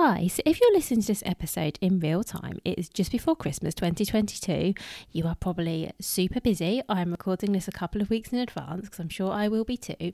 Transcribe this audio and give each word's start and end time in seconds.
Hi, 0.00 0.28
so 0.28 0.44
if 0.46 0.60
you're 0.60 0.72
listening 0.72 1.00
to 1.00 1.08
this 1.08 1.24
episode 1.26 1.76
in 1.80 1.98
real 1.98 2.22
time, 2.22 2.60
it 2.64 2.78
is 2.78 2.88
just 2.88 3.10
before 3.10 3.34
Christmas 3.34 3.74
2022. 3.74 4.72
You 5.10 5.24
are 5.26 5.34
probably 5.34 5.90
super 6.00 6.40
busy. 6.40 6.80
I'm 6.88 7.10
recording 7.10 7.50
this 7.50 7.66
a 7.66 7.72
couple 7.72 8.00
of 8.00 8.08
weeks 8.08 8.32
in 8.32 8.38
advance 8.38 8.82
because 8.82 9.00
I'm 9.00 9.08
sure 9.08 9.32
I 9.32 9.48
will 9.48 9.64
be 9.64 9.76
too. 9.76 10.12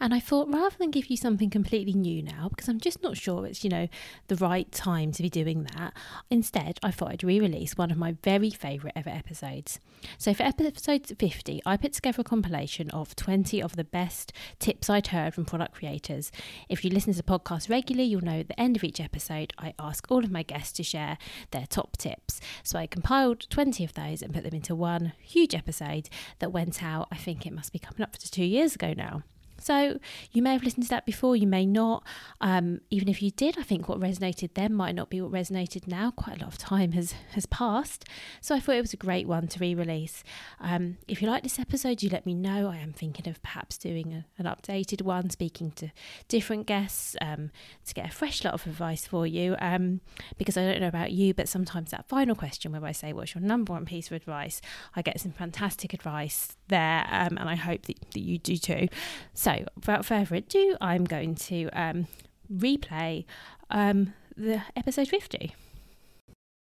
And 0.00 0.14
I 0.14 0.18
thought 0.18 0.50
rather 0.50 0.74
than 0.78 0.90
give 0.90 1.10
you 1.10 1.18
something 1.18 1.50
completely 1.50 1.92
new 1.92 2.22
now, 2.22 2.48
because 2.48 2.70
I'm 2.70 2.80
just 2.80 3.02
not 3.02 3.18
sure 3.18 3.44
it's, 3.44 3.62
you 3.62 3.68
know, 3.68 3.88
the 4.28 4.36
right 4.36 4.72
time 4.72 5.12
to 5.12 5.22
be 5.22 5.28
doing 5.28 5.66
that, 5.76 5.92
instead 6.30 6.78
I 6.82 6.90
thought 6.90 7.10
I'd 7.10 7.22
re 7.22 7.38
release 7.38 7.76
one 7.76 7.90
of 7.90 7.98
my 7.98 8.16
very 8.24 8.48
favourite 8.48 8.96
ever 8.96 9.10
episodes. 9.10 9.78
So 10.16 10.32
for 10.32 10.44
episode 10.44 11.06
50, 11.18 11.60
I 11.66 11.76
put 11.76 11.92
together 11.92 12.22
a 12.22 12.24
compilation 12.24 12.88
of 12.92 13.14
20 13.14 13.62
of 13.62 13.76
the 13.76 13.84
best 13.84 14.32
tips 14.58 14.88
I'd 14.88 15.08
heard 15.08 15.34
from 15.34 15.44
product 15.44 15.74
creators. 15.74 16.32
If 16.70 16.82
you 16.82 16.90
listen 16.90 17.12
to 17.12 17.18
the 17.18 17.22
podcast 17.22 17.68
regularly, 17.68 18.08
you'll 18.08 18.22
know 18.22 18.40
at 18.40 18.48
the 18.48 18.58
end 18.58 18.74
of 18.76 18.84
each 18.84 19.00
episode, 19.00 19.17
episode, 19.18 19.52
I 19.58 19.74
ask 19.80 20.06
all 20.12 20.22
of 20.22 20.30
my 20.30 20.44
guests 20.44 20.70
to 20.74 20.84
share 20.84 21.18
their 21.50 21.66
top 21.66 21.96
tips. 21.96 22.40
So 22.62 22.78
I 22.78 22.86
compiled 22.86 23.50
20 23.50 23.82
of 23.82 23.94
those 23.94 24.22
and 24.22 24.32
put 24.32 24.44
them 24.44 24.54
into 24.54 24.76
one 24.76 25.12
huge 25.20 25.56
episode 25.56 26.08
that 26.38 26.52
went 26.52 26.84
out, 26.84 27.08
I 27.10 27.16
think 27.16 27.44
it 27.44 27.52
must 27.52 27.72
be 27.72 27.80
coming 27.80 28.02
up 28.02 28.16
to 28.18 28.30
two 28.30 28.44
years 28.44 28.76
ago 28.76 28.94
now. 28.96 29.24
So 29.58 29.98
you 30.32 30.42
may 30.42 30.52
have 30.52 30.62
listened 30.62 30.84
to 30.84 30.90
that 30.90 31.06
before, 31.06 31.36
you 31.36 31.46
may 31.46 31.66
not. 31.66 32.04
Um, 32.40 32.80
even 32.90 33.08
if 33.08 33.22
you 33.22 33.30
did, 33.30 33.58
I 33.58 33.62
think 33.62 33.88
what 33.88 34.00
resonated 34.00 34.54
then 34.54 34.74
might 34.74 34.94
not 34.94 35.10
be 35.10 35.20
what 35.20 35.32
resonated 35.32 35.86
now. 35.86 36.10
Quite 36.10 36.36
a 36.36 36.44
lot 36.44 36.52
of 36.52 36.58
time 36.58 36.92
has 36.92 37.12
has 37.32 37.46
passed, 37.46 38.04
so 38.40 38.54
I 38.54 38.60
thought 38.60 38.76
it 38.76 38.82
was 38.82 38.92
a 38.92 38.98
great 38.98 39.26
one 39.26 39.48
to 39.48 39.58
re-release. 39.58 40.22
Um, 40.60 40.98
if 41.06 41.20
you 41.20 41.28
like 41.28 41.42
this 41.42 41.58
episode, 41.58 42.02
you 42.02 42.10
let 42.10 42.26
me 42.26 42.34
know. 42.34 42.68
I 42.68 42.76
am 42.76 42.92
thinking 42.92 43.28
of 43.28 43.42
perhaps 43.42 43.78
doing 43.78 44.12
a, 44.12 44.26
an 44.38 44.46
updated 44.46 45.02
one, 45.02 45.30
speaking 45.30 45.72
to 45.72 45.90
different 46.28 46.66
guests 46.66 47.16
um, 47.20 47.50
to 47.86 47.94
get 47.94 48.08
a 48.08 48.12
fresh 48.12 48.44
lot 48.44 48.54
of 48.54 48.66
advice 48.66 49.06
for 49.06 49.26
you. 49.26 49.56
Um, 49.60 50.00
because 50.36 50.56
I 50.56 50.64
don't 50.64 50.80
know 50.80 50.88
about 50.88 51.12
you, 51.12 51.34
but 51.34 51.48
sometimes 51.48 51.90
that 51.90 52.08
final 52.08 52.34
question 52.34 52.72
where 52.72 52.84
I 52.84 52.92
say, 52.92 53.12
"What's 53.12 53.34
your 53.34 53.42
number 53.42 53.72
one 53.72 53.84
piece 53.84 54.06
of 54.08 54.12
advice?" 54.12 54.60
I 54.94 55.02
get 55.02 55.20
some 55.20 55.32
fantastic 55.32 55.92
advice 55.94 56.56
there, 56.68 57.06
um, 57.10 57.38
and 57.38 57.48
I 57.48 57.54
hope 57.54 57.82
that, 57.86 57.98
that 58.12 58.20
you 58.20 58.38
do 58.38 58.56
too. 58.56 58.88
So, 59.34 59.47
without 59.76 60.04
further 60.04 60.36
ado, 60.36 60.76
I'm 60.80 61.04
going 61.04 61.34
to 61.34 61.68
um, 61.72 62.06
replay 62.52 63.24
um, 63.70 64.12
the 64.36 64.62
episode 64.76 65.08
50. 65.08 65.54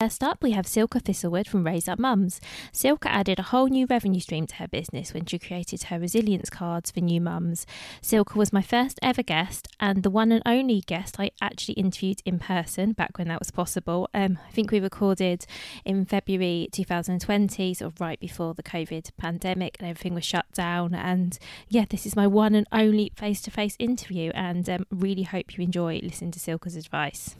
First 0.02 0.24
up, 0.24 0.42
we 0.42 0.50
have 0.50 0.66
Silka 0.66 1.00
Thistlewood 1.00 1.46
from 1.46 1.64
Raise 1.64 1.86
Up 1.86 1.96
Mums. 1.96 2.40
Silka 2.72 3.06
added 3.06 3.38
a 3.38 3.44
whole 3.44 3.68
new 3.68 3.86
revenue 3.86 4.18
stream 4.18 4.48
to 4.48 4.56
her 4.56 4.66
business 4.66 5.14
when 5.14 5.26
she 5.26 5.38
created 5.38 5.84
her 5.84 6.00
resilience 6.00 6.50
cards 6.50 6.90
for 6.90 6.98
new 6.98 7.20
mums. 7.20 7.66
Silka 8.02 8.34
was 8.34 8.52
my 8.52 8.62
first 8.62 8.98
ever 9.00 9.22
guest 9.22 9.68
and 9.78 10.02
the 10.02 10.10
one 10.10 10.32
and 10.32 10.42
only 10.44 10.80
guest 10.80 11.20
I 11.20 11.30
actually 11.40 11.74
interviewed 11.74 12.20
in 12.24 12.40
person 12.40 12.94
back 12.94 13.16
when 13.16 13.28
that 13.28 13.38
was 13.38 13.52
possible. 13.52 14.08
Um, 14.12 14.40
I 14.44 14.50
think 14.50 14.72
we 14.72 14.80
recorded 14.80 15.46
in 15.84 16.04
February 16.04 16.69
2020, 16.72 17.72
sort 17.72 17.92
of 17.92 18.00
right 18.00 18.19
before 18.19 18.54
the 18.54 18.64
COVID 18.64 19.10
pandemic 19.16 19.76
and 19.78 19.88
everything 19.88 20.14
was 20.14 20.24
shut 20.24 20.46
down. 20.52 20.94
And 20.96 21.38
yeah, 21.69 21.84
this 21.88 22.06
is 22.06 22.16
my 22.16 22.26
one 22.26 22.56
and 22.56 22.66
only 22.72 23.12
face 23.14 23.40
to 23.42 23.52
face 23.52 23.76
interview, 23.78 24.32
and 24.34 24.69
um, 24.69 24.84
really 24.90 25.22
hope 25.22 25.56
you 25.56 25.62
enjoy 25.62 26.00
listening 26.02 26.32
to 26.32 26.40
Silka's 26.40 26.74
advice. 26.74 27.36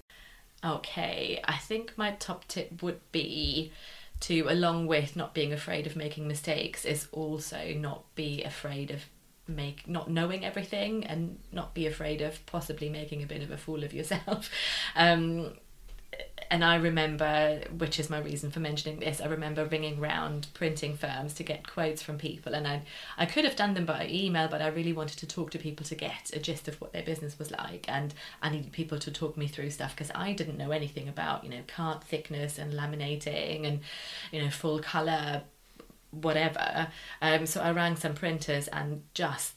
Okay, 0.65 1.41
I 1.45 1.59
think 1.59 1.93
my 1.97 2.13
top 2.13 2.47
tip 2.47 2.83
would 2.83 3.01
be 3.11 3.73
to, 4.21 4.47
along 4.49 4.87
with 4.87 5.17
not 5.17 5.35
being 5.35 5.53
afraid 5.53 5.87
of 5.87 5.97
making 5.97 6.29
mistakes, 6.29 6.85
is 6.85 7.09
also 7.11 7.75
not 7.75 8.05
be 8.15 8.43
afraid 8.45 8.91
of 8.91 9.05
make 9.49 9.89
not 9.89 10.09
knowing 10.09 10.45
everything 10.45 11.05
and 11.05 11.39
not 11.51 11.75
be 11.75 11.87
afraid 11.87 12.23
of 12.23 12.45
possibly 12.47 12.89
making 12.89 13.25
a 13.25 13.27
bit 13.27 13.43
of 13.43 13.51
a 13.51 13.57
fool 13.57 13.83
of 13.85 13.93
yourself. 13.93 14.51
Um, 14.95 15.55
and 16.53 16.63
I 16.63 16.77
remember, 16.77 17.63
which 17.79 17.99
is 17.99 18.11
my 18.11 18.19
reason 18.19 18.51
for 18.51 18.61
mentioning 18.61 19.01
this, 19.01 19.23
I 19.23 19.27
remember 19.27 19.65
ringing 19.65 19.99
round 19.99 20.49
printing 20.53 20.99
firms 20.99 21.33
to 21.35 21.43
get 21.43 21.67
quotes 21.67 22.03
from 22.03 22.19
people, 22.19 22.55
and 22.55 22.69
I 22.69 22.83
I 23.17 23.25
could 23.25 23.47
have 23.47 23.57
done 23.57 23.73
them 23.73 23.87
by 23.87 24.07
email, 24.11 24.49
but 24.49 24.61
I 24.61 24.67
really 24.67 24.93
wanted 24.93 25.19
to 25.21 25.27
talk 25.27 25.51
to 25.53 25.59
people 25.59 25.87
to 25.87 25.95
get 25.95 26.31
a 26.35 26.39
gist 26.39 26.69
of 26.69 26.79
what 26.79 26.93
their 26.93 27.03
business 27.03 27.39
was 27.39 27.51
like, 27.51 27.87
and 27.89 28.13
I 28.43 28.51
needed 28.51 28.73
people 28.73 28.99
to 28.99 29.11
talk 29.11 29.39
me 29.39 29.49
through 29.49 29.71
stuff 29.71 29.97
because 29.97 30.13
I 30.15 30.33
didn't 30.35 30.59
know 30.59 30.73
anything 30.73 31.09
about 31.09 31.43
you 31.43 31.51
know 31.51 31.63
card 31.67 32.05
thickness 32.05 32.59
and 32.59 32.75
laminating 32.75 33.67
and 33.67 33.81
you 34.31 34.43
know 34.43 34.51
full 34.51 34.81
color 34.81 35.45
whatever. 36.11 36.89
Um, 37.23 37.47
so 37.47 37.63
I 37.63 37.73
rang 37.73 37.97
some 37.97 38.13
printers 38.13 38.69
and 38.69 39.05
just 39.15 39.55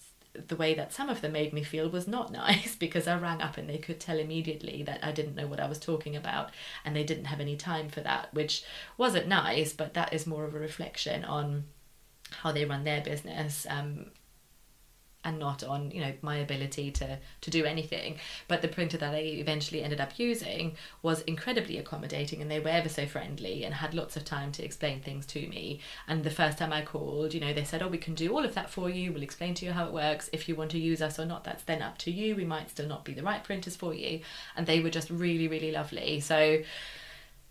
the 0.48 0.56
way 0.56 0.74
that 0.74 0.94
some 0.94 1.10
of 1.10 1.22
them 1.22 1.34
made 1.34 1.54
me 1.54 1.64
feel 1.64 1.90
was 1.90 2.08
not 2.08 2.32
nice 2.46 2.76
because 2.76 3.08
I 3.08 3.18
rang 3.18 3.42
up 3.42 3.58
and 3.58 3.70
they 3.70 3.78
could 3.78 4.00
tell 4.00 4.20
immediately 4.20 4.84
that 4.84 5.04
I 5.04 5.12
didn't 5.12 5.36
know 5.36 5.48
what 5.48 5.60
I 5.60 5.68
was 5.68 5.80
talking 5.80 6.16
about 6.16 6.52
and 6.84 6.96
they 6.96 7.04
didn't 7.04 7.26
have 7.26 7.40
any 7.40 7.56
time 7.56 7.90
for 7.90 8.02
that, 8.02 8.34
which 8.34 8.64
wasn't 8.98 9.28
nice, 9.28 9.74
but 9.74 9.94
that 9.94 10.14
is 10.14 10.28
more 10.28 10.46
of 10.46 10.56
a 10.56 10.60
reflection 10.60 11.26
on 11.26 11.66
how 12.32 12.52
they 12.52 12.66
run 12.66 12.84
their 12.84 13.02
business. 13.02 13.66
Um, 13.70 14.08
and 15.26 15.40
not 15.40 15.64
on 15.64 15.92
you 15.92 16.00
know 16.00 16.14
my 16.22 16.38
ability 16.38 16.92
to 16.92 17.18
to 17.42 17.50
do 17.50 17.66
anything. 17.66 18.18
But 18.48 18.62
the 18.62 18.68
printer 18.68 18.98
that 18.98 19.14
i 19.14 19.20
eventually 19.20 19.84
ended 19.84 20.00
up 20.00 20.18
using 20.18 20.76
was 21.02 21.22
incredibly 21.24 21.78
accommodating 21.78 22.42
and 22.42 22.50
they 22.50 22.60
were 22.60 22.70
ever 22.70 22.90
so 22.90 23.06
friendly 23.06 23.66
and 23.66 23.74
had 23.74 23.94
lots 23.94 24.16
of 24.16 24.24
time 24.24 24.52
to 24.54 24.64
explain 24.64 25.02
things 25.02 25.26
to 25.28 25.48
me. 25.48 25.82
And 26.08 26.24
the 26.24 26.30
first 26.30 26.58
time 26.58 26.72
i 26.72 26.82
called 26.82 27.34
you 27.34 27.40
know 27.40 27.54
they 27.54 27.64
said 27.64 27.82
oh 27.82 27.88
we 27.88 27.98
can 27.98 28.14
do 28.14 28.34
all 28.34 28.46
of 28.46 28.56
that 28.56 28.70
for 28.70 28.90
you. 28.90 29.12
We'll 29.12 29.24
explain 29.24 29.54
to 29.56 29.66
you 29.66 29.72
how 29.72 29.88
it 29.88 29.94
works. 29.94 30.30
If 30.32 30.48
you 30.48 30.56
want 30.56 30.72
to 30.72 30.80
use 30.80 31.02
us 31.02 31.20
or 31.20 31.26
not 31.26 31.44
that's 31.44 31.64
then 31.64 31.82
up 31.82 31.98
to 32.00 32.12
you. 32.12 32.36
We 32.36 32.46
might 32.46 32.70
still 32.70 32.88
not 32.88 33.04
be 33.04 33.14
the 33.14 33.24
right 33.24 33.44
printers 33.44 33.76
for 33.76 33.94
you. 33.94 34.22
And 34.56 34.66
they 34.66 34.80
were 34.80 34.92
just 34.92 35.10
really 35.10 35.48
really 35.48 35.72
lovely. 35.72 36.20
So 36.20 36.62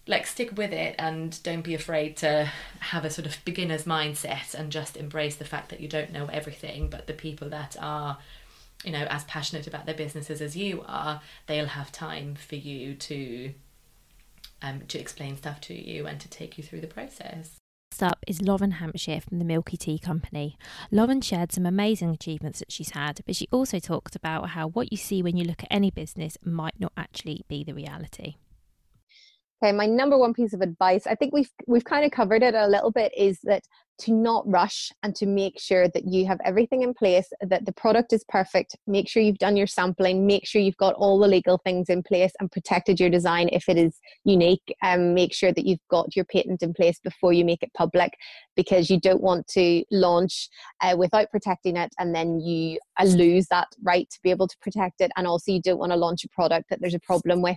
like 0.06 0.26
stick 0.26 0.56
with 0.56 0.72
it 0.72 0.94
and 0.98 1.42
don't 1.42 1.62
be 1.62 1.74
afraid 1.74 2.16
to 2.18 2.50
have 2.80 3.04
a 3.04 3.10
sort 3.10 3.26
of 3.26 3.42
beginner's 3.44 3.84
mindset 3.84 4.54
and 4.54 4.70
just 4.70 4.96
embrace 4.96 5.36
the 5.36 5.44
fact 5.44 5.70
that 5.70 5.80
you 5.80 5.88
don't 5.88 6.12
know 6.12 6.26
everything 6.26 6.88
but 6.88 7.06
the 7.06 7.12
people 7.12 7.48
that 7.48 7.76
are 7.80 8.18
you 8.84 8.92
know 8.92 9.06
as 9.08 9.24
passionate 9.24 9.66
about 9.66 9.86
their 9.86 9.94
businesses 9.94 10.40
as 10.40 10.56
you 10.56 10.84
are 10.86 11.22
they'll 11.46 11.66
have 11.66 11.90
time 11.90 12.34
for 12.34 12.56
you 12.56 12.94
to 12.94 13.52
um 14.62 14.82
to 14.88 14.98
explain 14.98 15.36
stuff 15.36 15.60
to 15.60 15.74
you 15.74 16.06
and 16.06 16.20
to 16.20 16.28
take 16.28 16.58
you 16.58 16.64
through 16.64 16.80
the 16.80 16.86
process 16.86 17.56
up 18.02 18.18
is 18.26 18.42
Lauren 18.42 18.72
Hampshire 18.72 19.20
from 19.20 19.38
the 19.38 19.44
Milky 19.44 19.76
Tea 19.76 20.00
Company. 20.00 20.58
Lauren 20.90 21.20
shared 21.20 21.52
some 21.52 21.64
amazing 21.64 22.10
achievements 22.10 22.58
that 22.58 22.72
she's 22.72 22.90
had, 22.90 23.20
but 23.24 23.36
she 23.36 23.46
also 23.52 23.78
talked 23.78 24.16
about 24.16 24.50
how 24.50 24.66
what 24.66 24.90
you 24.90 24.98
see 24.98 25.22
when 25.22 25.36
you 25.36 25.44
look 25.44 25.62
at 25.62 25.68
any 25.70 25.92
business 25.92 26.36
might 26.44 26.78
not 26.80 26.92
actually 26.96 27.44
be 27.46 27.62
the 27.62 27.72
reality. 27.72 28.34
Okay, 29.64 29.72
my 29.72 29.86
number 29.86 30.18
one 30.18 30.34
piece 30.34 30.52
of 30.52 30.60
advice, 30.60 31.06
I 31.06 31.14
think 31.14 31.32
we've 31.32 31.50
we've 31.66 31.84
kind 31.84 32.04
of 32.04 32.10
covered 32.10 32.42
it 32.42 32.54
a 32.54 32.68
little 32.68 32.90
bit, 32.90 33.12
is 33.16 33.40
that 33.44 33.62
to 33.98 34.12
not 34.12 34.44
rush 34.46 34.90
and 35.02 35.14
to 35.16 35.26
make 35.26 35.58
sure 35.60 35.88
that 35.88 36.04
you 36.06 36.26
have 36.26 36.38
everything 36.44 36.82
in 36.82 36.94
place, 36.94 37.28
that 37.40 37.64
the 37.64 37.72
product 37.72 38.12
is 38.12 38.24
perfect. 38.28 38.76
Make 38.86 39.08
sure 39.08 39.22
you've 39.22 39.38
done 39.38 39.56
your 39.56 39.66
sampling, 39.66 40.26
make 40.26 40.46
sure 40.46 40.60
you've 40.60 40.76
got 40.76 40.94
all 40.94 41.18
the 41.18 41.28
legal 41.28 41.58
things 41.58 41.88
in 41.88 42.02
place 42.02 42.32
and 42.40 42.50
protected 42.50 42.98
your 42.98 43.10
design 43.10 43.48
if 43.52 43.68
it 43.68 43.76
is 43.76 43.98
unique. 44.24 44.74
Um, 44.82 45.14
make 45.14 45.32
sure 45.32 45.52
that 45.52 45.64
you've 45.64 45.86
got 45.90 46.16
your 46.16 46.24
patent 46.24 46.62
in 46.62 46.74
place 46.74 46.98
before 46.98 47.32
you 47.32 47.44
make 47.44 47.62
it 47.62 47.72
public 47.74 48.14
because 48.56 48.90
you 48.90 48.98
don't 48.98 49.22
want 49.22 49.46
to 49.48 49.84
launch 49.90 50.48
uh, 50.80 50.96
without 50.98 51.30
protecting 51.30 51.76
it 51.76 51.92
and 51.98 52.14
then 52.14 52.40
you 52.40 52.78
uh, 52.98 53.04
lose 53.04 53.46
that 53.48 53.68
right 53.82 54.08
to 54.10 54.18
be 54.22 54.30
able 54.30 54.48
to 54.48 54.56
protect 54.60 55.00
it. 55.00 55.12
And 55.16 55.26
also, 55.26 55.52
you 55.52 55.62
don't 55.62 55.78
want 55.78 55.92
to 55.92 55.98
launch 55.98 56.24
a 56.24 56.28
product 56.28 56.70
that 56.70 56.80
there's 56.80 56.94
a 56.94 57.00
problem 57.00 57.42
with 57.42 57.56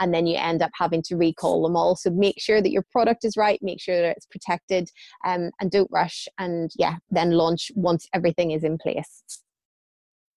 and 0.00 0.12
then 0.12 0.26
you 0.26 0.36
end 0.36 0.62
up 0.62 0.70
having 0.74 1.02
to 1.02 1.16
recall 1.16 1.62
them 1.62 1.76
all. 1.76 1.96
So 1.96 2.10
make 2.10 2.40
sure 2.40 2.60
that 2.60 2.70
your 2.70 2.84
product 2.90 3.24
is 3.24 3.36
right, 3.36 3.58
make 3.62 3.80
sure 3.80 4.00
that 4.00 4.16
it's 4.16 4.26
protected, 4.26 4.90
um, 5.24 5.50
and 5.60 5.70
don't 5.76 5.90
rush. 5.90 6.28
And 6.38 6.70
yeah, 6.76 6.96
then 7.10 7.30
launch 7.30 7.70
once 7.74 8.08
everything 8.12 8.50
is 8.50 8.64
in 8.64 8.78
place. 8.78 9.22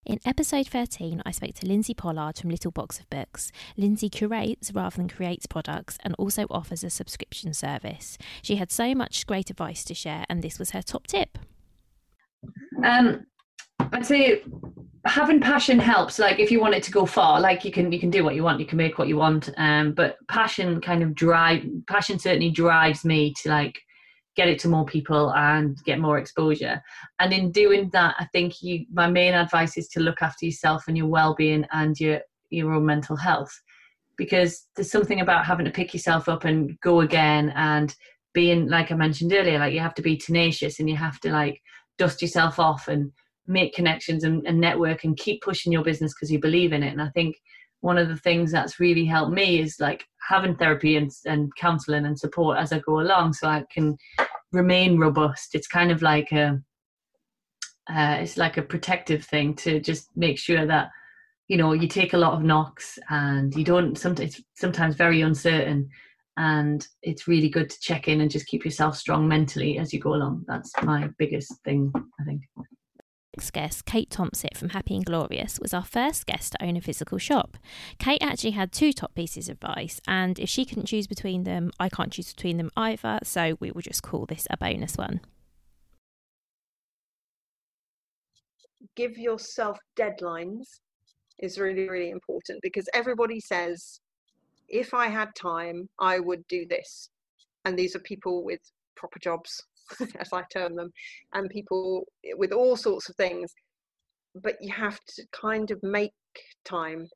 In 0.05 0.19
episode 0.25 0.67
13, 0.67 1.21
I 1.25 1.31
spoke 1.31 1.53
to 1.55 1.67
Lindsay 1.67 1.93
Pollard 1.93 2.37
from 2.37 2.49
Little 2.49 2.71
Box 2.71 2.99
of 2.99 3.09
Books. 3.09 3.51
Lindsay 3.77 4.09
curates 4.09 4.71
rather 4.73 4.95
than 4.95 5.09
creates 5.09 5.45
products 5.45 5.97
and 6.03 6.15
also 6.17 6.47
offers 6.49 6.83
a 6.83 6.89
subscription 6.89 7.53
service. 7.53 8.17
She 8.41 8.55
had 8.55 8.71
so 8.71 8.95
much 8.95 9.27
great 9.27 9.49
advice 9.49 9.83
to 9.83 9.93
share, 9.93 10.25
and 10.29 10.41
this 10.41 10.57
was 10.57 10.71
her 10.71 10.81
top 10.81 11.05
tip. 11.05 11.37
Um, 12.83 13.25
I'd 13.79 14.05
say 14.05 14.41
having 15.05 15.41
passion 15.41 15.79
helps. 15.79 16.17
Like 16.17 16.39
if 16.39 16.49
you 16.49 16.59
want 16.59 16.75
it 16.75 16.83
to 16.83 16.91
go 16.91 17.05
far, 17.05 17.39
like 17.39 17.63
you 17.65 17.71
can 17.71 17.91
you 17.91 17.99
can 17.99 18.09
do 18.09 18.23
what 18.23 18.35
you 18.35 18.43
want, 18.43 18.59
you 18.59 18.65
can 18.65 18.77
make 18.77 18.97
what 18.97 19.09
you 19.09 19.17
want. 19.17 19.49
Um, 19.57 19.91
but 19.91 20.17
passion 20.27 20.81
kind 20.81 21.03
of 21.03 21.13
drive 21.13 21.65
passion 21.87 22.17
certainly 22.19 22.49
drives 22.49 23.05
me 23.05 23.33
to 23.41 23.49
like 23.49 23.79
get 24.39 24.47
it 24.47 24.59
to 24.59 24.69
more 24.69 24.85
people 24.85 25.33
and 25.33 25.77
get 25.83 25.99
more 25.99 26.17
exposure. 26.17 26.81
And 27.19 27.33
in 27.33 27.51
doing 27.51 27.89
that, 27.91 28.15
I 28.19 28.25
think 28.31 28.61
you 28.61 28.85
my 28.89 29.07
main 29.07 29.33
advice 29.33 29.77
is 29.77 29.89
to 29.89 29.99
look 29.99 30.21
after 30.21 30.45
yourself 30.45 30.85
and 30.87 30.97
your 30.97 31.07
well-being 31.07 31.65
and 31.73 31.99
your 31.99 32.21
your 32.49 32.71
own 32.71 32.85
mental 32.85 33.17
health. 33.17 33.51
Because 34.17 34.67
there's 34.75 34.91
something 34.91 35.19
about 35.19 35.45
having 35.45 35.65
to 35.65 35.71
pick 35.79 35.93
yourself 35.93 36.29
up 36.29 36.45
and 36.45 36.79
go 36.79 37.01
again 37.01 37.51
and 37.55 37.93
being 38.33 38.69
like 38.69 38.93
I 38.93 38.95
mentioned 38.95 39.33
earlier, 39.33 39.59
like 39.59 39.73
you 39.73 39.81
have 39.81 39.95
to 39.95 40.01
be 40.01 40.15
tenacious 40.15 40.79
and 40.79 40.89
you 40.89 40.95
have 40.95 41.19
to 41.21 41.31
like 41.31 41.61
dust 41.97 42.21
yourself 42.21 42.59
off 42.59 42.87
and 42.87 43.11
make 43.45 43.73
connections 43.73 44.23
and, 44.23 44.47
and 44.47 44.57
network 44.57 45.03
and 45.03 45.17
keep 45.17 45.41
pushing 45.41 45.73
your 45.73 45.83
business 45.83 46.13
because 46.13 46.31
you 46.31 46.39
believe 46.39 46.71
in 46.71 46.83
it. 46.83 46.93
And 46.93 47.01
I 47.01 47.09
think 47.09 47.35
one 47.81 47.97
of 47.97 48.07
the 48.07 48.17
things 48.17 48.51
that's 48.51 48.79
really 48.79 49.05
helped 49.05 49.33
me 49.33 49.59
is 49.59 49.77
like 49.79 50.05
having 50.27 50.55
therapy 50.55 50.97
and, 50.97 51.09
and 51.25 51.49
counseling 51.55 52.05
and 52.05 52.17
support 52.17 52.57
as 52.57 52.71
I 52.71 52.79
go 52.79 52.99
along 52.99 53.33
so 53.33 53.47
I 53.47 53.63
can 53.73 53.97
remain 54.51 54.97
robust. 54.97 55.55
It's 55.55 55.67
kind 55.67 55.91
of 55.91 56.01
like 56.01 56.31
a 56.31 56.61
uh, 57.89 58.17
it's 58.19 58.37
like 58.37 58.57
a 58.57 58.61
protective 58.61 59.25
thing 59.25 59.55
to 59.55 59.79
just 59.79 60.09
make 60.15 60.37
sure 60.37 60.65
that 60.65 60.89
you 61.47 61.57
know 61.57 61.73
you 61.73 61.87
take 61.87 62.13
a 62.13 62.17
lot 62.17 62.33
of 62.33 62.43
knocks 62.43 62.99
and 63.09 63.55
you 63.55 63.63
don't 63.63 63.97
sometimes 63.97 64.39
sometimes 64.55 64.95
very 64.95 65.21
uncertain 65.21 65.89
and 66.37 66.87
it's 67.01 67.27
really 67.27 67.49
good 67.49 67.69
to 67.69 67.79
check 67.81 68.07
in 68.07 68.21
and 68.21 68.31
just 68.31 68.47
keep 68.47 68.63
yourself 68.63 68.95
strong 68.95 69.27
mentally 69.27 69.79
as 69.79 69.91
you 69.91 69.99
go 69.99 70.13
along 70.13 70.45
that's 70.47 70.71
my 70.83 71.09
biggest 71.17 71.51
thing 71.65 71.91
i 72.19 72.23
think 72.23 72.41
next 73.39 73.51
guest, 73.51 73.85
Kate 73.85 74.09
Thompson 74.09 74.49
from 74.53 74.69
Happy 74.71 74.97
and 74.97 75.05
Glorious, 75.05 75.61
was 75.61 75.73
our 75.73 75.85
first 75.85 76.25
guest 76.25 76.51
to 76.51 76.61
own 76.61 76.75
a 76.75 76.81
physical 76.81 77.17
shop. 77.17 77.57
Kate 77.97 78.21
actually 78.21 78.51
had 78.51 78.69
two 78.69 78.91
top 78.91 79.15
pieces 79.15 79.47
of 79.47 79.53
advice, 79.63 80.01
and 80.05 80.37
if 80.39 80.49
she 80.49 80.65
couldn't 80.65 80.87
choose 80.87 81.07
between 81.07 81.45
them, 81.45 81.71
I 81.79 81.87
can't 81.87 82.11
choose 82.11 82.33
between 82.33 82.57
them 82.57 82.69
either, 82.75 83.19
so 83.23 83.55
we 83.61 83.71
will 83.71 83.81
just 83.81 84.03
call 84.03 84.25
this 84.25 84.45
a 84.49 84.57
bonus 84.57 84.97
one. 84.97 85.21
Give 88.97 89.17
yourself 89.17 89.77
deadlines 89.97 90.81
is 91.37 91.57
really, 91.57 91.87
really 91.87 92.09
important 92.09 92.59
because 92.61 92.89
everybody 92.93 93.39
says, 93.39 94.01
if 94.67 94.93
I 94.93 95.07
had 95.07 95.29
time, 95.33 95.87
I 95.97 96.19
would 96.19 96.45
do 96.49 96.65
this. 96.69 97.09
And 97.63 97.79
these 97.79 97.95
are 97.95 97.99
people 97.99 98.43
with 98.43 98.59
proper 98.97 99.17
jobs 99.19 99.63
as 100.19 100.33
I 100.33 100.43
term 100.53 100.75
them, 100.75 100.91
and 101.33 101.49
people 101.49 102.05
with 102.35 102.51
all 102.51 102.75
sorts 102.75 103.09
of 103.09 103.15
things. 103.15 103.53
But 104.35 104.57
you 104.61 104.71
have 104.71 104.99
to 105.15 105.25
kind 105.31 105.71
of 105.71 105.81
make 105.81 106.13
time, 106.63 107.07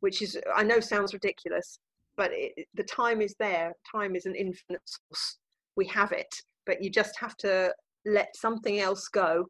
which 0.00 0.22
is, 0.22 0.38
I 0.54 0.64
know 0.64 0.80
sounds 0.80 1.14
ridiculous, 1.14 1.78
but 2.16 2.30
it, 2.32 2.66
the 2.74 2.82
time 2.82 3.20
is 3.20 3.34
there. 3.38 3.72
Time 3.90 4.16
is 4.16 4.26
an 4.26 4.34
infinite 4.34 4.82
source. 4.84 5.38
We 5.76 5.86
have 5.86 6.12
it, 6.12 6.34
but 6.64 6.82
you 6.82 6.90
just 6.90 7.18
have 7.20 7.36
to 7.38 7.72
let 8.04 8.36
something 8.36 8.80
else 8.80 9.08
go 9.08 9.46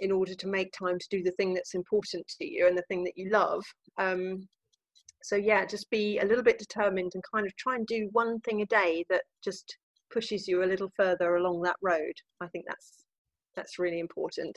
in 0.00 0.10
order 0.10 0.34
to 0.34 0.46
make 0.46 0.72
time 0.72 0.98
to 0.98 1.06
do 1.10 1.22
the 1.22 1.30
thing 1.32 1.54
that's 1.54 1.74
important 1.74 2.26
to 2.28 2.46
you 2.46 2.66
and 2.66 2.76
the 2.76 2.84
thing 2.88 3.04
that 3.04 3.16
you 3.16 3.30
love. 3.30 3.62
Um, 3.98 4.48
so 5.22 5.36
yeah, 5.36 5.64
just 5.64 5.88
be 5.90 6.18
a 6.18 6.24
little 6.24 6.44
bit 6.44 6.58
determined 6.58 7.12
and 7.14 7.22
kind 7.32 7.46
of 7.46 7.56
try 7.56 7.76
and 7.76 7.86
do 7.86 8.08
one 8.12 8.40
thing 8.40 8.60
a 8.60 8.66
day 8.66 9.04
that 9.08 9.22
just 9.42 9.78
pushes 10.14 10.48
you 10.48 10.62
a 10.62 10.70
little 10.72 10.90
further 10.96 11.36
along 11.36 11.60
that 11.62 11.76
road. 11.82 12.14
I 12.40 12.46
think 12.46 12.64
that's 12.66 13.04
that's 13.56 13.78
really 13.78 14.00
important. 14.00 14.56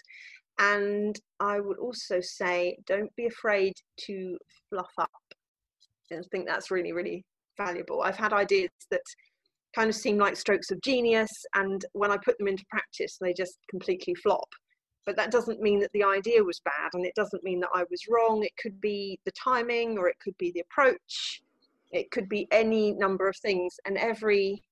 And 0.60 1.20
I 1.40 1.60
would 1.60 1.78
also 1.78 2.20
say 2.22 2.78
don't 2.86 3.14
be 3.16 3.26
afraid 3.26 3.74
to 4.06 4.38
fluff 4.70 4.94
up. 4.98 5.10
I 6.12 6.22
think 6.32 6.48
that's 6.48 6.72
really, 6.72 6.94
really 6.94 7.26
valuable. 7.58 8.02
I've 8.02 8.18
had 8.18 8.34
ideas 8.34 8.70
that 8.92 9.02
kind 9.76 9.90
of 9.90 9.96
seem 9.96 10.18
like 10.18 10.38
strokes 10.38 10.72
of 10.72 10.82
genius, 10.82 11.32
and 11.54 11.86
when 11.94 12.12
I 12.12 12.18
put 12.18 12.38
them 12.38 12.48
into 12.48 12.66
practice, 12.70 13.18
they 13.20 13.34
just 13.34 13.58
completely 13.70 14.16
flop. 14.16 14.48
But 15.06 15.18
that 15.18 15.32
doesn't 15.32 15.62
mean 15.62 15.80
that 15.82 15.92
the 15.94 16.04
idea 16.04 16.44
was 16.44 16.62
bad, 16.62 16.92
and 16.94 17.06
it 17.06 17.14
doesn't 17.16 17.44
mean 17.44 17.60
that 17.60 17.70
I 17.74 17.84
was 17.92 18.08
wrong. 18.10 18.44
It 18.44 18.56
could 18.62 18.80
be 18.82 19.20
the 19.26 19.32
timing, 19.32 19.98
or 19.98 20.08
it 20.08 20.18
could 20.24 20.38
be 20.38 20.52
the 20.52 20.62
approach, 20.62 21.42
it 21.92 22.10
could 22.12 22.28
be 22.30 22.48
any 22.52 22.94
number 22.94 23.28
of 23.28 23.38
things, 23.38 23.76
and 23.86 23.98
every 23.98 24.64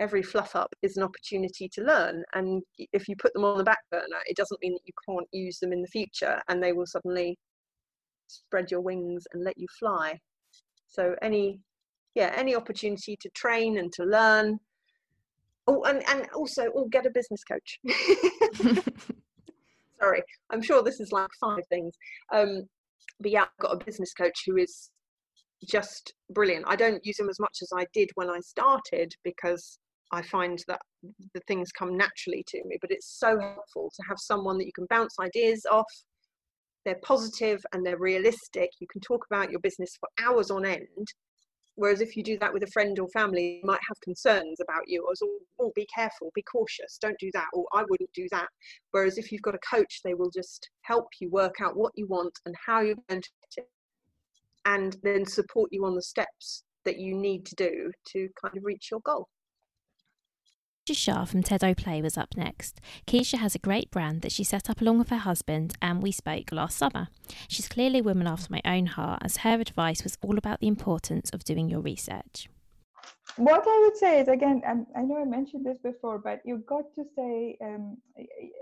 every 0.00 0.22
fluff 0.22 0.56
up 0.56 0.74
is 0.82 0.96
an 0.96 1.02
opportunity 1.02 1.68
to 1.68 1.82
learn 1.82 2.24
and 2.34 2.62
if 2.92 3.06
you 3.08 3.14
put 3.16 3.32
them 3.34 3.44
on 3.44 3.58
the 3.58 3.64
back 3.64 3.80
burner 3.90 4.20
it 4.26 4.36
doesn't 4.36 4.60
mean 4.62 4.72
that 4.72 4.80
you 4.86 4.92
can't 5.06 5.28
use 5.30 5.58
them 5.58 5.72
in 5.72 5.82
the 5.82 5.88
future 5.88 6.40
and 6.48 6.62
they 6.62 6.72
will 6.72 6.86
suddenly 6.86 7.38
spread 8.30 8.70
your 8.70 8.80
wings 8.80 9.24
and 9.32 9.44
let 9.44 9.58
you 9.58 9.66
fly. 9.78 10.18
So 10.86 11.14
any 11.22 11.60
yeah 12.14 12.32
any 12.34 12.56
opportunity 12.56 13.16
to 13.20 13.28
train 13.30 13.78
and 13.78 13.92
to 13.92 14.04
learn. 14.04 14.58
Oh 15.66 15.82
and, 15.84 16.02
and 16.08 16.26
also 16.34 16.68
oh 16.74 16.88
get 16.88 17.06
a 17.06 17.10
business 17.10 17.44
coach. 17.44 17.78
Sorry 20.00 20.22
i'm 20.50 20.62
sure 20.62 20.82
this 20.82 20.98
is 20.98 21.12
like 21.12 21.28
five 21.40 21.66
things. 21.68 21.94
Um 22.32 22.62
but 23.20 23.30
yeah 23.30 23.42
i've 23.42 23.60
got 23.60 23.80
a 23.80 23.84
business 23.84 24.14
coach 24.14 24.44
who 24.46 24.56
is 24.56 24.90
just 25.68 26.14
brilliant. 26.30 26.64
I 26.66 26.74
don't 26.74 27.04
use 27.04 27.20
him 27.20 27.28
as 27.28 27.38
much 27.38 27.58
as 27.60 27.68
I 27.76 27.86
did 27.92 28.08
when 28.14 28.30
I 28.30 28.40
started 28.40 29.14
because 29.24 29.78
I 30.12 30.22
find 30.22 30.62
that 30.66 30.80
the 31.34 31.40
things 31.46 31.70
come 31.72 31.96
naturally 31.96 32.44
to 32.48 32.62
me, 32.64 32.78
but 32.80 32.90
it's 32.90 33.18
so 33.18 33.38
helpful 33.38 33.90
to 33.94 34.02
have 34.08 34.18
someone 34.18 34.58
that 34.58 34.66
you 34.66 34.72
can 34.72 34.86
bounce 34.90 35.14
ideas 35.20 35.64
off. 35.70 35.90
They're 36.84 37.00
positive 37.02 37.64
and 37.72 37.84
they're 37.84 37.98
realistic. 37.98 38.70
You 38.80 38.86
can 38.90 39.00
talk 39.00 39.24
about 39.30 39.50
your 39.50 39.60
business 39.60 39.96
for 40.00 40.08
hours 40.24 40.50
on 40.50 40.64
end. 40.64 41.06
Whereas 41.76 42.00
if 42.00 42.16
you 42.16 42.22
do 42.22 42.38
that 42.40 42.52
with 42.52 42.62
a 42.62 42.70
friend 42.72 42.98
or 42.98 43.08
family, 43.08 43.60
might 43.64 43.80
have 43.88 44.00
concerns 44.02 44.60
about 44.60 44.82
you, 44.86 45.06
or 45.06 45.14
oh, 45.60 45.72
be 45.74 45.86
careful, 45.94 46.30
be 46.34 46.42
cautious, 46.42 46.98
don't 47.00 47.18
do 47.18 47.30
that, 47.32 47.46
or 47.54 47.64
I 47.72 47.84
wouldn't 47.88 48.12
do 48.12 48.26
that. 48.32 48.48
Whereas 48.90 49.16
if 49.16 49.30
you've 49.30 49.42
got 49.42 49.54
a 49.54 49.58
coach, 49.58 50.00
they 50.04 50.14
will 50.14 50.30
just 50.30 50.68
help 50.82 51.06
you 51.20 51.30
work 51.30 51.60
out 51.60 51.76
what 51.76 51.92
you 51.94 52.06
want 52.06 52.38
and 52.44 52.54
how 52.66 52.80
you're 52.80 52.96
going 53.08 53.22
to 53.22 53.30
get 53.56 53.64
it, 53.64 53.70
and 54.66 54.96
then 55.02 55.24
support 55.24 55.70
you 55.72 55.86
on 55.86 55.94
the 55.94 56.02
steps 56.02 56.64
that 56.84 56.98
you 56.98 57.14
need 57.14 57.46
to 57.46 57.54
do 57.54 57.90
to 58.08 58.28
kind 58.42 58.56
of 58.56 58.64
reach 58.64 58.88
your 58.90 59.00
goal. 59.00 59.28
Keisha 60.90 60.96
Shah 60.96 61.24
from 61.24 61.44
Tedo 61.44 61.76
Play 61.76 62.02
was 62.02 62.18
up 62.18 62.36
next. 62.36 62.80
Keisha 63.06 63.38
has 63.38 63.54
a 63.54 63.60
great 63.60 63.92
brand 63.92 64.22
that 64.22 64.32
she 64.32 64.42
set 64.42 64.68
up 64.68 64.80
along 64.80 64.98
with 64.98 65.10
her 65.10 65.18
husband, 65.18 65.74
and 65.80 66.02
we 66.02 66.10
spoke 66.10 66.50
last 66.50 66.76
summer. 66.76 67.06
She's 67.46 67.68
clearly 67.68 68.00
a 68.00 68.02
woman 68.02 68.26
after 68.26 68.48
my 68.50 68.60
own 68.64 68.86
heart, 68.86 69.22
as 69.24 69.38
her 69.38 69.60
advice 69.60 70.02
was 70.02 70.18
all 70.20 70.36
about 70.36 70.58
the 70.58 70.66
importance 70.66 71.30
of 71.30 71.44
doing 71.44 71.68
your 71.68 71.78
research. 71.80 72.48
What 73.36 73.62
I 73.64 73.80
would 73.84 73.96
say 73.96 74.20
is 74.20 74.26
again, 74.26 74.62
um, 74.66 74.84
I 74.96 75.02
know 75.02 75.22
I 75.22 75.24
mentioned 75.24 75.64
this 75.64 75.78
before, 75.78 76.18
but 76.18 76.40
you've 76.44 76.66
got 76.66 76.92
to 76.96 77.04
stay, 77.12 77.56
um, 77.62 77.96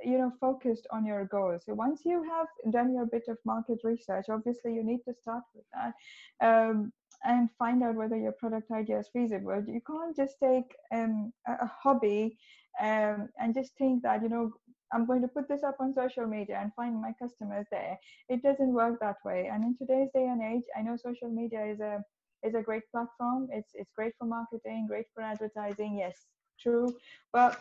you 0.04 0.18
know, 0.18 0.30
focused 0.38 0.86
on 0.90 1.06
your 1.06 1.24
goals. 1.24 1.62
So 1.64 1.72
once 1.72 2.02
you 2.04 2.22
have 2.24 2.48
done 2.70 2.92
your 2.92 3.06
bit 3.06 3.24
of 3.28 3.38
market 3.46 3.78
research, 3.84 4.26
obviously 4.28 4.74
you 4.74 4.84
need 4.84 5.00
to 5.06 5.14
start 5.14 5.44
with 5.54 5.64
that. 5.72 6.46
Um, 6.46 6.92
and 7.24 7.48
find 7.58 7.82
out 7.82 7.94
whether 7.96 8.16
your 8.16 8.32
product 8.32 8.70
idea 8.70 8.98
is 8.98 9.08
feasible. 9.12 9.62
You 9.66 9.80
can't 9.86 10.16
just 10.16 10.36
take 10.42 10.74
um, 10.92 11.32
a, 11.46 11.66
hobby 11.66 12.38
um, 12.80 13.28
and 13.40 13.54
just 13.54 13.72
think 13.76 14.02
that, 14.02 14.22
you 14.22 14.28
know, 14.28 14.52
I'm 14.92 15.04
going 15.04 15.22
to 15.22 15.28
put 15.28 15.48
this 15.48 15.62
up 15.62 15.76
on 15.80 15.92
social 15.92 16.26
media 16.26 16.58
and 16.62 16.72
find 16.74 17.00
my 17.00 17.12
customers 17.20 17.66
there. 17.70 17.98
It 18.28 18.42
doesn't 18.42 18.72
work 18.72 19.00
that 19.00 19.16
way. 19.24 19.50
And 19.52 19.64
in 19.64 19.76
today's 19.76 20.08
day 20.14 20.26
and 20.26 20.42
age, 20.42 20.64
I 20.76 20.82
know 20.82 20.96
social 20.96 21.28
media 21.28 21.64
is 21.66 21.80
a 21.80 22.02
is 22.44 22.54
a 22.54 22.62
great 22.62 22.84
platform. 22.90 23.48
It's 23.52 23.72
it's 23.74 23.92
great 23.94 24.14
for 24.18 24.24
marketing, 24.26 24.86
great 24.88 25.06
for 25.14 25.22
advertising. 25.22 25.98
Yes, 25.98 26.16
true. 26.58 26.96
But 27.32 27.60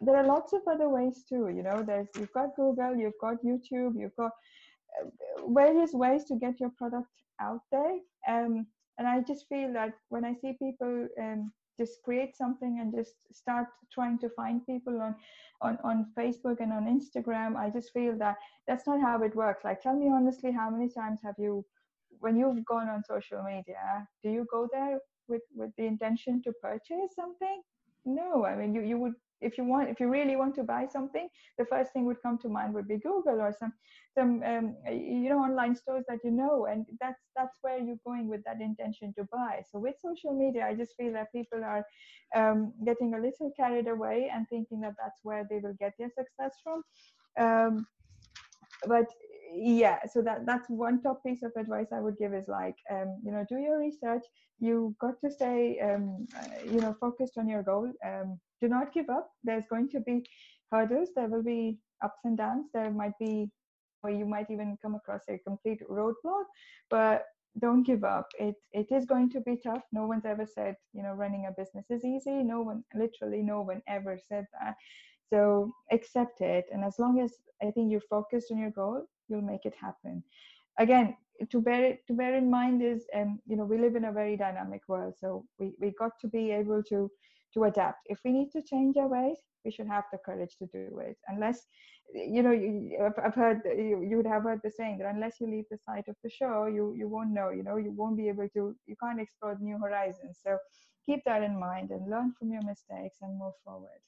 there 0.00 0.16
are 0.16 0.26
lots 0.26 0.52
of 0.52 0.60
other 0.70 0.88
ways 0.88 1.24
too. 1.26 1.48
You 1.48 1.62
know, 1.62 1.82
there's 1.82 2.08
you've 2.16 2.32
got 2.32 2.54
Google, 2.56 2.96
you've 2.96 3.20
got 3.20 3.42
YouTube, 3.42 3.94
you've 3.98 4.16
got 4.16 4.32
uh, 5.00 5.08
various 5.48 5.92
ways 5.92 6.24
to 6.24 6.36
get 6.36 6.60
your 6.60 6.70
product 6.76 7.08
out 7.40 7.60
there. 7.72 7.98
Um, 8.28 8.66
and 8.98 9.06
I 9.08 9.20
just 9.20 9.48
feel 9.48 9.72
that 9.74 9.92
when 10.08 10.24
I 10.24 10.34
see 10.34 10.54
people 10.58 11.08
um, 11.20 11.52
just 11.78 12.02
create 12.04 12.36
something 12.36 12.78
and 12.80 12.92
just 12.94 13.14
start 13.32 13.66
trying 13.92 14.18
to 14.18 14.28
find 14.30 14.66
people 14.66 15.00
on, 15.00 15.14
on 15.62 15.78
on 15.84 16.06
Facebook 16.18 16.60
and 16.60 16.72
on 16.72 16.84
Instagram, 16.86 17.56
I 17.56 17.70
just 17.70 17.92
feel 17.92 18.16
that 18.18 18.36
that's 18.66 18.86
not 18.86 19.00
how 19.00 19.22
it 19.22 19.34
works. 19.36 19.64
Like, 19.64 19.80
tell 19.80 19.96
me 19.96 20.08
honestly, 20.08 20.52
how 20.52 20.70
many 20.70 20.88
times 20.90 21.20
have 21.24 21.36
you, 21.38 21.64
when 22.20 22.36
you've 22.36 22.64
gone 22.66 22.88
on 22.88 23.04
social 23.04 23.42
media, 23.42 24.06
do 24.22 24.30
you 24.30 24.46
go 24.50 24.68
there 24.72 24.98
with 25.28 25.42
with 25.54 25.70
the 25.76 25.86
intention 25.86 26.42
to 26.42 26.52
purchase 26.60 27.14
something? 27.14 27.62
No, 28.04 28.44
I 28.44 28.56
mean 28.56 28.74
you 28.74 28.82
you 28.82 28.98
would 28.98 29.14
if 29.40 29.56
you 29.58 29.64
want 29.64 29.88
if 29.88 30.00
you 30.00 30.08
really 30.08 30.36
want 30.36 30.54
to 30.54 30.62
buy 30.62 30.86
something 30.86 31.28
the 31.58 31.64
first 31.64 31.92
thing 31.92 32.04
would 32.04 32.20
come 32.22 32.38
to 32.38 32.48
mind 32.48 32.74
would 32.74 32.88
be 32.88 32.98
google 32.98 33.40
or 33.40 33.54
some 33.58 33.72
some 34.14 34.42
um, 34.44 34.76
you 34.90 35.28
know 35.28 35.38
online 35.38 35.74
stores 35.74 36.04
that 36.08 36.18
you 36.24 36.30
know 36.30 36.66
and 36.66 36.86
that's 37.00 37.22
that's 37.36 37.56
where 37.62 37.78
you're 37.78 38.04
going 38.04 38.28
with 38.28 38.42
that 38.44 38.60
intention 38.60 39.12
to 39.16 39.24
buy. 39.32 39.62
So 39.70 39.78
with 39.78 39.94
social 40.00 40.32
media 40.36 40.66
i 40.66 40.74
just 40.74 40.96
feel 40.96 41.12
that 41.12 41.32
people 41.32 41.62
are 41.64 41.84
um, 42.34 42.72
getting 42.84 43.14
a 43.14 43.18
little 43.18 43.52
carried 43.56 43.88
away 43.88 44.30
and 44.32 44.46
thinking 44.48 44.80
that 44.80 44.94
that's 44.98 45.20
where 45.22 45.46
they 45.48 45.58
will 45.58 45.76
get 45.78 45.92
their 45.98 46.10
success 46.10 46.56
from. 46.62 46.82
Um, 47.38 47.86
but 48.86 49.06
yeah 49.54 49.98
so 50.12 50.22
that 50.22 50.44
that's 50.46 50.68
one 50.68 51.00
top 51.02 51.22
piece 51.24 51.42
of 51.42 51.52
advice 51.56 51.88
i 51.92 52.00
would 52.00 52.16
give 52.18 52.34
is 52.34 52.48
like 52.48 52.76
um, 52.90 53.18
you 53.24 53.32
know 53.32 53.44
do 53.48 53.56
your 53.58 53.78
research. 53.78 54.24
You 54.60 54.94
got 55.00 55.20
to 55.24 55.30
stay 55.30 55.78
um, 55.80 56.26
uh, 56.36 56.64
you 56.64 56.80
know 56.80 56.96
focused 57.00 57.38
on 57.38 57.48
your 57.48 57.62
goal. 57.62 57.92
Um, 58.04 58.40
do 58.60 58.68
not 58.68 58.92
give 58.92 59.08
up. 59.08 59.30
There's 59.44 59.66
going 59.70 59.88
to 59.90 60.00
be 60.00 60.26
hurdles. 60.72 61.10
There 61.14 61.28
will 61.28 61.44
be 61.44 61.78
ups 62.04 62.20
and 62.24 62.36
downs. 62.36 62.66
There 62.74 62.90
might 62.90 63.16
be 63.20 63.50
or 64.02 64.10
you 64.10 64.26
might 64.26 64.50
even 64.50 64.76
come 64.82 64.94
across 64.94 65.22
a 65.28 65.38
complete 65.38 65.80
roadblock 65.88 66.44
but 66.90 67.24
don't 67.60 67.82
give 67.84 68.04
up. 68.04 68.28
It 68.38 68.54
it 68.72 68.86
is 68.90 69.04
going 69.06 69.30
to 69.30 69.40
be 69.40 69.56
tough. 69.56 69.82
No 69.92 70.06
one's 70.06 70.24
ever 70.24 70.46
said 70.46 70.76
you 70.92 71.02
know 71.02 71.12
running 71.12 71.46
a 71.48 71.52
business 71.52 71.86
is 71.90 72.04
easy. 72.04 72.42
No 72.42 72.62
one 72.62 72.84
literally 72.94 73.42
no 73.42 73.62
one 73.62 73.82
ever 73.88 74.18
said 74.28 74.46
that 74.60 74.74
so 75.30 75.72
accept 75.92 76.40
it 76.40 76.66
and 76.72 76.84
as 76.84 76.98
long 76.98 77.20
as 77.20 77.32
i 77.62 77.70
think 77.70 77.90
you're 77.90 78.08
focused 78.16 78.50
on 78.50 78.58
your 78.58 78.70
goal 78.70 79.06
you'll 79.28 79.42
make 79.42 79.64
it 79.64 79.74
happen. 79.80 80.22
Again 80.78 81.16
to 81.50 81.60
bear 81.60 81.84
it 81.84 82.06
to 82.08 82.14
bear 82.14 82.34
in 82.34 82.50
mind 82.50 82.82
is 82.82 83.06
um, 83.14 83.38
you 83.46 83.56
know 83.56 83.64
we 83.64 83.78
live 83.78 83.94
in 83.94 84.06
a 84.06 84.12
very 84.12 84.36
dynamic 84.36 84.82
world 84.88 85.14
so 85.16 85.44
we, 85.58 85.72
we 85.80 85.92
got 85.98 86.12
to 86.20 86.26
be 86.28 86.50
able 86.50 86.82
to 86.82 87.10
to 87.54 87.64
adapt. 87.64 88.00
If 88.06 88.18
we 88.24 88.32
need 88.32 88.50
to 88.52 88.62
change 88.62 88.96
our 88.96 89.06
ways 89.06 89.38
we 89.64 89.70
should 89.70 89.86
have 89.86 90.04
the 90.12 90.18
courage 90.18 90.56
to 90.58 90.66
do 90.66 90.98
it 90.98 91.16
unless 91.28 91.66
you 92.12 92.42
know 92.42 92.50
you, 92.50 92.98
i've 93.24 93.34
heard 93.34 93.60
you, 93.66 94.02
you 94.08 94.16
would 94.16 94.26
have 94.26 94.42
heard 94.42 94.60
the 94.64 94.70
saying 94.70 94.98
that 94.98 95.14
unless 95.14 95.40
you 95.40 95.46
leave 95.46 95.66
the 95.70 95.78
site 95.78 96.08
of 96.08 96.16
the 96.24 96.30
show 96.30 96.66
you 96.66 96.94
you 96.96 97.06
won't 97.06 97.30
know 97.30 97.50
you 97.50 97.62
know 97.62 97.76
you 97.76 97.92
won't 97.92 98.16
be 98.16 98.28
able 98.28 98.48
to 98.48 98.74
you 98.86 98.96
can't 99.02 99.20
explore 99.20 99.56
new 99.60 99.78
horizons. 99.78 100.38
So 100.44 100.58
keep 101.06 101.22
that 101.24 101.42
in 101.42 101.58
mind 101.58 101.90
and 101.90 102.10
learn 102.10 102.32
from 102.38 102.50
your 102.50 102.62
mistakes 102.62 103.18
and 103.22 103.38
move 103.38 103.54
forward 103.64 104.00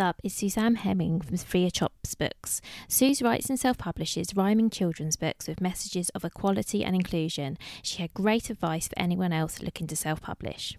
up 0.00 0.20
is 0.24 0.34
Suzanne 0.34 0.76
Hemming 0.76 1.20
from 1.20 1.36
Freer 1.36 1.70
Chops 1.70 2.14
Books. 2.14 2.60
Suze 2.88 3.22
writes 3.22 3.48
and 3.48 3.58
self 3.58 3.78
publishes 3.78 4.34
rhyming 4.34 4.70
children's 4.70 5.16
books 5.16 5.48
with 5.48 5.60
messages 5.60 6.08
of 6.10 6.24
equality 6.24 6.84
and 6.84 6.94
inclusion. 6.94 7.58
She 7.82 8.02
had 8.02 8.14
great 8.14 8.50
advice 8.50 8.88
for 8.88 8.98
anyone 8.98 9.32
else 9.32 9.62
looking 9.62 9.86
to 9.88 9.96
self 9.96 10.20
publish. 10.20 10.76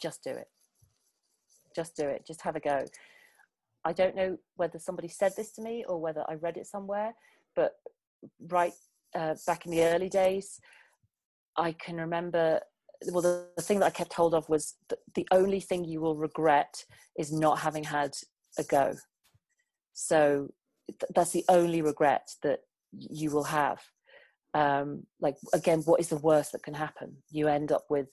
Just 0.00 0.22
do 0.24 0.30
it. 0.30 0.48
Just 1.74 1.96
do 1.96 2.04
it. 2.08 2.26
Just 2.26 2.42
have 2.42 2.56
a 2.56 2.60
go. 2.60 2.84
I 3.84 3.92
don't 3.92 4.16
know 4.16 4.36
whether 4.56 4.78
somebody 4.78 5.08
said 5.08 5.32
this 5.36 5.52
to 5.52 5.62
me 5.62 5.84
or 5.88 6.00
whether 6.00 6.24
I 6.28 6.34
read 6.34 6.56
it 6.56 6.66
somewhere, 6.66 7.14
but 7.54 7.72
right 8.48 8.72
uh, 9.14 9.34
back 9.46 9.66
in 9.66 9.72
the 9.72 9.84
early 9.84 10.08
days, 10.08 10.60
I 11.56 11.72
can 11.72 11.96
remember 11.96 12.60
well 13.08 13.22
the, 13.22 13.46
the, 13.56 13.62
thing 13.62 13.78
that 13.78 13.86
i 13.86 13.90
kept 13.90 14.12
hold 14.12 14.34
of 14.34 14.48
was 14.48 14.74
the 15.14 15.26
only 15.30 15.60
thing 15.60 15.84
you 15.84 16.00
will 16.00 16.16
regret 16.16 16.84
is 17.18 17.32
not 17.32 17.58
having 17.58 17.84
had 17.84 18.12
a 18.58 18.64
go. 18.64 18.94
So 19.92 20.48
th- 20.88 21.12
that's 21.14 21.32
the 21.32 21.44
only 21.48 21.82
regret 21.82 22.28
that 22.42 22.60
you 22.92 23.30
will 23.30 23.44
have. 23.44 23.80
Um, 24.52 25.04
like 25.20 25.36
again 25.54 25.82
what 25.84 26.00
is 26.00 26.08
the 26.08 26.16
worst 26.16 26.52
that 26.52 26.62
can 26.62 26.74
happen? 26.74 27.16
You 27.30 27.46
end 27.46 27.70
up 27.70 27.84
with 27.88 28.08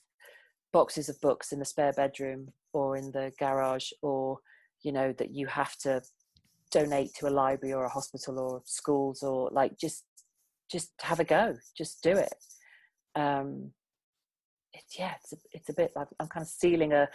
boxes 0.71 1.09
of 1.09 1.19
books 1.21 1.51
in 1.51 1.59
the 1.59 1.65
spare 1.65 1.93
bedroom 1.93 2.49
or 2.73 2.95
in 2.95 3.11
the 3.11 3.31
garage 3.39 3.89
or 4.03 4.37
you 4.83 4.91
know 4.91 5.13
that 5.13 5.31
you 5.31 5.47
have 5.47 5.75
to 5.77 6.01
donate 6.69 7.13
to 7.15 7.27
a 7.27 7.31
library 7.31 7.73
or 7.73 7.85
a 7.85 7.89
hospital 7.89 8.37
or 8.37 8.61
schools 8.65 9.23
or 9.23 9.49
like 9.51 9.79
just 9.79 10.03
just 10.69 10.91
have 11.01 11.19
a 11.19 11.23
go. 11.23 11.55
Just 11.75 12.03
do 12.03 12.11
it. 12.11 12.35
Um, 13.15 13.71
it's 14.77 14.97
yeah, 14.97 15.13
it's 15.21 15.33
a, 15.33 15.37
it's 15.51 15.69
a 15.69 15.73
bit. 15.73 15.91
I'm, 15.95 16.07
I'm 16.19 16.27
kind 16.27 16.43
of 16.43 16.47
stealing 16.47 16.93
a 16.93 17.07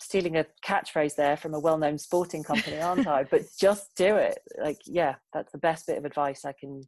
stealing 0.00 0.36
a 0.36 0.46
catchphrase 0.64 1.16
there 1.16 1.36
from 1.36 1.54
a 1.54 1.60
well-known 1.60 1.98
sporting 1.98 2.44
company, 2.44 2.80
aren't 2.80 3.06
I? 3.06 3.24
But 3.24 3.42
just 3.60 3.94
do 3.96 4.16
it. 4.16 4.38
Like 4.60 4.80
yeah, 4.86 5.16
that's 5.32 5.52
the 5.52 5.58
best 5.58 5.86
bit 5.86 5.98
of 5.98 6.04
advice 6.04 6.44
I 6.44 6.52
can 6.52 6.82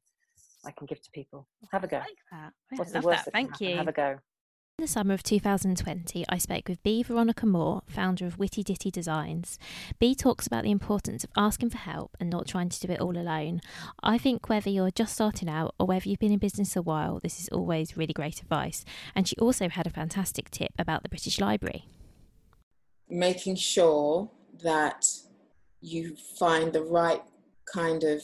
I 0.65 0.71
can 0.73 0.87
give 0.87 1.03
to 1.03 1.11
people. 1.13 1.49
Have 1.73 1.85
a 1.85 1.89
go. 1.89 1.97
I 1.97 2.01
like 2.01 2.17
that. 2.33 2.53
What's 2.77 2.93
the 2.93 3.01
worst 3.01 3.25
that. 3.27 3.33
Thank 3.33 3.61
you. 3.61 3.77
Have 3.77 3.89
a 3.89 3.93
go. 3.93 4.19
In 4.81 4.85
the 4.85 4.89
summer 4.89 5.13
of 5.13 5.23
2020, 5.23 6.25
I 6.27 6.39
spoke 6.39 6.67
with 6.67 6.83
B. 6.83 7.03
Veronica 7.03 7.45
Moore, 7.45 7.83
founder 7.87 8.25
of 8.25 8.39
Witty 8.39 8.63
Ditty 8.63 8.91
Designs. 8.91 9.59
B 9.99 10.15
talks 10.15 10.47
about 10.47 10.65
the 10.65 10.71
importance 10.71 11.23
of 11.23 11.29
asking 11.37 11.69
for 11.69 11.77
help 11.77 12.17
and 12.19 12.31
not 12.31 12.49
trying 12.49 12.71
to 12.71 12.81
do 12.81 12.91
it 12.91 12.99
all 12.99 13.19
alone. 13.19 13.61
I 14.03 14.17
think 14.17 14.49
whether 14.49 14.71
you're 14.71 14.91
just 14.91 15.13
starting 15.13 15.51
out 15.51 15.75
or 15.79 15.85
whether 15.85 16.09
you've 16.09 16.19
been 16.19 16.33
in 16.33 16.39
business 16.39 16.77
a 16.77 16.81
while, 16.81 17.21
this 17.23 17.39
is 17.39 17.51
always 17.51 17.99
really 17.99 18.15
great 18.15 18.41
advice. 18.41 18.87
And 19.15 19.29
she 19.29 19.37
also 19.37 19.69
had 19.69 19.87
a 19.87 19.91
fantastic 19.91 20.51
tip 20.51 20.73
about 20.79 21.03
the 21.03 21.11
British 21.11 21.39
Library. 21.39 21.85
Making 23.07 23.57
sure 23.57 24.31
that 24.65 25.05
you 25.83 26.17
find 26.39 26.73
the 26.73 26.85
right 26.85 27.21
kind 27.71 28.03
of 28.03 28.23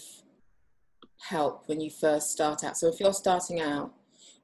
help 1.21 1.69
when 1.69 1.83
you 1.83 1.91
first 1.91 2.31
start 2.31 2.65
out. 2.65 2.79
So 2.79 2.89
if 2.89 2.99
you're 2.99 3.13
starting 3.13 3.61
out, 3.61 3.93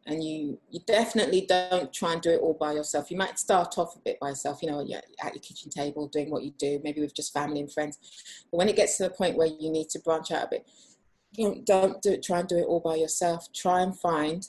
and 0.06 0.24
you 0.24 0.58
you 0.70 0.80
definitely 0.86 1.46
don't 1.48 1.92
try 1.92 2.12
and 2.12 2.22
do 2.22 2.30
it 2.30 2.40
all 2.40 2.54
by 2.54 2.72
yourself. 2.72 3.10
You 3.10 3.16
might 3.16 3.38
start 3.38 3.78
off 3.78 3.96
a 3.96 4.00
bit 4.00 4.18
by 4.20 4.30
yourself 4.30 4.62
you 4.62 4.70
know 4.70 4.80
at 4.80 5.34
your 5.34 5.42
kitchen 5.42 5.70
table 5.70 6.08
doing 6.08 6.30
what 6.30 6.42
you 6.42 6.52
do 6.58 6.80
maybe 6.82 7.00
with 7.00 7.14
just 7.14 7.32
family 7.32 7.60
and 7.60 7.72
friends. 7.72 7.98
But 8.50 8.58
when 8.58 8.68
it 8.68 8.76
gets 8.76 8.96
to 8.96 9.04
the 9.04 9.10
point 9.10 9.36
where 9.36 9.46
you 9.46 9.70
need 9.70 9.88
to 9.90 10.00
branch 10.00 10.30
out 10.30 10.44
a 10.44 10.48
bit 10.48 10.66
know, 11.38 11.62
don't 11.64 12.02
do 12.02 12.12
it 12.12 12.22
try 12.22 12.40
and 12.40 12.48
do 12.48 12.58
it 12.58 12.66
all 12.66 12.80
by 12.80 12.96
yourself. 12.96 13.52
Try 13.52 13.80
and 13.80 13.98
find 13.98 14.46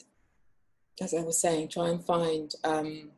as 1.00 1.14
i 1.14 1.20
was 1.20 1.40
saying 1.40 1.68
try 1.68 1.88
and 1.88 2.04
find 2.04 2.54
um, 2.64 3.10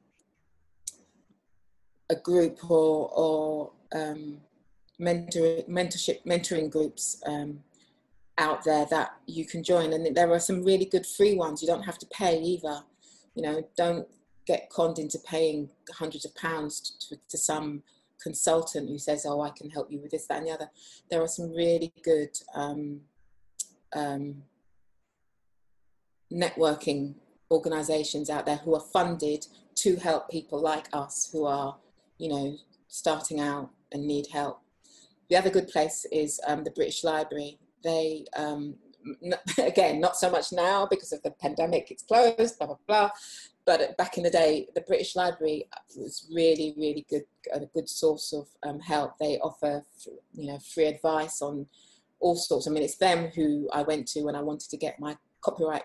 a 2.11 2.17
group 2.17 2.59
or 2.71 3.11
or 3.13 3.71
um, 3.95 4.39
mentor 4.99 5.63
mentorship 5.69 6.25
mentoring 6.25 6.71
groups 6.71 7.23
um, 7.27 7.63
out 8.39 8.65
there 8.65 8.87
that 8.91 9.17
you 9.27 9.45
can 9.47 9.63
join. 9.63 9.93
And 9.93 10.15
there 10.15 10.31
are 10.33 10.41
some 10.41 10.63
really 10.63 10.85
good 10.85 11.07
free 11.07 11.35
ones. 11.35 11.63
You 11.63 11.69
don't 11.69 11.83
have 11.83 11.99
to 11.99 12.07
pay 12.07 12.39
either. 12.39 12.83
You 13.35 13.43
know 13.43 13.69
don't 13.77 14.07
get 14.47 14.71
conned 14.71 14.99
into 14.99 15.19
paying 15.19 15.71
hundreds 15.93 16.25
of 16.25 16.35
pounds 16.37 16.97
to, 17.09 17.17
to 17.29 17.37
some 17.37 17.83
consultant 18.23 18.89
who 18.89 18.99
says 18.99 19.27
oh 19.27 19.43
i 19.43 19.51
can 19.51 19.69
help 19.69 19.93
you 19.93 20.01
with 20.01 20.11
this 20.11 20.27
that 20.27 20.39
and 20.39 20.47
the 20.47 20.51
other. 20.51 20.71
There 21.11 21.23
are 21.23 21.29
some 21.29 21.51
really 21.51 21.93
good 22.03 22.31
um, 22.55 23.01
um, 23.95 24.43
networking 26.33 27.15
organizations 27.51 28.31
out 28.31 28.47
there 28.47 28.57
who 28.57 28.75
are 28.75 28.81
funded 28.81 29.47
to 29.77 29.97
help 29.97 30.31
people 30.31 30.61
like 30.61 30.89
us 30.93 31.29
who 31.31 31.45
are 31.45 31.77
you 32.19 32.29
know 32.29 32.57
starting 32.89 33.41
out 33.41 33.71
and 33.93 34.07
need 34.07 34.27
help. 34.33 34.61
The 35.29 35.37
other 35.37 35.51
good 35.51 35.69
place 35.69 36.07
is 36.13 36.41
um, 36.47 36.65
the 36.65 36.71
british 36.71 37.05
library 37.05 37.59
they 37.83 38.25
um, 38.37 38.75
again 39.59 40.01
not 40.01 40.17
so 40.17 40.31
much 40.31 40.53
now 40.53 40.87
because 40.91 41.13
of 41.13 41.23
the 41.23 41.31
pandemic 41.31 41.91
it's 41.91 42.03
closed 42.03 42.59
blah 42.59 42.67
blah 42.67 42.77
blah 42.89 43.11
but 43.65 43.97
back 43.97 44.17
in 44.17 44.25
the 44.25 44.31
day 44.31 44.67
the 44.75 44.81
british 44.83 45.15
library 45.15 45.65
was 45.97 46.29
really 46.35 46.75
really 46.77 47.07
good 47.09 47.25
a 47.53 47.67
good 47.67 47.89
source 47.89 48.33
of 48.33 48.49
um, 48.69 48.81
help. 48.81 49.19
They 49.19 49.39
offer 49.39 49.85
you 50.33 50.47
know 50.49 50.59
free 50.59 50.87
advice 50.87 51.43
on 51.43 51.67
all 52.21 52.37
sorts. 52.37 52.67
I 52.67 52.71
mean 52.71 52.83
it's 52.83 52.97
them 52.97 53.29
who 53.35 53.69
i 53.73 53.83
went 53.83 54.07
to 54.09 54.23
when 54.23 54.35
i 54.35 54.41
wanted 54.41 54.71
to 54.71 54.77
get 54.77 54.99
my 55.01 55.17
copyright 55.41 55.85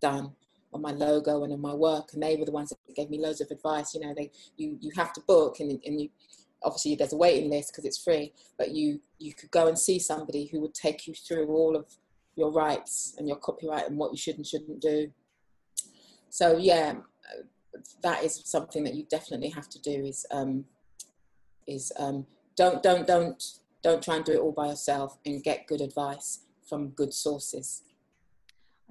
done 0.00 0.32
on 0.72 0.82
my 0.82 0.90
logo 0.90 1.44
and 1.44 1.52
on 1.52 1.60
my 1.60 1.72
work 1.72 2.10
and 2.12 2.22
they 2.22 2.36
were 2.36 2.44
the 2.44 2.52
ones 2.52 2.70
that 2.70 2.96
gave 2.96 3.08
me 3.10 3.20
loads 3.20 3.40
of 3.40 3.50
advice. 3.50 3.94
You 3.94 4.00
know 4.00 4.14
they 4.16 4.30
you 4.56 4.76
you 4.80 4.90
have 4.96 5.12
to 5.14 5.20
book 5.22 5.60
and, 5.60 5.80
and 5.84 6.00
you 6.00 6.08
obviously 6.62 6.94
there's 6.94 7.12
a 7.12 7.16
waiting 7.16 7.50
list 7.50 7.72
because 7.72 7.84
it's 7.84 8.02
free 8.02 8.32
but 8.58 8.70
you 8.70 9.00
you 9.18 9.32
could 9.34 9.50
go 9.50 9.66
and 9.66 9.78
see 9.78 9.98
somebody 9.98 10.46
who 10.46 10.60
would 10.60 10.74
take 10.74 11.06
you 11.06 11.14
through 11.14 11.46
all 11.48 11.76
of 11.76 11.86
your 12.34 12.50
rights 12.52 13.14
and 13.18 13.26
your 13.28 13.36
copyright 13.38 13.88
and 13.88 13.96
what 13.96 14.12
you 14.12 14.18
should 14.18 14.36
and 14.36 14.46
shouldn't 14.46 14.80
do. 14.80 15.10
So 16.28 16.56
yeah 16.58 16.96
that 18.02 18.24
is 18.24 18.42
something 18.44 18.84
that 18.84 18.94
you 18.94 19.04
definitely 19.10 19.50
have 19.50 19.68
to 19.68 19.80
do 19.80 20.04
is 20.04 20.26
um, 20.30 20.64
is 21.66 21.92
um, 21.98 22.26
don't 22.56 22.82
don't 22.82 23.06
don't 23.06 23.42
don't 23.82 24.02
try 24.02 24.16
and 24.16 24.24
do 24.24 24.32
it 24.32 24.40
all 24.40 24.52
by 24.52 24.68
yourself 24.68 25.18
and 25.26 25.42
get 25.42 25.66
good 25.66 25.80
advice 25.80 26.40
from 26.68 26.88
good 26.90 27.12
sources 27.12 27.82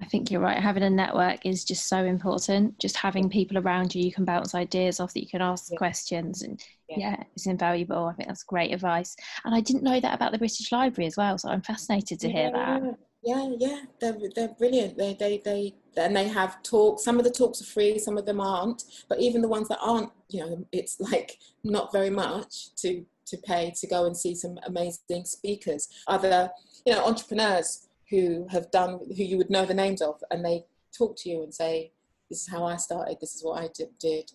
I 0.00 0.04
think 0.04 0.30
you're 0.30 0.42
right. 0.42 0.58
Having 0.58 0.82
a 0.82 0.90
network 0.90 1.46
is 1.46 1.64
just 1.64 1.88
so 1.88 2.04
important. 2.04 2.78
Just 2.78 2.96
having 2.96 3.30
people 3.30 3.56
around 3.56 3.94
you 3.94 4.02
you 4.02 4.12
can 4.12 4.24
bounce 4.24 4.54
ideas 4.54 5.00
off 5.00 5.14
that 5.14 5.22
you 5.22 5.28
can 5.28 5.40
ask 5.40 5.72
yeah. 5.72 5.78
questions 5.78 6.42
and 6.42 6.62
yeah. 6.88 6.96
yeah. 6.98 7.22
it's 7.34 7.46
invaluable. 7.46 8.04
I 8.04 8.12
think 8.12 8.28
that's 8.28 8.42
great 8.42 8.72
advice. 8.72 9.16
And 9.44 9.54
I 9.54 9.60
didn't 9.60 9.82
know 9.82 9.98
that 9.98 10.14
about 10.14 10.32
the 10.32 10.38
British 10.38 10.70
Library 10.70 11.06
as 11.06 11.16
well, 11.16 11.38
so 11.38 11.48
I'm 11.48 11.62
fascinated 11.62 12.20
to 12.20 12.30
hear 12.30 12.50
yeah, 12.54 12.80
that. 12.80 12.98
Yeah, 13.22 13.48
yeah, 13.58 13.80
they're 14.00 14.16
they're 14.34 14.54
brilliant. 14.56 14.96
They 14.98 15.14
they 15.14 15.42
they 15.44 15.74
and 15.96 16.14
they 16.14 16.28
have 16.28 16.62
talks. 16.62 17.02
Some 17.02 17.18
of 17.18 17.24
the 17.24 17.30
talks 17.30 17.60
are 17.62 17.64
free, 17.66 17.98
some 17.98 18.18
of 18.18 18.26
them 18.26 18.40
aren't. 18.40 18.84
But 19.08 19.20
even 19.20 19.42
the 19.42 19.48
ones 19.48 19.68
that 19.68 19.78
aren't, 19.80 20.10
you 20.28 20.40
know, 20.40 20.66
it's 20.72 21.00
like 21.00 21.38
not 21.64 21.90
very 21.90 22.10
much 22.10 22.74
to 22.76 23.04
to 23.26 23.36
pay 23.38 23.72
to 23.80 23.86
go 23.88 24.06
and 24.06 24.16
see 24.16 24.34
some 24.34 24.58
amazing 24.66 25.24
speakers. 25.24 25.88
Other, 26.06 26.50
you 26.84 26.92
know, 26.92 27.04
entrepreneurs 27.04 27.85
who 28.10 28.46
have 28.50 28.70
done 28.70 29.00
who 29.16 29.22
you 29.22 29.36
would 29.36 29.50
know 29.50 29.66
the 29.66 29.74
names 29.74 30.00
of 30.00 30.22
and 30.30 30.44
they 30.44 30.64
talk 30.96 31.16
to 31.18 31.28
you 31.28 31.42
and 31.42 31.52
say 31.52 31.92
this 32.30 32.42
is 32.42 32.48
how 32.48 32.64
i 32.64 32.76
started 32.76 33.16
this 33.20 33.34
is 33.34 33.44
what 33.44 33.62
i 33.62 33.68
did. 34.00 34.32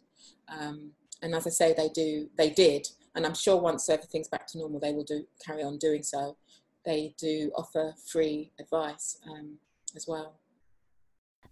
Um, 0.47 0.91
and 1.21 1.33
as 1.33 1.47
i 1.47 1.49
say 1.49 1.73
they 1.73 1.89
do 1.89 2.29
they 2.37 2.49
did. 2.49 2.87
And 3.15 3.25
i'm 3.25 3.33
sure 3.33 3.57
once 3.57 3.89
everything's 3.89 4.27
back 4.27 4.47
to 4.47 4.57
normal 4.57 4.79
they 4.79 4.93
will 4.93 5.03
do 5.03 5.25
carry 5.45 5.63
on 5.63 5.77
doing 5.77 6.03
so. 6.03 6.37
They 6.85 7.13
do 7.17 7.51
offer 7.55 7.93
free 8.07 8.51
advice 8.59 9.19
um, 9.29 9.57
as 9.95 10.07
well. 10.07 10.39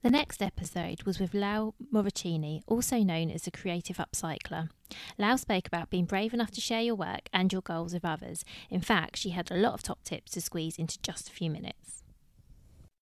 The 0.02 0.10
next 0.10 0.42
episode 0.42 1.04
was 1.04 1.20
with 1.20 1.34
Lau 1.34 1.76
Moracini, 1.94 2.62
also 2.68 3.04
known 3.04 3.30
as 3.30 3.44
the 3.44 3.52
creative 3.52 3.98
upcycler. 3.98 4.70
Lau 5.18 5.36
spoke 5.36 5.68
about 5.68 5.90
being 5.90 6.06
brave 6.06 6.34
enough 6.34 6.52
to 6.52 6.62
share 6.62 6.82
your 6.82 6.96
work 6.96 7.28
and 7.34 7.52
your 7.52 7.62
goals 7.62 7.94
with 7.94 8.06
others. 8.06 8.46
In 8.70 8.80
fact, 8.80 9.18
she 9.18 9.32
had 9.32 9.52
a 9.52 9.58
lot 9.58 9.74
of 9.74 9.84
top 9.84 10.02
tips 10.04 10.32
to 10.32 10.42
squeeze 10.42 10.80
into 10.80 11.02
just 11.02 11.28
a 11.28 11.34
few 11.34 11.52
minutes 11.52 12.00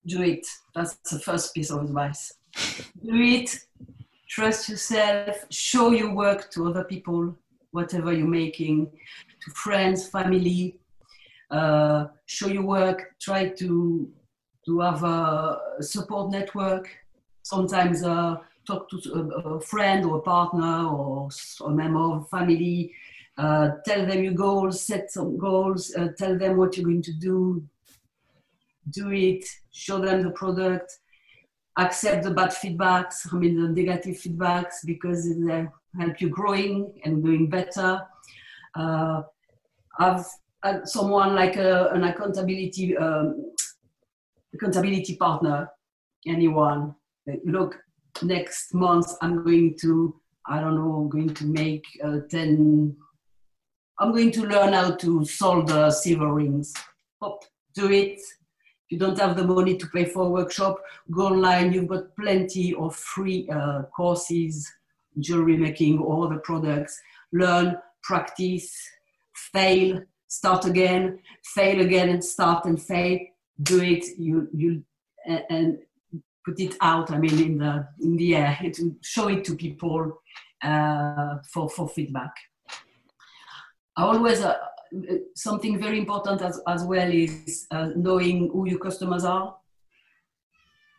do 0.08 0.22
it. 0.22 0.46
That's 0.74 0.96
the 1.12 1.20
first 1.20 1.54
piece 1.54 1.70
of 1.70 1.84
advice. 1.84 2.34
do 3.04 3.14
it, 3.14 3.60
trust 4.28 4.70
yourself, 4.70 5.46
show 5.50 5.92
your 5.92 6.14
work 6.14 6.50
to 6.52 6.68
other 6.70 6.84
people, 6.84 7.36
whatever 7.72 8.14
you're 8.14 8.28
making, 8.28 8.92
to 9.42 9.52
friends, 9.52 10.08
family. 10.08 10.80
Uh, 11.50 12.08
show 12.26 12.48
your 12.48 12.64
work, 12.64 13.16
try 13.22 13.48
to, 13.48 14.10
to 14.66 14.80
have 14.82 15.04
a 15.04 15.60
support 15.80 16.32
network. 16.32 16.90
Sometimes 17.44 18.04
uh, 18.04 18.36
talk 18.66 18.90
to 18.90 18.98
a, 19.14 19.56
a, 19.56 19.62
friend 19.62 20.04
or 20.06 20.18
a 20.18 20.22
partner 20.22 20.88
or 20.90 21.30
a 21.66 21.70
member 21.70 22.00
of 22.00 22.30
family. 22.30 22.92
Uh, 23.38 23.70
tell 23.86 24.06
them 24.06 24.24
your 24.24 24.34
goals, 24.34 24.82
set 24.82 25.10
some 25.12 25.38
goals, 25.38 25.96
uh, 25.96 26.10
tell 26.18 26.38
them 26.38 26.58
what 26.58 26.76
you're 26.76 26.86
going 26.86 27.04
to 27.04 27.14
do, 27.14 27.64
do 28.92 29.12
it, 29.12 29.46
show 29.72 30.00
them 30.00 30.22
the 30.22 30.32
product, 30.32 30.92
accept 31.78 32.24
the 32.24 32.32
bad 32.32 32.50
feedbacks, 32.50 33.32
I 33.32 33.38
mean 33.38 33.62
the 33.62 33.70
negative 33.70 34.16
feedbacks 34.16 34.86
because 34.86 35.30
they 35.30 35.68
help 36.00 36.22
you 36.22 36.30
growing 36.30 36.94
and 37.04 37.24
doing 37.24 37.50
better. 37.50 38.02
Uh, 38.76 39.24
have 40.00 40.26
someone 40.86 41.36
like 41.36 41.56
a, 41.56 41.90
an 41.90 42.04
accountability 42.04 42.98
um, 42.98 43.54
accountability 44.54 45.16
partner, 45.16 45.70
anyone. 46.28 46.96
Look, 47.46 47.78
next 48.24 48.74
month 48.74 49.08
I'm 49.22 49.44
going 49.44 49.78
to 49.82 50.20
I 50.50 50.62
don't 50.62 50.76
know, 50.76 50.94
I'm 50.94 51.10
going 51.10 51.34
to 51.34 51.46
make 51.46 51.86
uh, 52.04 52.20
ten. 52.30 52.96
I'm 54.00 54.12
going 54.12 54.32
to 54.32 54.44
learn 54.44 54.74
how 54.74 54.92
to 54.96 55.26
solder 55.26 55.92
silver 55.92 56.34
rings. 56.34 56.74
Hop, 57.22 57.44
do 57.74 57.92
it 57.92 58.20
you 58.90 58.98
don't 58.98 59.20
have 59.20 59.36
the 59.36 59.44
money 59.44 59.76
to 59.78 59.88
pay 59.88 60.06
for 60.06 60.24
a 60.24 60.30
workshop, 60.30 60.82
go 61.12 61.28
online. 61.28 61.74
You've 61.74 61.88
got 61.90 62.16
plenty 62.16 62.74
of 62.74 62.96
free 62.96 63.50
uh, 63.50 63.84
courses, 63.96 64.72
jewelry 65.20 65.58
making, 65.58 66.00
all 66.00 66.28
the 66.30 66.38
products. 66.38 67.00
Learn, 67.34 67.78
practice, 68.04 68.74
fail, 69.34 70.02
start 70.28 70.66
again, 70.66 71.20
fail 71.44 71.82
again, 71.82 72.10
and 72.10 72.24
start 72.24 72.66
and 72.66 72.82
fail. 72.82 73.20
Do 73.62 73.82
it. 73.82 74.06
You 74.18 74.48
you 74.54 74.84
and, 75.26 75.80
put 76.46 76.60
it 76.62 76.78
out. 76.80 77.12
I 77.12 77.18
mean, 77.18 77.40
in 77.44 77.58
the 77.58 77.88
in 78.00 78.16
the 78.16 78.36
air. 78.36 78.58
To 78.76 78.96
show 79.02 79.28
it 79.28 79.44
to 79.46 79.56
people 79.56 80.22
uh, 80.64 81.40
for 81.52 81.70
for 81.70 81.90
feedback. 81.90 82.34
I 83.98 84.04
always. 84.04 84.42
Uh, 84.42 84.58
something 85.36 85.80
very 85.80 85.98
important 85.98 86.42
as, 86.42 86.60
as 86.68 86.84
well 86.84 87.10
is 87.12 87.68
uh, 87.72 87.90
knowing 87.96 88.50
who 88.52 88.68
your 88.68 88.80
customers 88.80 89.24
are. 89.24 89.56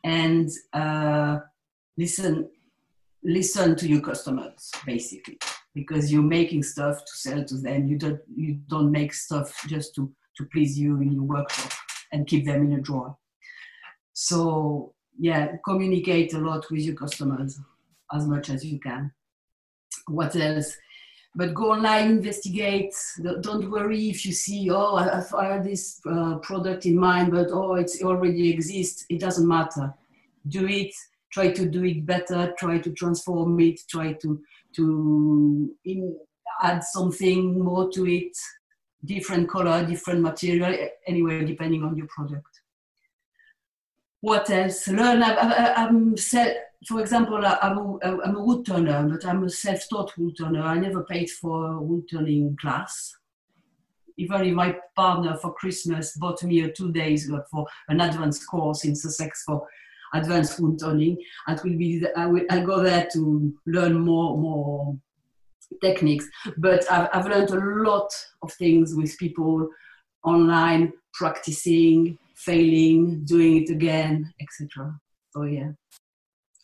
And 0.05 0.51
uh, 0.73 1.39
listen 1.97 2.49
listen 3.25 3.75
to 3.77 3.89
your 3.89 4.01
customers 4.01 4.71
basically. 4.87 5.39
Because 5.75 6.13
you're 6.13 6.23
making 6.23 6.63
stuff 6.63 6.99
to 7.05 7.13
sell 7.17 7.45
to 7.45 7.57
them. 7.57 7.89
You 7.89 7.99
don't 7.99 8.21
you 8.35 8.61
don't 8.69 8.91
make 8.91 9.13
stuff 9.13 9.55
just 9.67 9.95
to 9.97 10.13
to 10.37 10.45
please 10.47 10.79
you 10.79 11.01
in 11.01 11.13
your 11.13 11.25
workshop 11.25 11.73
and 12.13 12.27
keep 12.27 12.47
them 12.47 12.63
in 12.65 12.79
a 12.79 12.81
drawer. 12.81 13.17
So 14.13 14.95
yeah 15.19 15.57
communicate 15.65 16.33
a 16.35 16.39
lot 16.39 16.71
with 16.71 16.81
your 16.81 16.95
customers 16.95 17.59
as 18.13 18.27
much 18.27 18.51
as 18.51 18.65
you 18.65 18.79
can. 18.81 19.13
What 20.07 20.37
else 20.37 20.77
but 21.39 21.55
go 21.55 21.71
online, 21.71 22.11
investigate. 22.11 22.93
Don't 23.43 23.71
worry 23.71 24.11
if 24.11 24.27
you 24.27 24.33
see, 24.33 24.69
oh, 24.73 24.97
I 24.97 25.45
have 25.45 25.63
this 25.63 26.01
uh, 26.05 26.39
product 26.39 26.85
in 26.85 26.99
mind, 26.99 27.31
but 27.31 27.47
oh, 27.53 27.77
it 27.77 27.93
already 28.03 28.51
exists. 28.51 29.07
It 29.09 29.21
doesn't 29.21 29.47
matter. 29.47 29.95
Do 30.49 30.67
it. 30.67 30.93
Try 31.31 31.53
to 31.53 31.65
do 31.65 31.85
it 31.85 32.05
better. 32.05 32.53
Try 32.59 32.79
to 32.79 32.91
transform 32.91 33.61
it. 33.61 33.79
Try 33.89 34.15
to 34.15 34.43
to 34.75 35.71
in, 35.85 36.19
add 36.61 36.83
something 36.83 37.63
more 37.63 37.89
to 37.93 38.05
it. 38.09 38.37
Different 39.05 39.49
color, 39.49 39.87
different 39.87 40.23
material. 40.23 40.89
Anyway, 41.07 41.45
depending 41.45 41.85
on 41.85 41.97
your 41.97 42.09
product. 42.09 42.63
What 44.23 44.51
else? 44.51 44.89
Learn. 44.89 45.23
I, 45.23 45.35
I, 45.35 45.85
I'm 45.85 46.17
set 46.17 46.68
for 46.87 47.01
example, 47.01 47.45
I'm 47.45 47.79
a, 47.79 47.99
I'm 48.03 48.37
a 48.37 48.43
wood 48.43 48.65
turner, 48.65 49.09
but 49.09 49.27
I'm 49.27 49.43
a 49.43 49.51
self-taught 49.51 50.17
wood 50.17 50.37
turner. 50.39 50.63
I 50.63 50.79
never 50.79 51.03
paid 51.05 51.29
for 51.29 51.73
a 51.73 51.83
wood 51.83 52.05
turning 52.09 52.57
class. 52.61 53.17
Even 54.17 54.45
if 54.45 54.55
my 54.55 54.77
partner 54.95 55.37
for 55.37 55.53
Christmas 55.55 56.17
bought 56.17 56.43
me 56.45 56.61
a 56.61 56.73
two 56.73 56.93
days 56.93 57.31
for 57.51 57.67
an 57.89 58.01
advanced 58.01 58.47
course 58.49 58.85
in 58.85 58.95
Sussex 58.95 59.43
for 59.45 59.67
advanced 60.15 60.61
wood 60.61 60.79
turning, 60.79 61.17
it 61.49 61.63
will 61.65 61.77
be 61.77 62.05
I 62.17 62.27
will 62.27 62.45
I 62.51 62.61
go 62.61 62.83
there 62.83 63.09
to 63.13 63.55
learn 63.67 63.99
more 63.99 64.37
more 64.37 64.97
techniques. 65.83 66.27
But 66.57 66.91
I've, 66.91 67.09
I've 67.13 67.27
learned 67.27 67.51
a 67.51 67.91
lot 67.91 68.11
of 68.43 68.53
things 68.53 68.95
with 68.95 69.19
people 69.19 69.69
online, 70.25 70.93
practicing, 71.13 72.19
failing, 72.37 73.25
doing 73.25 73.63
it 73.63 73.71
again, 73.71 74.33
etc. 74.41 74.99
So 75.33 75.43
yeah 75.43 75.73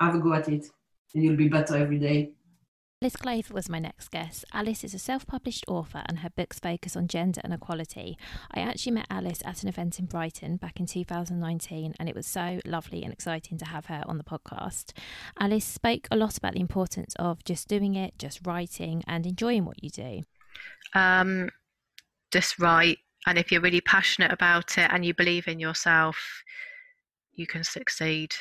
have 0.01 0.15
a 0.15 0.19
go 0.19 0.33
at 0.35 0.49
it 0.49 0.67
and 1.15 1.23
you'll 1.23 1.37
be 1.37 1.49
better 1.49 1.77
every 1.77 1.99
day. 1.99 2.33
Alice 3.05 3.17
Clave 3.17 3.51
was 3.51 3.69
my 3.69 3.79
next 3.79 4.11
guest. 4.11 4.47
Alice 4.55 4.83
is 4.83 4.95
a 4.95 4.99
self 4.99 5.27
published 5.27 5.65
author 5.69 6.03
and 6.07 6.21
her 6.21 6.31
books 6.31 6.59
focus 6.59 6.97
on 6.97 7.07
gender 7.07 7.43
and 7.45 7.53
equality. 7.53 8.17
I 8.51 8.61
actually 8.61 8.93
met 8.93 9.07
Alice 9.11 9.43
at 9.45 9.63
an 9.63 9.69
event 9.69 9.99
in 9.99 10.07
Brighton 10.07 10.57
back 10.57 10.81
in 10.81 10.87
2019 10.87 11.95
and 11.99 12.09
it 12.09 12.15
was 12.15 12.27
so 12.27 12.61
lovely 12.65 13.03
and 13.03 13.13
exciting 13.13 13.59
to 13.59 13.67
have 13.67 13.87
her 13.87 14.03
on 14.07 14.17
the 14.17 14.25
podcast. 14.25 14.93
Alice 15.39 15.67
spoke 15.67 16.09
a 16.11 16.17
lot 16.17 16.39
about 16.39 16.55
the 16.55 16.61
importance 16.61 17.15
of 17.19 17.45
just 17.45 17.69
doing 17.69 17.95
it, 17.95 18.15
just 18.19 18.41
writing, 18.47 19.05
and 19.07 19.27
enjoying 19.27 19.67
what 19.67 19.85
you 19.85 19.91
do. 19.91 20.23
Um, 20.95 21.51
just 22.33 22.59
write, 22.59 23.01
and 23.27 23.37
if 23.37 23.53
you're 23.53 23.61
really 23.61 23.83
passionate 23.83 24.33
about 24.33 24.79
it 24.79 24.91
and 24.91 25.05
you 25.05 25.13
believe 25.13 25.47
in 25.47 25.61
yourself, 25.61 26.43
you 27.35 27.47
can 27.47 27.65
succeed. 27.65 28.35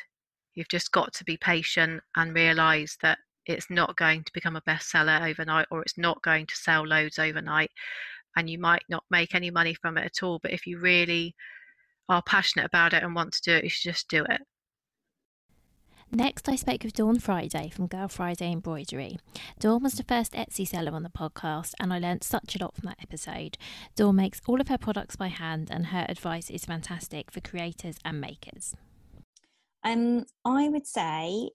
You've 0.56 0.70
just 0.70 0.92
got 0.92 1.14
to 1.14 1.24
be 1.24 1.38
patient 1.38 2.02
and 2.16 2.34
realize 2.34 2.98
that 3.02 3.18
it's 3.46 3.70
not 3.70 3.98
going 3.98 4.24
to 4.24 4.34
become 4.34 4.56
a 4.56 4.62
bestseller 4.62 5.30
overnight 5.30 5.68
or 5.72 5.82
it's 5.82 5.98
not 5.98 6.22
going 6.22 6.46
to 6.48 6.56
sell 6.56 6.86
loads 6.86 7.20
overnight. 7.20 7.72
And 8.36 8.50
you 8.50 8.60
might 8.60 8.84
not 8.90 9.04
make 9.12 9.36
any 9.36 9.52
money 9.52 9.74
from 9.74 9.98
it 9.98 10.06
at 10.06 10.24
all. 10.24 10.40
But 10.42 10.52
if 10.52 10.66
you 10.66 10.80
really 10.80 11.36
are 12.10 12.24
passionate 12.24 12.66
about 12.66 12.94
it 12.94 13.04
and 13.04 13.16
want 13.16 13.34
to 13.34 13.42
do 13.42 13.54
it, 13.56 13.64
you 13.64 13.70
should 13.70 13.92
just 13.92 14.10
do 14.10 14.24
it. 14.24 14.42
Next, 16.16 16.48
I 16.48 16.56
spoke 16.56 16.84
with 16.84 16.94
Dawn 16.94 17.18
Friday 17.18 17.72
from 17.74 17.88
Girl 17.88 18.08
Friday 18.08 18.52
Embroidery. 18.52 19.18
Dawn 19.60 19.82
was 19.82 19.94
the 19.94 20.04
first 20.04 20.34
Etsy 20.34 20.68
seller 20.68 20.92
on 20.92 21.02
the 21.02 21.10
podcast, 21.10 21.74
and 21.80 21.92
I 21.92 21.98
learned 21.98 22.24
such 22.24 22.56
a 22.56 22.60
lot 22.60 22.76
from 22.76 22.86
that 22.86 23.02
episode. 23.02 23.58
Dawn 23.96 24.18
makes 24.18 24.40
all 24.46 24.62
of 24.62 24.68
her 24.68 24.78
products 24.78 25.16
by 25.16 25.30
hand, 25.30 25.70
and 25.72 25.88
her 25.88 26.06
advice 26.08 26.52
is 26.52 26.66
fantastic 26.66 27.32
for 27.32 27.42
creators 27.42 27.98
and 28.06 28.22
makers. 28.22 28.76
Um, 29.84 30.26
I 30.46 30.70
would 30.70 30.88
say 30.88 31.52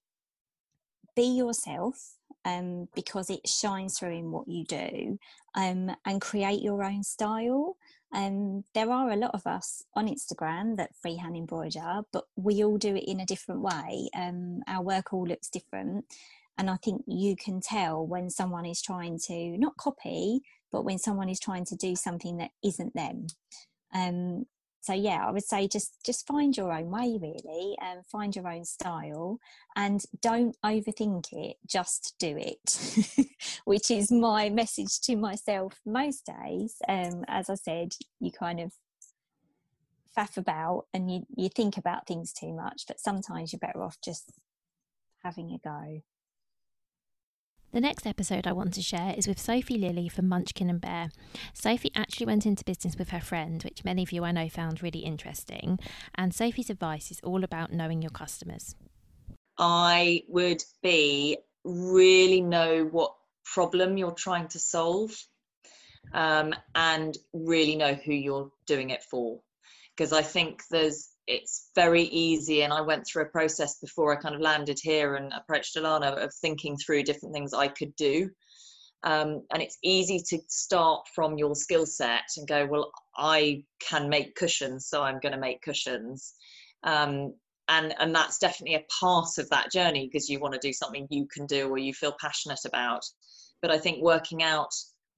be 1.17 1.25
yourself. 1.37 2.15
um, 2.45 2.89
because 2.95 3.31
it 3.31 3.47
shines 3.47 3.99
through 3.99 4.17
in 4.17 4.31
what 4.31 4.49
you 4.49 4.65
do 4.65 5.19
um, 5.55 5.95
and 6.05 6.21
create 6.21 6.63
your 6.63 6.83
own 6.83 7.03
style. 7.03 7.77
Um, 8.13 8.65
there 8.75 8.91
are 8.91 9.11
a 9.11 9.17
lot 9.17 9.33
of 9.35 9.47
us 9.47 9.85
on 9.95 10.09
Instagram 10.09 10.77
that 10.77 10.95
freehand 11.01 11.37
embroider, 11.37 12.03
but 12.13 12.25
we 12.37 12.65
all 12.65 12.79
do 12.79 12.97
it 12.97 13.05
in 13.07 13.21
a 13.21 13.27
different 13.27 13.61
way. 13.61 14.09
Um, 14.15 14.63
our 14.67 14.83
work 14.83 15.13
all 15.13 15.27
looks 15.27 15.51
different. 15.51 16.07
And 16.57 16.71
I 16.71 16.77
think 16.77 17.05
you 17.07 17.37
can 17.37 17.61
tell 17.61 18.05
when 18.07 18.31
someone 18.31 18.67
is 18.67 18.83
trying 18.83 19.19
to 19.27 19.59
not 19.59 19.77
copy, 19.77 20.41
but 20.73 20.85
when 20.85 20.99
someone 20.99 21.29
is 21.29 21.39
trying 21.39 21.65
to 21.67 21.77
do 21.77 21.95
something 21.95 22.39
that 22.39 22.51
isn't 22.65 22.95
them. 22.95 23.27
Um, 23.95 24.47
so 24.89 24.95
yeah 24.95 25.27
i 25.27 25.31
would 25.31 25.45
say 25.45 25.69
just 25.69 26.03
just 26.03 26.27
find 26.27 26.57
your 26.57 26.73
own 26.73 26.91
way 26.91 27.19
really 27.21 27.77
and 27.83 28.07
find 28.07 28.35
your 28.35 28.49
own 28.49 28.65
style 28.65 29.39
and 29.77 30.05
don't 30.23 30.57
overthink 30.65 31.31
it 31.33 31.57
just 31.67 32.15
do 32.19 32.35
it 32.39 33.29
which 33.67 33.91
is 33.91 34.11
my 34.11 34.49
message 34.49 34.99
to 34.99 35.15
myself 35.15 35.79
most 35.85 36.25
days 36.25 36.77
um 36.89 37.23
as 37.29 37.51
i 37.51 37.55
said 37.55 37.93
you 38.19 38.33
kind 38.33 38.61
of 38.61 38.73
faff 40.17 40.39
about 40.39 40.87
and 40.95 41.11
you 41.13 41.27
you 41.37 41.51
think 41.51 41.77
about 41.77 42.07
things 42.07 42.33
too 42.33 42.55
much 42.55 42.85
but 42.89 42.99
sometimes 42.99 43.53
you're 43.53 43.61
better 43.61 43.83
off 43.83 43.99
just 44.03 44.33
having 45.23 45.53
a 45.53 45.59
go 45.59 46.01
the 47.73 47.81
next 47.81 48.07
episode 48.07 48.47
I 48.47 48.53
want 48.53 48.73
to 48.75 48.83
share 48.83 49.15
is 49.17 49.29
with 49.29 49.39
Sophie 49.39 49.79
Lilly 49.79 50.09
from 50.09 50.29
Munchkin 50.29 50.71
and 50.71 50.81
Bear. 50.81 51.11
Sophie 51.53 51.93
actually 51.95 52.27
went 52.27 52.47
into 52.47 52.65
business 52.65 52.97
with 52.97 53.11
her 53.11 53.21
friend, 53.21 53.63
which 53.63 53.85
many 53.85 54.03
of 54.03 54.13
you 54.13 54.25
I 54.25 54.33
know 54.33 54.49
found 54.49 54.83
really 54.83 55.01
interesting. 55.01 55.79
And 56.15 56.35
Sophie's 56.35 56.71
advice 56.71 57.11
is 57.11 57.21
all 57.23 57.45
about 57.45 57.73
knowing 57.73 58.01
your 58.03 58.11
customers. 58.11 58.75
I 59.59 60.23
would 60.29 60.63
be 60.83 61.39
really 61.65 62.41
know 62.41 62.85
what 62.91 63.15
problem 63.45 63.97
you're 63.97 64.13
trying 64.13 64.49
to 64.49 64.59
solve 64.59 65.13
um, 66.13 66.55
and 66.75 67.17
really 67.33 67.77
know 67.77 67.95
who 67.95 68.13
you're 68.13 68.51
doing 68.67 68.91
it 68.91 69.03
for. 69.03 69.41
Because 69.97 70.13
I 70.13 70.23
think 70.23 70.63
there's 70.71 71.09
it's 71.29 71.71
very 71.75 72.05
easy 72.05 72.63
and 72.63 72.73
i 72.73 72.81
went 72.81 73.07
through 73.07 73.23
a 73.23 73.27
process 73.29 73.79
before 73.79 74.13
i 74.13 74.21
kind 74.21 74.35
of 74.35 74.41
landed 74.41 74.79
here 74.83 75.15
and 75.17 75.33
approached 75.33 75.77
alana 75.77 76.17
of 76.25 76.33
thinking 76.35 76.77
through 76.77 77.03
different 77.03 77.35
things 77.35 77.55
i 77.55 77.69
could 77.69 77.95
do. 77.97 78.29
Um, 79.05 79.47
and 79.53 79.63
it's 79.63 79.79
easy 79.85 80.21
to 80.31 80.41
start 80.49 81.07
from 81.15 81.39
your 81.39 81.55
skill 81.55 81.87
set 81.87 82.25
and 82.37 82.49
go 82.49 82.67
well 82.67 82.91
i 83.17 83.63
can 83.81 84.09
make 84.09 84.35
cushions 84.35 84.87
so 84.87 85.03
i'm 85.03 85.21
going 85.21 85.35
to 85.35 85.39
make 85.39 85.63
cushions. 85.63 86.35
Um, 86.83 87.35
and 87.69 87.95
and 88.01 88.15
that's 88.15 88.39
definitely 88.39 88.77
a 88.77 88.87
part 89.01 89.39
of 89.39 89.49
that 89.51 89.71
journey 89.71 90.07
because 90.07 90.29
you 90.29 90.41
want 90.41 90.55
to 90.55 90.61
do 90.61 90.73
something 90.73 91.07
you 91.11 91.29
can 91.33 91.47
do 91.47 91.69
or 91.69 91.79
you 91.79 91.93
feel 91.93 92.17
passionate 92.21 92.65
about. 92.65 93.05
But 93.63 93.71
i 93.71 93.79
think 93.79 94.03
working 94.03 94.43
out 94.43 94.73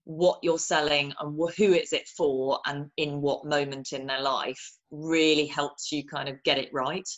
what 0.04 0.38
you're 0.42 0.58
selling 0.58 1.12
and 1.20 1.38
who 1.56 1.72
is 1.72 1.92
it 1.92 2.08
for 2.08 2.58
and 2.66 2.90
in 2.96 3.20
what 3.20 3.44
moment 3.44 3.92
in 3.92 4.06
their 4.06 4.22
life 4.22 4.72
really 4.90 5.46
helps 5.46 5.92
you 5.92 6.04
kind 6.04 6.28
of 6.28 6.42
get 6.42 6.58
it 6.58 6.70
right. 6.72 7.08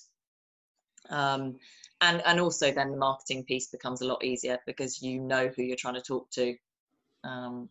Um, 1.10 1.56
and 2.00 2.22
and 2.26 2.40
also 2.40 2.72
then 2.72 2.90
the 2.90 2.96
marketing 2.96 3.44
piece 3.44 3.68
becomes 3.68 4.00
a 4.00 4.06
lot 4.06 4.24
easier 4.24 4.58
because 4.66 5.00
you 5.02 5.20
know 5.20 5.48
who 5.48 5.62
you're 5.62 5.76
trying 5.76 5.94
to 5.94 6.02
talk 6.02 6.30
to. 6.32 6.54
Um, 7.24 7.68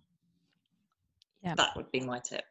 yeah. 1.43 1.55
that 1.55 1.75
would 1.75 1.91
be 1.91 1.99
my 1.99 2.19
tip 2.19 2.43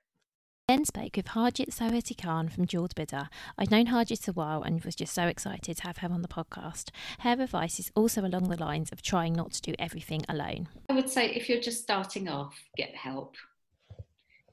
then 0.71 0.85
spoke 0.85 1.17
with 1.17 1.27
Harjit 1.27 1.75
Sohati 1.75 2.17
Khan 2.17 2.49
from 2.49 2.65
Jeweled 2.65 2.95
Buddha. 2.95 3.29
I'd 3.59 3.73
known 3.73 3.87
Harjit 3.87 4.29
a 4.29 4.33
while 4.33 4.63
and 4.63 4.85
was 4.85 4.95
just 4.95 5.13
so 5.13 5.25
excited 5.25 5.79
to 5.79 5.83
have 5.83 5.97
her 5.97 6.09
on 6.09 6.23
the 6.23 6.29
podcast. 6.29 6.91
Her 7.19 7.33
advice 7.33 7.81
is 7.81 7.91
also 7.97 8.25
along 8.25 8.49
the 8.49 8.57
lines 8.57 8.93
of 8.93 9.03
trying 9.03 9.33
not 9.33 9.51
to 9.55 9.63
do 9.63 9.75
everything 9.81 10.25
alone. 10.29 10.69
I 10.89 10.93
would 10.93 11.11
say 11.11 11.29
if 11.31 11.49
you're 11.49 11.61
just 11.61 11.83
starting 11.83 12.29
off, 12.29 12.55
get 12.77 12.95
help. 12.95 13.35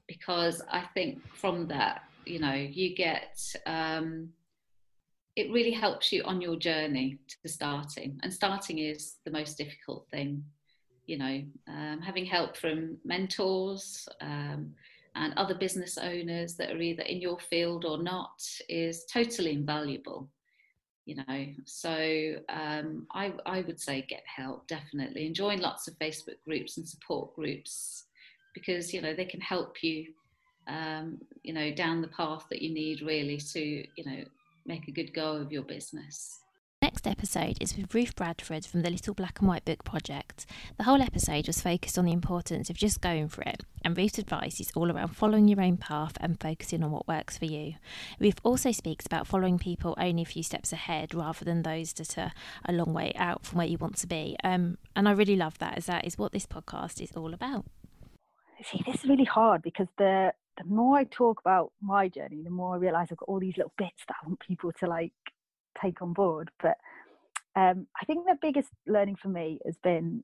Because 0.08 0.60
I 0.68 0.86
think 0.92 1.20
from 1.36 1.68
that, 1.68 2.02
you 2.26 2.40
know, 2.40 2.54
you 2.54 2.96
get, 2.96 3.38
um, 3.66 4.30
it 5.36 5.52
really 5.52 5.70
helps 5.70 6.12
you 6.12 6.24
on 6.24 6.40
your 6.40 6.56
journey 6.56 7.18
to 7.44 7.48
starting. 7.48 8.18
And 8.24 8.34
starting 8.34 8.80
is 8.80 9.18
the 9.24 9.30
most 9.30 9.56
difficult 9.56 10.08
thing, 10.10 10.42
you 11.06 11.16
know, 11.16 11.44
um, 11.68 12.00
having 12.00 12.26
help 12.26 12.56
from 12.56 12.96
mentors. 13.04 14.08
Um, 14.20 14.74
and 15.18 15.34
other 15.36 15.54
business 15.54 15.98
owners 15.98 16.54
that 16.54 16.70
are 16.70 16.80
either 16.80 17.02
in 17.02 17.20
your 17.20 17.38
field 17.38 17.84
or 17.84 18.02
not 18.02 18.42
is 18.68 19.04
totally 19.06 19.52
invaluable 19.52 20.28
you 21.08 21.14
know. 21.16 21.46
So 21.64 22.34
um, 22.50 23.06
I, 23.14 23.32
I 23.46 23.62
would 23.62 23.80
say 23.80 24.04
get 24.06 24.22
help 24.26 24.68
definitely 24.68 25.26
and 25.26 25.34
join 25.34 25.58
lots 25.58 25.88
of 25.88 25.98
facebook 25.98 26.36
groups 26.46 26.76
and 26.76 26.86
support 26.86 27.34
groups 27.34 28.04
because 28.52 28.92
you 28.92 29.00
know 29.00 29.14
they 29.14 29.24
can 29.24 29.40
help 29.40 29.82
you 29.82 30.08
um, 30.68 31.18
you 31.42 31.54
know 31.54 31.72
down 31.72 32.02
the 32.02 32.08
path 32.08 32.44
that 32.50 32.60
you 32.60 32.74
need 32.74 33.00
really 33.00 33.38
to 33.38 33.60
you 33.60 34.04
know 34.04 34.22
make 34.66 34.86
a 34.86 34.92
good 34.92 35.14
go 35.14 35.32
of 35.32 35.50
your 35.50 35.62
business 35.62 36.40
Next 36.80 37.08
episode 37.08 37.58
is 37.60 37.76
with 37.76 37.92
Ruth 37.92 38.14
Bradford 38.14 38.64
from 38.64 38.82
the 38.82 38.90
Little 38.90 39.12
Black 39.12 39.40
and 39.40 39.48
White 39.48 39.64
Book 39.64 39.82
Project. 39.82 40.46
The 40.76 40.84
whole 40.84 41.02
episode 41.02 41.48
was 41.48 41.60
focused 41.60 41.98
on 41.98 42.04
the 42.04 42.12
importance 42.12 42.70
of 42.70 42.76
just 42.76 43.00
going 43.00 43.28
for 43.28 43.42
it, 43.42 43.64
and 43.84 43.98
Ruth's 43.98 44.18
advice 44.18 44.60
is 44.60 44.70
all 44.76 44.92
around 44.92 45.16
following 45.16 45.48
your 45.48 45.60
own 45.60 45.76
path 45.76 46.16
and 46.20 46.40
focusing 46.40 46.84
on 46.84 46.92
what 46.92 47.08
works 47.08 47.36
for 47.36 47.46
you. 47.46 47.74
Ruth 48.20 48.38
also 48.44 48.70
speaks 48.70 49.06
about 49.06 49.26
following 49.26 49.58
people 49.58 49.96
only 49.98 50.22
a 50.22 50.24
few 50.26 50.44
steps 50.44 50.72
ahead 50.72 51.14
rather 51.14 51.44
than 51.44 51.64
those 51.64 51.92
that 51.94 52.16
are 52.16 52.32
a 52.64 52.72
long 52.72 52.92
way 52.92 53.12
out 53.16 53.44
from 53.44 53.58
where 53.58 53.66
you 53.66 53.76
want 53.76 53.96
to 53.96 54.06
be. 54.06 54.36
Um, 54.44 54.78
and 54.94 55.08
I 55.08 55.12
really 55.12 55.36
love 55.36 55.58
that, 55.58 55.76
as 55.76 55.86
that 55.86 56.06
is 56.06 56.16
what 56.16 56.30
this 56.30 56.46
podcast 56.46 57.02
is 57.02 57.10
all 57.16 57.34
about. 57.34 57.64
See, 58.62 58.84
this 58.86 59.02
is 59.02 59.10
really 59.10 59.24
hard 59.24 59.62
because 59.62 59.88
the 59.98 60.32
the 60.56 60.64
more 60.64 60.98
I 60.98 61.04
talk 61.04 61.40
about 61.40 61.72
my 61.80 62.06
journey, 62.06 62.42
the 62.44 62.50
more 62.50 62.76
I 62.76 62.78
realise 62.78 63.08
I've 63.10 63.18
got 63.18 63.28
all 63.28 63.40
these 63.40 63.56
little 63.56 63.72
bits 63.76 64.04
that 64.06 64.14
I 64.22 64.26
want 64.28 64.40
people 64.40 64.70
to 64.78 64.86
like 64.86 65.12
take 65.80 66.02
on 66.02 66.12
board. 66.12 66.50
But 66.60 66.76
um, 67.56 67.86
I 68.00 68.04
think 68.04 68.26
the 68.26 68.38
biggest 68.40 68.70
learning 68.86 69.16
for 69.16 69.28
me 69.28 69.58
has 69.64 69.76
been 69.82 70.22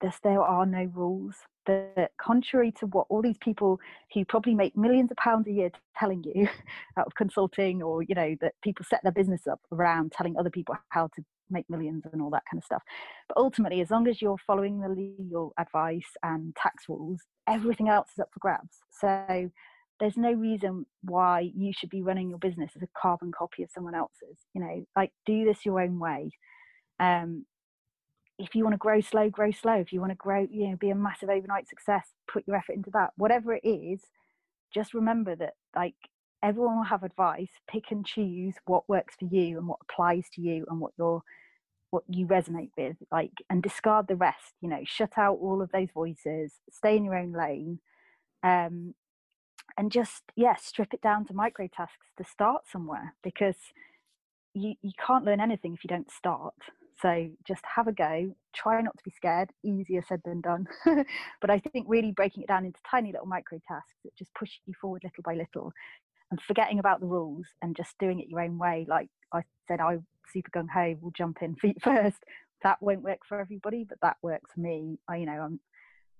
that 0.00 0.18
there 0.22 0.42
are 0.42 0.66
no 0.66 0.90
rules. 0.94 1.36
That 1.66 2.10
contrary 2.20 2.72
to 2.72 2.86
what 2.88 3.06
all 3.08 3.22
these 3.22 3.38
people 3.38 3.80
who 4.12 4.26
probably 4.26 4.54
make 4.54 4.76
millions 4.76 5.10
of 5.10 5.16
pounds 5.16 5.46
a 5.48 5.52
year 5.52 5.70
telling 5.98 6.22
you 6.22 6.46
out 6.98 7.06
of 7.06 7.14
consulting, 7.14 7.82
or 7.82 8.02
you 8.02 8.14
know 8.14 8.36
that 8.42 8.52
people 8.62 8.84
set 8.84 9.02
their 9.02 9.12
business 9.12 9.46
up 9.46 9.60
around 9.72 10.12
telling 10.12 10.36
other 10.36 10.50
people 10.50 10.74
how 10.90 11.06
to 11.16 11.24
make 11.50 11.68
millions 11.70 12.02
and 12.12 12.20
all 12.20 12.30
that 12.30 12.42
kind 12.50 12.58
of 12.58 12.64
stuff. 12.64 12.82
But 13.28 13.38
ultimately, 13.38 13.80
as 13.80 13.90
long 13.90 14.06
as 14.08 14.20
you're 14.20 14.36
following 14.46 14.80
the 14.80 14.90
legal 14.90 15.54
advice 15.58 16.10
and 16.22 16.54
tax 16.54 16.84
rules, 16.86 17.20
everything 17.48 17.88
else 17.88 18.10
is 18.12 18.18
up 18.18 18.28
for 18.32 18.40
grabs. 18.40 18.80
So 18.90 19.50
there's 20.00 20.16
no 20.16 20.32
reason 20.32 20.86
why 21.02 21.50
you 21.54 21.72
should 21.72 21.90
be 21.90 22.02
running 22.02 22.28
your 22.28 22.38
business 22.38 22.72
as 22.74 22.82
a 22.82 22.88
carbon 23.00 23.32
copy 23.32 23.62
of 23.62 23.70
someone 23.70 23.94
else's 23.94 24.38
you 24.54 24.60
know 24.60 24.84
like 24.96 25.12
do 25.26 25.44
this 25.44 25.64
your 25.64 25.80
own 25.80 25.98
way. 25.98 26.30
Um 26.98 27.46
if 28.38 28.54
you 28.54 28.64
want 28.64 28.74
to 28.74 28.78
grow 28.78 29.00
slow 29.00 29.30
grow 29.30 29.50
slow. 29.52 29.74
If 29.74 29.92
you 29.92 30.00
want 30.00 30.12
to 30.12 30.16
grow 30.16 30.46
you 30.50 30.68
know 30.68 30.76
be 30.76 30.90
a 30.90 30.94
massive 30.94 31.28
overnight 31.28 31.68
success 31.68 32.08
put 32.30 32.44
your 32.46 32.56
effort 32.56 32.76
into 32.76 32.90
that. 32.90 33.10
Whatever 33.16 33.54
it 33.54 33.64
is 33.64 34.00
just 34.72 34.94
remember 34.94 35.36
that 35.36 35.54
like 35.76 35.94
everyone 36.42 36.76
will 36.76 36.84
have 36.84 37.04
advice. 37.04 37.50
Pick 37.68 37.90
and 37.90 38.04
choose 38.04 38.54
what 38.66 38.88
works 38.88 39.14
for 39.18 39.26
you 39.26 39.58
and 39.58 39.68
what 39.68 39.78
applies 39.88 40.28
to 40.34 40.40
you 40.40 40.66
and 40.68 40.80
what 40.80 40.92
your 40.98 41.22
what 41.90 42.02
you 42.08 42.26
resonate 42.26 42.70
with 42.76 42.96
like 43.12 43.30
and 43.48 43.62
discard 43.62 44.08
the 44.08 44.16
rest 44.16 44.54
you 44.60 44.68
know. 44.68 44.82
Shut 44.84 45.12
out 45.16 45.38
all 45.40 45.62
of 45.62 45.70
those 45.70 45.88
voices. 45.94 46.52
Stay 46.72 46.96
in 46.96 47.04
your 47.04 47.16
own 47.16 47.32
lane. 47.32 47.78
Um, 48.42 48.94
and 49.78 49.90
just 49.92 50.22
yeah 50.36 50.54
strip 50.56 50.94
it 50.94 51.00
down 51.02 51.24
to 51.26 51.34
micro 51.34 51.68
tasks 51.68 52.06
to 52.18 52.24
start 52.24 52.62
somewhere 52.70 53.14
because 53.22 53.56
you, 54.54 54.74
you 54.82 54.92
can't 55.04 55.24
learn 55.24 55.40
anything 55.40 55.74
if 55.74 55.84
you 55.84 55.88
don't 55.88 56.10
start. 56.10 56.54
So 57.02 57.28
just 57.46 57.62
have 57.74 57.88
a 57.88 57.92
go 57.92 58.34
try 58.54 58.80
not 58.80 58.96
to 58.96 59.04
be 59.04 59.10
scared 59.10 59.50
easier 59.64 60.02
said 60.08 60.22
than 60.24 60.40
done. 60.40 60.66
But 61.40 61.50
i 61.50 61.58
think 61.58 61.86
really 61.88 62.12
breaking 62.12 62.44
it 62.44 62.48
down 62.48 62.64
into 62.64 62.78
tiny 62.88 63.12
little 63.12 63.26
micro 63.26 63.60
tasks 63.68 63.94
that 64.04 64.16
just 64.16 64.32
push 64.34 64.52
you 64.66 64.74
forward 64.80 65.02
little 65.04 65.22
by 65.22 65.34
little 65.34 65.72
and 66.30 66.40
forgetting 66.40 66.78
about 66.78 67.00
the 67.00 67.06
rules 67.06 67.46
and 67.62 67.76
just 67.76 67.98
doing 67.98 68.20
it 68.20 68.28
your 68.28 68.40
own 68.40 68.58
way 68.58 68.86
like 68.88 69.08
i 69.32 69.42
said 69.68 69.80
i 69.80 69.98
super 70.32 70.50
gung 70.50 70.68
ho 70.70 70.96
will 71.00 71.10
jump 71.10 71.42
in 71.42 71.54
feet 71.62 71.80
first. 71.82 72.24
That 72.62 72.80
won't 72.80 73.02
work 73.02 73.20
for 73.28 73.40
everybody 73.40 73.84
but 73.84 73.98
that 74.02 74.16
works 74.22 74.50
for 74.54 74.60
me. 74.60 74.98
I 75.08 75.16
you 75.16 75.26
know 75.26 75.40
i'm 75.46 75.60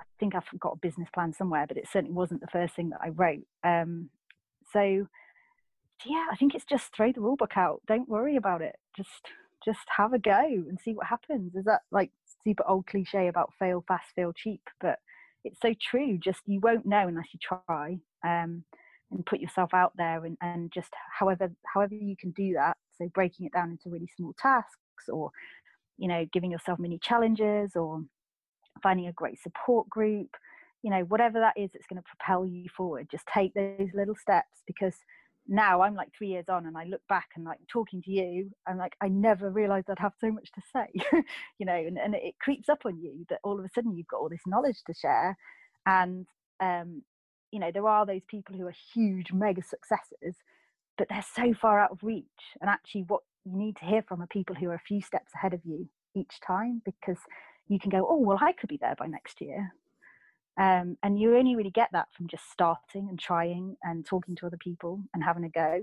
I 0.01 0.05
think 0.19 0.35
I've 0.35 0.45
got 0.59 0.75
a 0.75 0.79
business 0.79 1.09
plan 1.13 1.33
somewhere, 1.33 1.67
but 1.67 1.77
it 1.77 1.89
certainly 1.91 2.15
wasn't 2.15 2.41
the 2.41 2.47
first 2.49 2.75
thing 2.75 2.91
that 2.91 3.01
I 3.03 3.09
wrote. 3.11 3.47
Um, 3.63 4.11
so 4.73 5.07
yeah, 6.05 6.27
I 6.31 6.37
think 6.37 6.55
it's 6.55 6.65
just 6.65 6.95
throw 6.95 7.13
the 7.13 7.21
rule 7.21 7.37
book 7.37 7.57
out. 7.57 7.83
Don't 7.87 8.09
worry 8.09 8.37
about 8.37 8.63
it. 8.63 8.77
Just 8.97 9.29
just 9.65 9.87
have 9.97 10.13
a 10.13 10.19
go 10.19 10.43
and 10.43 10.79
see 10.79 10.93
what 10.93 11.07
happens. 11.07 11.55
Is 11.55 11.65
that 11.65 11.81
like 11.91 12.11
super 12.45 12.65
old 12.69 12.87
cliche 12.87 13.29
about 13.29 13.53
fail 13.59 13.85
fast, 13.89 14.07
fail 14.15 14.33
cheap? 14.33 14.61
But 14.81 14.99
it's 15.45 15.61
so 15.61 15.75
true. 15.81 16.19
Just 16.19 16.41
you 16.47 16.61
won't 16.61 16.87
know 16.87 17.09
unless 17.09 17.29
you 17.33 17.41
try. 17.41 17.99
Um, 18.27 18.65
and 19.11 19.25
put 19.27 19.39
yourself 19.39 19.73
out 19.75 19.93
there 19.97 20.25
and, 20.25 20.37
and 20.41 20.73
just 20.73 20.93
however 21.19 21.51
however 21.73 21.95
you 21.95 22.17
can 22.17 22.31
do 22.33 22.55
that. 22.55 22.77
So 22.99 23.09
breaking 23.15 23.47
it 23.47 23.53
down 23.53 23.71
into 23.71 23.91
really 23.91 24.09
small 24.17 24.35
tasks 24.41 25.09
or 25.09 25.31
you 25.97 26.09
know, 26.09 26.27
giving 26.33 26.51
yourself 26.51 26.79
mini 26.79 26.99
challenges 26.99 27.77
or 27.77 28.03
finding 28.83 29.07
a 29.07 29.13
great 29.13 29.41
support 29.41 29.89
group, 29.89 30.31
you 30.83 30.91
know, 30.91 31.03
whatever 31.05 31.41
that 31.41 31.55
is 31.57 31.71
that's 31.73 31.87
going 31.87 32.01
to 32.01 32.09
propel 32.09 32.47
you 32.47 32.69
forward. 32.69 33.09
Just 33.11 33.27
take 33.27 33.55
those 33.55 33.89
little 33.95 34.15
steps 34.15 34.63
because 34.67 34.95
now 35.47 35.83
I'm 35.83 35.95
like 35.95 36.09
three 36.17 36.29
years 36.29 36.49
on 36.49 36.67
and 36.67 36.77
I 36.77 36.85
look 36.85 37.03
back 37.09 37.29
and 37.37 37.45
like 37.45 37.59
talking 37.69 38.03
to 38.03 38.11
you, 38.11 38.51
I'm 38.67 38.79
like, 38.79 38.95
I 39.01 39.09
never 39.09 39.51
realized 39.51 39.91
I'd 39.91 39.99
have 39.99 40.15
so 40.21 40.31
much 40.31 40.51
to 40.53 40.63
say, 40.73 40.87
you 41.59 41.67
know, 41.67 41.75
and, 41.75 41.99
and 41.99 42.15
it 42.15 42.35
creeps 42.41 42.69
up 42.69 42.81
on 42.85 42.99
you 42.99 43.27
that 43.29 43.41
all 43.45 43.59
of 43.59 43.65
a 43.65 43.69
sudden 43.75 43.97
you've 43.97 44.09
got 44.09 44.19
all 44.19 44.29
this 44.29 44.47
knowledge 44.47 44.79
to 44.87 44.95
share. 44.95 45.37
And, 45.87 46.27
um, 46.61 47.03
you 47.51 47.61
know, 47.61 47.71
there 47.73 47.87
are 47.87 48.07
those 48.07 48.25
people 48.29 48.57
who 48.57 48.67
are 48.67 48.75
huge, 48.95 49.33
mega 49.33 49.63
successes, 49.63 50.37
but 50.97 51.09
they're 51.09 51.25
so 51.35 51.53
far 51.55 51.79
out 51.79 51.93
of 51.93 52.03
reach. 52.03 52.25
And 52.61 52.71
actually, 52.71 53.03
what 53.03 53.21
you 53.45 53.57
need 53.57 53.77
to 53.77 53.85
hear 53.85 54.03
from 54.03 54.23
are 54.23 54.27
people 54.27 54.57
who 54.57 54.71
are 54.71 54.75
a 54.75 54.89
few 54.89 55.03
steps 55.03 55.33
ahead 55.35 55.53
of 55.53 55.61
you 55.65 55.89
each 56.15 56.41
time 56.47 56.83
because 56.85 57.19
you 57.69 57.79
can 57.79 57.91
go, 57.91 58.07
oh, 58.09 58.19
well, 58.19 58.39
I 58.41 58.53
could 58.53 58.69
be 58.69 58.79
there 58.81 58.95
by 58.99 59.07
next 59.07 59.41
year. 59.41 59.73
Um, 60.61 60.97
and 61.03 61.19
you 61.19 61.37
only 61.37 61.57
really 61.57 61.71
get 61.71 61.89
that 61.93 62.09
from 62.17 62.29
just 62.29 62.51
starting 62.51 63.09
and 63.09 63.19
trying 63.19 63.77
and 63.83 64.07
talking 64.07 64.37
to 64.37 64.47
other 64.47 64.59
people 64.59 65.01
and 65.13 65.25
having 65.25 65.45
a 65.45 65.49
go. 65.49 65.83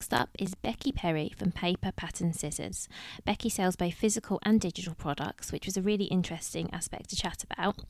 Next 0.00 0.14
up 0.14 0.28
is 0.38 0.54
Becky 0.54 0.92
Perry 0.92 1.32
from 1.36 1.50
Paper 1.50 1.90
Pattern 1.90 2.32
Scissors. 2.32 2.88
Becky 3.24 3.48
sells 3.48 3.74
both 3.74 3.94
physical 3.94 4.38
and 4.44 4.60
digital 4.60 4.94
products, 4.94 5.50
which 5.50 5.66
was 5.66 5.76
a 5.76 5.82
really 5.82 6.04
interesting 6.04 6.70
aspect 6.72 7.10
to 7.10 7.16
chat 7.16 7.44
about. 7.50 7.80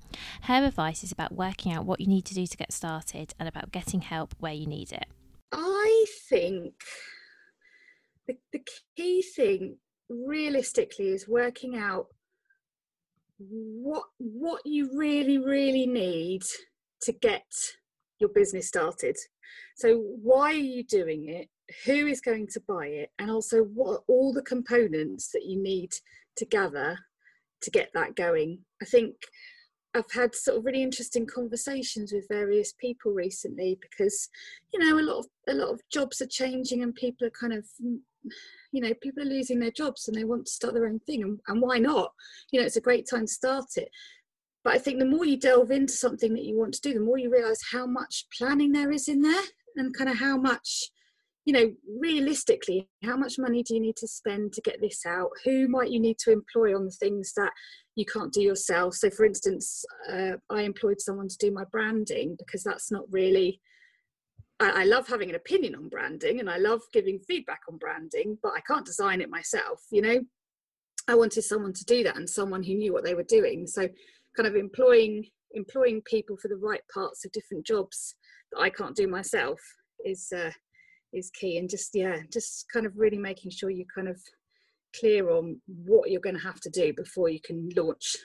Her 0.43 0.65
advice 0.65 1.05
is 1.05 1.13
about 1.13 1.33
working 1.33 1.71
out 1.71 1.85
what 1.85 2.01
you 2.01 2.07
need 2.07 2.25
to 2.25 2.35
do 2.35 2.47
to 2.47 2.57
get 2.57 2.73
started 2.73 3.35
and 3.39 3.47
about 3.47 3.73
getting 3.73 4.01
help 4.01 4.35
where 4.39 4.55
you 4.55 4.67
need 4.67 4.91
it. 4.91 5.05
I 5.53 6.07
think 6.31 6.73
the, 8.27 8.39
the 8.55 8.63
key 8.97 9.21
thing 9.21 9.77
realistically 10.09 11.09
is 11.09 11.29
working 11.29 11.77
out 11.77 12.07
what 13.39 14.05
what 14.19 14.61
you 14.65 14.91
really 14.97 15.39
really 15.39 15.87
need 15.87 16.43
to 17.03 17.13
get 17.13 17.45
your 18.19 18.31
business 18.31 18.67
started. 18.67 19.17
So 19.77 19.99
why 20.23 20.51
are 20.51 20.55
you 20.55 20.83
doing 20.83 21.29
it? 21.29 21.49
Who 21.85 22.09
is 22.09 22.21
going 22.21 22.49
to 22.49 22.61
buy 22.67 22.87
it? 22.87 23.11
And 23.19 23.31
also 23.31 23.63
what 23.63 23.91
are 23.91 24.03
all 24.09 24.33
the 24.33 24.43
components 24.43 25.31
that 25.33 25.45
you 25.45 25.63
need 25.63 25.93
to 26.37 26.45
gather 26.45 26.99
to 27.63 27.71
get 27.71 27.91
that 27.95 28.17
going? 28.17 28.61
I 28.83 28.85
think 28.85 29.15
i've 29.95 30.11
had 30.13 30.35
sort 30.35 30.59
of 30.59 30.65
really 30.65 30.83
interesting 30.83 31.27
conversations 31.27 32.13
with 32.13 32.29
various 32.29 32.75
people 32.75 33.11
recently 33.13 33.79
because 33.81 34.29
you 34.73 34.79
know 34.79 34.99
a 34.99 35.01
lot 35.01 35.19
of 35.19 35.27
a 35.49 35.55
lot 35.55 35.71
of 35.71 35.81
jobs 35.91 36.21
are 36.21 36.27
changing 36.27 36.83
and 36.83 36.95
people 36.95 37.27
are 37.27 37.31
kind 37.31 37.55
of 37.55 37.65
you 38.73 38.81
know 38.81 38.93
people 39.03 39.23
are 39.23 39.27
losing 39.27 39.59
their 39.61 39.71
jobs 39.71 40.09
and 40.09 40.17
they 40.17 40.25
want 40.25 40.47
to 40.47 40.53
start 40.53 40.75
their 40.75 40.87
own 40.87 41.01
thing 41.01 41.23
and, 41.23 41.41
and 41.49 41.61
why 41.61 41.79
not? 41.79 42.13
You 42.53 42.61
know 42.61 42.67
it's 42.67 42.77
a 42.77 42.83
great 42.83 43.09
time 43.09 43.27
to 43.27 43.33
start 43.33 43.77
it. 43.77 43.91
But 44.65 44.75
i 44.75 44.79
think 44.79 44.99
the 44.99 45.07
more 45.07 45.25
you 45.25 45.39
delve 45.39 45.71
into 45.71 45.93
something 45.93 46.35
that 46.35 46.45
you 46.45 46.59
want 46.59 46.75
to 46.75 46.81
do 46.81 46.93
the 46.93 47.01
more 47.01 47.19
you 47.19 47.31
realize 47.31 47.61
how 47.73 47.87
much 47.87 48.27
planning 48.37 48.73
there 48.73 48.91
is 48.91 49.09
in 49.09 49.23
there 49.23 49.43
and 49.77 49.97
kind 49.97 50.11
of 50.11 50.19
how 50.19 50.37
much 50.37 50.91
you 51.45 51.53
know 51.53 51.73
realistically 51.99 52.89
how 53.03 53.17
much 53.17 53.39
money 53.39 53.63
do 53.63 53.75
you 53.75 53.81
need 53.81 53.97
to 53.97 54.07
spend 54.07 54.53
to 54.53 54.61
get 54.61 54.81
this 54.81 55.07
out? 55.07 55.31
Who 55.45 55.69
might 55.69 55.91
you 55.91 56.01
need 56.01 56.19
to 56.25 56.33
employ 56.33 56.77
on 56.77 56.85
the 56.85 56.91
things 56.91 57.33
that 57.37 57.53
you 57.97 58.05
can't 58.05 58.33
do 58.33 58.43
yourself? 58.43 58.95
So 58.95 59.09
for 59.09 59.25
instance 59.25 59.85
uh, 60.13 60.33
i 60.51 60.63
employed 60.63 61.01
someone 61.01 61.29
to 61.29 61.39
do 61.39 61.51
my 61.51 61.65
branding 61.73 62.37
because 62.39 62.63
that's 62.63 62.91
not 62.91 63.05
really 63.11 63.61
I, 64.61 64.85
love 64.85 65.07
having 65.07 65.29
an 65.29 65.37
opinion 65.37 65.77
on 65.77 65.89
branding 65.89 66.41
and 66.41 66.51
I 66.51 66.59
love 66.59 66.81
giving 66.93 67.21
feedback 67.21 67.61
on 67.71 67.79
branding, 67.79 68.39
but 68.43 68.53
I 68.57 68.61
can't 68.61 68.85
design 68.85 69.21
it 69.21 69.31
myself, 69.31 69.81
you 69.93 70.03
know. 70.03 70.21
I 71.07 71.15
wanted 71.15 71.43
someone 71.43 71.73
to 71.73 71.85
do 71.85 72.03
that 72.05 72.17
and 72.17 72.29
someone 72.29 72.63
who 72.63 72.75
knew 72.75 72.93
what 72.93 73.05
they 73.05 73.15
were 73.15 73.23
doing. 73.23 73.67
So 73.67 73.89
kind 74.37 74.47
of 74.47 74.57
employing 74.57 75.25
employing 75.53 76.03
people 76.03 76.37
for 76.37 76.49
the 76.49 76.57
right 76.57 76.83
parts 76.93 77.25
of 77.25 77.33
different 77.33 77.67
jobs 77.67 78.15
that 78.53 78.61
I 78.61 78.69
can't 78.69 78.95
do 78.95 79.09
myself 79.09 79.59
is 80.05 80.29
uh, 80.37 80.51
is 81.13 81.31
key 81.31 81.57
and 81.57 81.71
just 81.71 81.91
yeah 81.95 82.19
just 82.33 82.67
kind 82.73 82.85
of 82.85 82.93
really 82.97 83.19
making 83.19 83.51
sure 83.51 83.71
you 83.71 83.87
kind 83.95 84.09
of 84.09 84.21
clear 84.99 85.31
on 85.31 85.61
what 85.67 86.11
you're 86.11 86.21
going 86.21 86.37
to 86.37 86.43
have 86.43 86.61
to 86.61 86.71
do 86.71 86.93
before 86.95 87.29
you 87.29 87.41
can 87.45 87.69
launch 87.77 88.17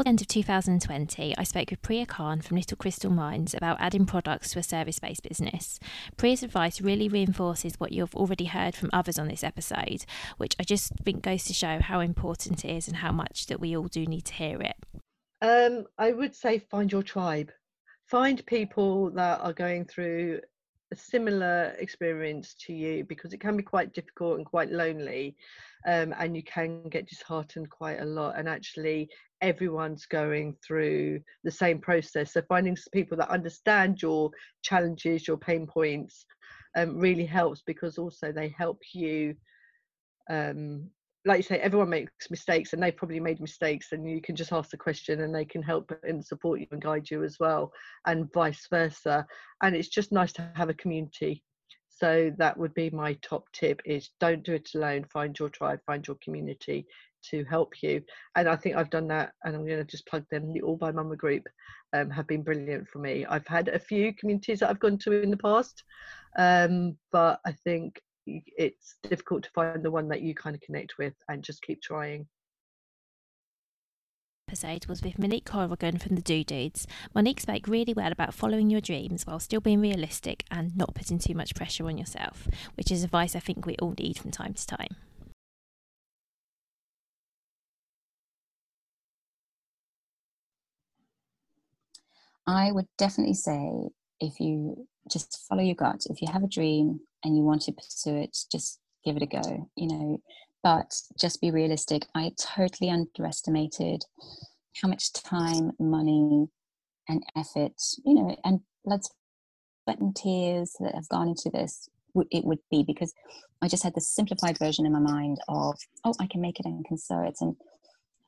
at 0.00 0.04
the 0.04 0.08
end 0.10 0.20
of 0.20 0.26
2020, 0.26 1.36
I 1.38 1.42
spoke 1.44 1.70
with 1.70 1.80
Priya 1.80 2.06
Khan 2.06 2.40
from 2.40 2.56
Little 2.56 2.76
Crystal 2.76 3.10
Minds 3.10 3.54
about 3.54 3.80
adding 3.80 4.04
products 4.04 4.50
to 4.50 4.58
a 4.58 4.62
service 4.62 4.98
based 4.98 5.22
business. 5.22 5.78
Priya's 6.16 6.42
advice 6.42 6.80
really 6.80 7.08
reinforces 7.08 7.78
what 7.78 7.92
you've 7.92 8.14
already 8.14 8.46
heard 8.46 8.74
from 8.74 8.90
others 8.92 9.18
on 9.18 9.28
this 9.28 9.44
episode, 9.44 10.04
which 10.36 10.54
I 10.58 10.64
just 10.64 10.92
think 11.04 11.22
goes 11.22 11.44
to 11.44 11.54
show 11.54 11.78
how 11.80 12.00
important 12.00 12.64
it 12.64 12.76
is 12.76 12.88
and 12.88 12.98
how 12.98 13.12
much 13.12 13.46
that 13.46 13.60
we 13.60 13.76
all 13.76 13.88
do 13.88 14.04
need 14.06 14.24
to 14.26 14.34
hear 14.34 14.60
it. 14.60 14.76
Um, 15.40 15.86
I 15.98 16.12
would 16.12 16.34
say 16.34 16.58
find 16.58 16.90
your 16.90 17.02
tribe. 17.02 17.50
Find 18.06 18.44
people 18.46 19.10
that 19.10 19.40
are 19.40 19.52
going 19.52 19.84
through 19.84 20.40
a 20.92 20.96
similar 20.96 21.74
experience 21.78 22.54
to 22.66 22.72
you 22.72 23.04
because 23.04 23.32
it 23.32 23.40
can 23.40 23.56
be 23.56 23.62
quite 23.62 23.92
difficult 23.92 24.36
and 24.36 24.46
quite 24.46 24.70
lonely 24.70 25.36
um, 25.86 26.14
and 26.18 26.36
you 26.36 26.42
can 26.42 26.88
get 26.88 27.08
disheartened 27.08 27.70
quite 27.70 28.00
a 28.00 28.04
lot 28.04 28.34
and 28.36 28.48
actually 28.48 29.08
everyone's 29.40 30.06
going 30.06 30.56
through 30.66 31.20
the 31.44 31.50
same 31.50 31.78
process. 31.80 32.32
So 32.32 32.42
finding 32.48 32.76
people 32.92 33.16
that 33.18 33.30
understand 33.30 34.02
your 34.02 34.30
challenges, 34.62 35.26
your 35.26 35.36
pain 35.36 35.66
points, 35.66 36.24
um, 36.76 36.98
really 36.98 37.26
helps 37.26 37.62
because 37.66 37.98
also 37.98 38.32
they 38.32 38.54
help 38.56 38.80
you. 38.92 39.34
Um, 40.28 40.90
like 41.24 41.38
you 41.38 41.42
say, 41.42 41.58
everyone 41.58 41.88
makes 41.88 42.30
mistakes, 42.30 42.72
and 42.72 42.80
they 42.80 42.92
probably 42.92 43.18
made 43.18 43.40
mistakes, 43.40 43.88
and 43.90 44.08
you 44.08 44.20
can 44.20 44.36
just 44.36 44.52
ask 44.52 44.70
the 44.70 44.76
question, 44.76 45.22
and 45.22 45.34
they 45.34 45.44
can 45.44 45.62
help 45.62 45.92
and 46.04 46.24
support 46.24 46.60
you 46.60 46.66
and 46.70 46.80
guide 46.80 47.10
you 47.10 47.24
as 47.24 47.38
well, 47.40 47.72
and 48.06 48.32
vice 48.32 48.66
versa. 48.70 49.26
And 49.62 49.74
it's 49.74 49.88
just 49.88 50.12
nice 50.12 50.32
to 50.34 50.48
have 50.54 50.68
a 50.68 50.74
community 50.74 51.42
so 51.96 52.30
that 52.36 52.56
would 52.56 52.74
be 52.74 52.90
my 52.90 53.14
top 53.22 53.44
tip 53.52 53.80
is 53.84 54.10
don't 54.20 54.44
do 54.44 54.54
it 54.54 54.68
alone 54.74 55.04
find 55.12 55.38
your 55.38 55.48
tribe 55.48 55.80
find 55.86 56.06
your 56.06 56.16
community 56.22 56.86
to 57.30 57.44
help 57.44 57.82
you. 57.82 58.02
And 58.34 58.48
I 58.48 58.56
think 58.56 58.76
I've 58.76 58.90
done 58.90 59.08
that, 59.08 59.32
and 59.44 59.54
I'm 59.54 59.66
going 59.66 59.78
to 59.78 59.84
just 59.84 60.06
plug 60.06 60.24
them. 60.30 60.52
The 60.52 60.62
All 60.62 60.76
by 60.76 60.92
Mama 60.92 61.16
group 61.16 61.46
um, 61.92 62.10
have 62.10 62.26
been 62.26 62.42
brilliant 62.42 62.88
for 62.88 62.98
me. 62.98 63.26
I've 63.26 63.46
had 63.46 63.68
a 63.68 63.78
few 63.78 64.14
communities 64.14 64.60
that 64.60 64.70
I've 64.70 64.80
gone 64.80 64.98
to 64.98 65.12
in 65.12 65.30
the 65.30 65.36
past, 65.36 65.82
um, 66.38 66.96
but 67.12 67.40
I 67.46 67.52
think 67.52 68.00
it's 68.26 68.96
difficult 69.08 69.44
to 69.44 69.50
find 69.50 69.82
the 69.82 69.90
one 69.90 70.08
that 70.08 70.22
you 70.22 70.34
kind 70.34 70.56
of 70.56 70.62
connect 70.62 70.98
with 70.98 71.14
and 71.28 71.44
just 71.44 71.62
keep 71.62 71.80
trying 71.80 72.26
episode 74.48 74.86
was 74.86 75.02
with 75.02 75.18
Monique 75.18 75.44
Corrigan 75.44 75.98
from 75.98 76.14
the 76.14 76.22
Do 76.22 76.44
Dudes. 76.44 76.86
Monique 77.14 77.40
spoke 77.40 77.66
really 77.66 77.92
well 77.92 78.12
about 78.12 78.32
following 78.32 78.70
your 78.70 78.80
dreams 78.80 79.26
while 79.26 79.40
still 79.40 79.60
being 79.60 79.80
realistic 79.80 80.44
and 80.52 80.76
not 80.76 80.94
putting 80.94 81.18
too 81.18 81.34
much 81.34 81.56
pressure 81.56 81.86
on 81.86 81.98
yourself, 81.98 82.48
which 82.76 82.92
is 82.92 83.02
advice 83.02 83.34
I 83.34 83.40
think 83.40 83.66
we 83.66 83.74
all 83.82 83.94
need 83.98 84.18
from 84.18 84.30
time 84.30 84.54
to 84.54 84.66
time. 84.66 84.96
I 92.46 92.72
would 92.72 92.86
definitely 92.98 93.34
say 93.34 93.70
if 94.20 94.40
you 94.40 94.86
just 95.10 95.46
follow 95.48 95.62
your 95.62 95.74
gut, 95.74 96.06
if 96.10 96.22
you 96.22 96.28
have 96.32 96.42
a 96.42 96.48
dream 96.48 97.00
and 97.24 97.36
you 97.36 97.42
want 97.42 97.62
to 97.62 97.72
pursue 97.72 98.16
it, 98.16 98.36
just 98.50 98.78
give 99.04 99.16
it 99.16 99.22
a 99.22 99.26
go, 99.26 99.68
you 99.76 99.88
know. 99.88 100.20
But 100.62 100.94
just 101.18 101.40
be 101.40 101.50
realistic. 101.50 102.06
I 102.14 102.32
totally 102.38 102.90
underestimated 102.90 104.04
how 104.82 104.88
much 104.88 105.12
time, 105.12 105.72
money, 105.78 106.48
and 107.08 107.24
effort, 107.36 107.80
you 108.04 108.14
know, 108.14 108.36
and 108.44 108.60
blood, 108.84 109.02
sweat, 109.84 110.00
and 110.00 110.14
tears 110.14 110.74
that 110.80 110.94
have 110.94 111.08
gone 111.08 111.28
into 111.28 111.50
this 111.50 111.88
it 112.30 112.44
would 112.44 112.58
be 112.70 112.82
because 112.86 113.12
I 113.62 113.68
just 113.68 113.82
had 113.82 113.94
this 113.94 114.08
simplified 114.08 114.58
version 114.58 114.86
in 114.86 114.92
my 114.92 114.98
mind 114.98 115.38
of, 115.48 115.78
oh, 116.04 116.14
I 116.20 116.26
can 116.26 116.40
make 116.40 116.60
it 116.60 116.66
and 116.66 116.84
can 116.84 116.98
sew 116.98 117.22
it. 117.22 117.36
And 117.40 117.56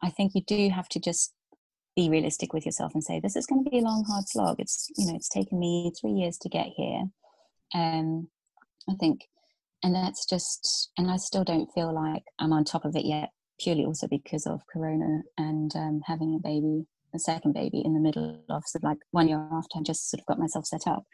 I 0.02 0.10
think 0.10 0.32
you 0.34 0.42
do 0.42 0.70
have 0.70 0.88
to 0.90 1.00
just 1.00 1.32
be 1.98 2.08
realistic 2.08 2.52
with 2.52 2.64
yourself 2.64 2.92
and 2.94 3.02
say 3.02 3.18
this 3.18 3.34
is 3.34 3.46
going 3.46 3.64
to 3.64 3.70
be 3.70 3.78
a 3.78 3.82
long 3.82 4.04
hard 4.04 4.28
slog. 4.28 4.60
It's 4.60 4.88
you 4.96 5.06
know 5.06 5.16
it's 5.16 5.28
taken 5.28 5.58
me 5.58 5.92
three 6.00 6.12
years 6.12 6.38
to 6.38 6.48
get 6.48 6.68
here. 6.76 7.02
Um 7.74 8.28
i 8.88 8.94
think 8.94 9.28
and 9.82 9.94
that's 9.94 10.26
just 10.26 10.90
and 10.98 11.10
i 11.10 11.16
still 11.16 11.44
don't 11.44 11.70
feel 11.72 11.94
like 11.94 12.24
i'm 12.38 12.52
on 12.52 12.64
top 12.64 12.84
of 12.84 12.96
it 12.96 13.04
yet 13.04 13.30
purely 13.60 13.84
also 13.84 14.06
because 14.08 14.46
of 14.46 14.60
corona 14.72 15.22
and 15.36 15.74
um, 15.76 16.00
having 16.06 16.34
a 16.34 16.48
baby 16.48 16.86
a 17.14 17.18
second 17.18 17.52
baby 17.52 17.82
in 17.84 17.94
the 17.94 18.00
middle 18.00 18.42
of 18.50 18.62
sort 18.66 18.82
of 18.82 18.88
like 18.88 18.98
one 19.10 19.28
year 19.28 19.48
after 19.52 19.78
i 19.78 19.82
just 19.82 20.10
sort 20.10 20.20
of 20.20 20.26
got 20.26 20.38
myself 20.38 20.66
set 20.66 20.86
up. 20.86 21.04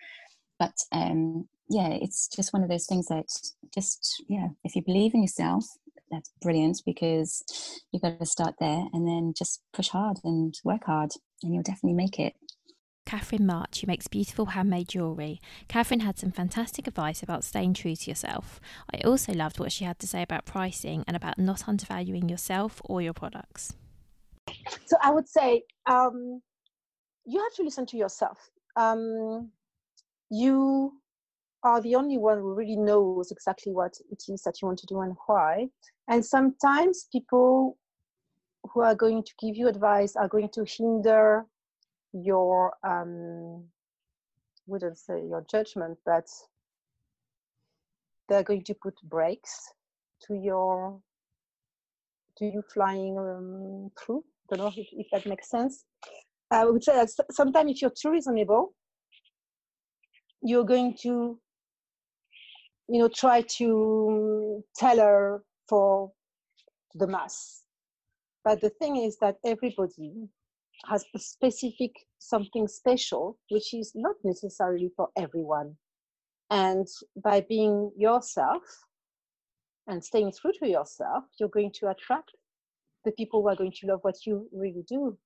But 0.58 0.74
um 0.92 1.48
yeah 1.68 1.88
it's 1.88 2.28
just 2.28 2.52
one 2.52 2.62
of 2.62 2.68
those 2.68 2.86
things 2.86 3.06
that 3.06 3.26
just 3.74 4.22
yeah 4.28 4.48
if 4.64 4.76
you 4.76 4.82
believe 4.82 5.14
in 5.14 5.22
yourself 5.22 5.64
that's 6.10 6.30
brilliant 6.40 6.82
because 6.84 7.42
you've 7.92 8.02
got 8.02 8.18
to 8.18 8.26
start 8.26 8.54
there 8.60 8.84
and 8.92 9.06
then 9.06 9.32
just 9.36 9.62
push 9.72 9.88
hard 9.88 10.18
and 10.24 10.54
work 10.64 10.84
hard 10.84 11.10
and 11.42 11.54
you'll 11.54 11.62
definitely 11.62 11.94
make 11.94 12.18
it 12.18 12.34
Catherine 13.06 13.46
March, 13.46 13.80
who 13.80 13.86
makes 13.86 14.08
beautiful 14.08 14.46
handmade 14.46 14.88
jewellery. 14.88 15.40
Catherine 15.68 16.00
had 16.00 16.18
some 16.18 16.30
fantastic 16.30 16.86
advice 16.86 17.22
about 17.22 17.44
staying 17.44 17.74
true 17.74 17.94
to 17.94 18.10
yourself. 18.10 18.60
I 18.92 18.98
also 19.06 19.32
loved 19.32 19.60
what 19.60 19.72
she 19.72 19.84
had 19.84 19.98
to 19.98 20.06
say 20.06 20.22
about 20.22 20.46
pricing 20.46 21.04
and 21.06 21.16
about 21.16 21.38
not 21.38 21.68
undervaluing 21.68 22.28
yourself 22.28 22.80
or 22.84 23.02
your 23.02 23.12
products. 23.12 23.74
So 24.86 24.96
I 25.02 25.10
would 25.10 25.28
say 25.28 25.64
um, 25.86 26.40
you 27.26 27.40
have 27.40 27.54
to 27.54 27.62
listen 27.62 27.86
to 27.86 27.96
yourself. 27.96 28.38
Um, 28.76 29.50
you 30.30 30.94
are 31.62 31.80
the 31.80 31.94
only 31.94 32.18
one 32.18 32.38
who 32.38 32.54
really 32.54 32.76
knows 32.76 33.30
exactly 33.30 33.72
what 33.72 33.94
it 34.10 34.22
is 34.28 34.42
that 34.42 34.60
you 34.60 34.66
want 34.66 34.78
to 34.78 34.86
do 34.86 35.00
and 35.00 35.14
why. 35.26 35.68
And 36.08 36.24
sometimes 36.24 37.08
people 37.10 37.78
who 38.72 38.80
are 38.82 38.94
going 38.94 39.22
to 39.22 39.32
give 39.40 39.56
you 39.56 39.68
advice 39.68 40.16
are 40.16 40.28
going 40.28 40.48
to 40.50 40.64
hinder 40.64 41.44
your 42.12 42.72
um 42.84 43.64
wouldn't 44.66 44.96
say 44.96 45.20
your 45.28 45.44
judgment 45.50 45.98
but 46.06 46.26
they're 48.28 48.44
going 48.44 48.62
to 48.62 48.74
put 48.74 48.94
brakes 49.02 49.72
to 50.26 50.34
your 50.34 50.98
to 52.38 52.46
you 52.46 52.62
flying 52.72 53.18
um, 53.18 53.90
through. 53.98 54.24
Don't 54.48 54.58
know 54.58 54.72
if, 54.74 54.88
if 54.92 55.06
that 55.12 55.26
makes 55.26 55.50
sense. 55.50 55.84
I 56.50 56.64
would 56.64 56.82
say 56.82 56.94
that 56.94 57.10
sometimes 57.30 57.72
if 57.72 57.82
you're 57.82 57.92
too 58.00 58.10
reasonable 58.10 58.74
you're 60.42 60.64
going 60.64 60.94
to 61.00 61.38
you 62.88 63.00
know 63.00 63.08
try 63.08 63.42
to 63.56 64.62
tailor 64.78 65.42
for 65.68 66.12
the 66.94 67.06
mass 67.06 67.64
but 68.44 68.60
the 68.60 68.68
thing 68.68 68.96
is 68.96 69.16
that 69.20 69.36
everybody 69.44 70.28
has 70.86 71.04
a 71.14 71.18
specific 71.18 71.92
something 72.18 72.68
special, 72.68 73.38
which 73.48 73.72
is 73.72 73.92
not 73.94 74.16
necessarily 74.22 74.90
for 74.96 75.08
everyone. 75.16 75.76
And 76.50 76.86
by 77.22 77.40
being 77.40 77.90
yourself 77.96 78.62
and 79.86 80.04
staying 80.04 80.32
true 80.38 80.52
to 80.60 80.68
yourself, 80.68 81.24
you're 81.40 81.48
going 81.48 81.72
to 81.80 81.88
attract 81.88 82.32
the 83.04 83.12
people 83.12 83.40
who 83.42 83.48
are 83.48 83.56
going 83.56 83.72
to 83.80 83.86
love 83.86 84.00
what 84.02 84.26
you 84.26 84.48
really 84.52 84.84
do. 84.88 85.16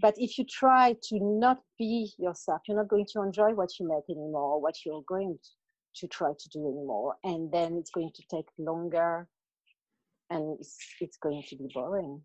But 0.00 0.14
if 0.16 0.38
you 0.38 0.44
try 0.44 0.94
to 1.08 1.18
not 1.20 1.58
be 1.78 2.12
yourself, 2.18 2.62
you're 2.66 2.78
not 2.78 2.88
going 2.88 3.06
to 3.12 3.22
enjoy 3.22 3.52
what 3.52 3.78
you 3.78 3.86
make 3.86 4.08
anymore, 4.08 4.60
what 4.60 4.76
you're 4.86 5.04
going 5.06 5.38
to 5.96 6.08
try 6.08 6.32
to 6.38 6.48
do 6.50 6.60
anymore. 6.60 7.16
And 7.24 7.52
then 7.52 7.76
it's 7.76 7.90
going 7.90 8.10
to 8.14 8.22
take 8.30 8.46
longer 8.58 9.28
and 10.30 10.58
it's, 10.58 10.76
it's 11.00 11.16
going 11.16 11.42
to 11.48 11.56
be 11.56 11.68
boring. 11.72 12.22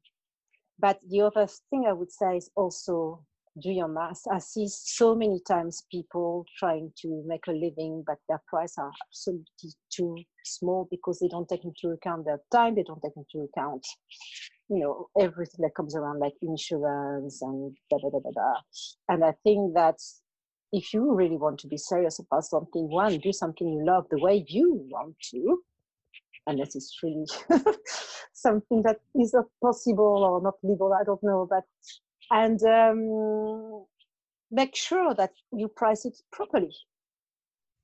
But 0.79 0.99
the 1.09 1.21
other 1.21 1.47
thing 1.69 1.85
I 1.87 1.93
would 1.93 2.11
say 2.11 2.37
is 2.37 2.49
also 2.55 3.23
do 3.61 3.69
your 3.69 3.87
math. 3.87 4.21
I 4.31 4.39
see 4.39 4.67
so 4.67 5.15
many 5.15 5.39
times 5.47 5.83
people 5.91 6.45
trying 6.57 6.91
to 7.01 7.23
make 7.27 7.45
a 7.47 7.51
living, 7.51 8.03
but 8.05 8.17
their 8.27 8.41
prices 8.47 8.77
are 8.79 8.91
absolutely 9.07 9.73
too 9.91 10.17
small 10.43 10.87
because 10.89 11.19
they 11.19 11.27
don't 11.27 11.47
take 11.47 11.63
into 11.63 11.93
account 11.93 12.25
their 12.25 12.41
time, 12.51 12.75
they 12.75 12.83
don't 12.83 13.01
take 13.01 13.15
into 13.15 13.47
account, 13.47 13.85
you 14.69 14.79
know, 14.79 15.07
everything 15.19 15.59
that 15.59 15.75
comes 15.75 15.95
around 15.95 16.19
like 16.19 16.33
insurance 16.41 17.41
and 17.41 17.75
da 17.91 17.97
da 17.97 18.09
da 18.09 18.19
da 18.19 18.31
da. 18.31 18.53
And 19.09 19.23
I 19.23 19.33
think 19.43 19.75
that 19.75 19.99
if 20.71 20.91
you 20.93 21.13
really 21.13 21.37
want 21.37 21.59
to 21.59 21.67
be 21.67 21.77
serious 21.77 22.19
about 22.19 22.45
something, 22.45 22.89
one, 22.89 23.19
do 23.19 23.31
something 23.31 23.67
you 23.67 23.85
love 23.85 24.07
the 24.09 24.19
way 24.19 24.43
you 24.47 24.87
want 24.89 25.15
to, 25.31 25.59
unless 26.47 26.75
it's 26.75 26.99
really 27.03 27.25
something 28.33 28.81
that 28.81 28.97
is 29.15 29.33
not 29.33 29.45
possible 29.61 30.23
or 30.23 30.41
not 30.41 30.55
legal 30.63 30.93
i 30.93 31.03
don't 31.03 31.23
know 31.23 31.47
but 31.49 31.63
and 32.31 32.63
um, 32.63 33.85
make 34.51 34.75
sure 34.75 35.13
that 35.15 35.31
you 35.51 35.67
price 35.67 36.05
it 36.05 36.17
properly. 36.31 36.75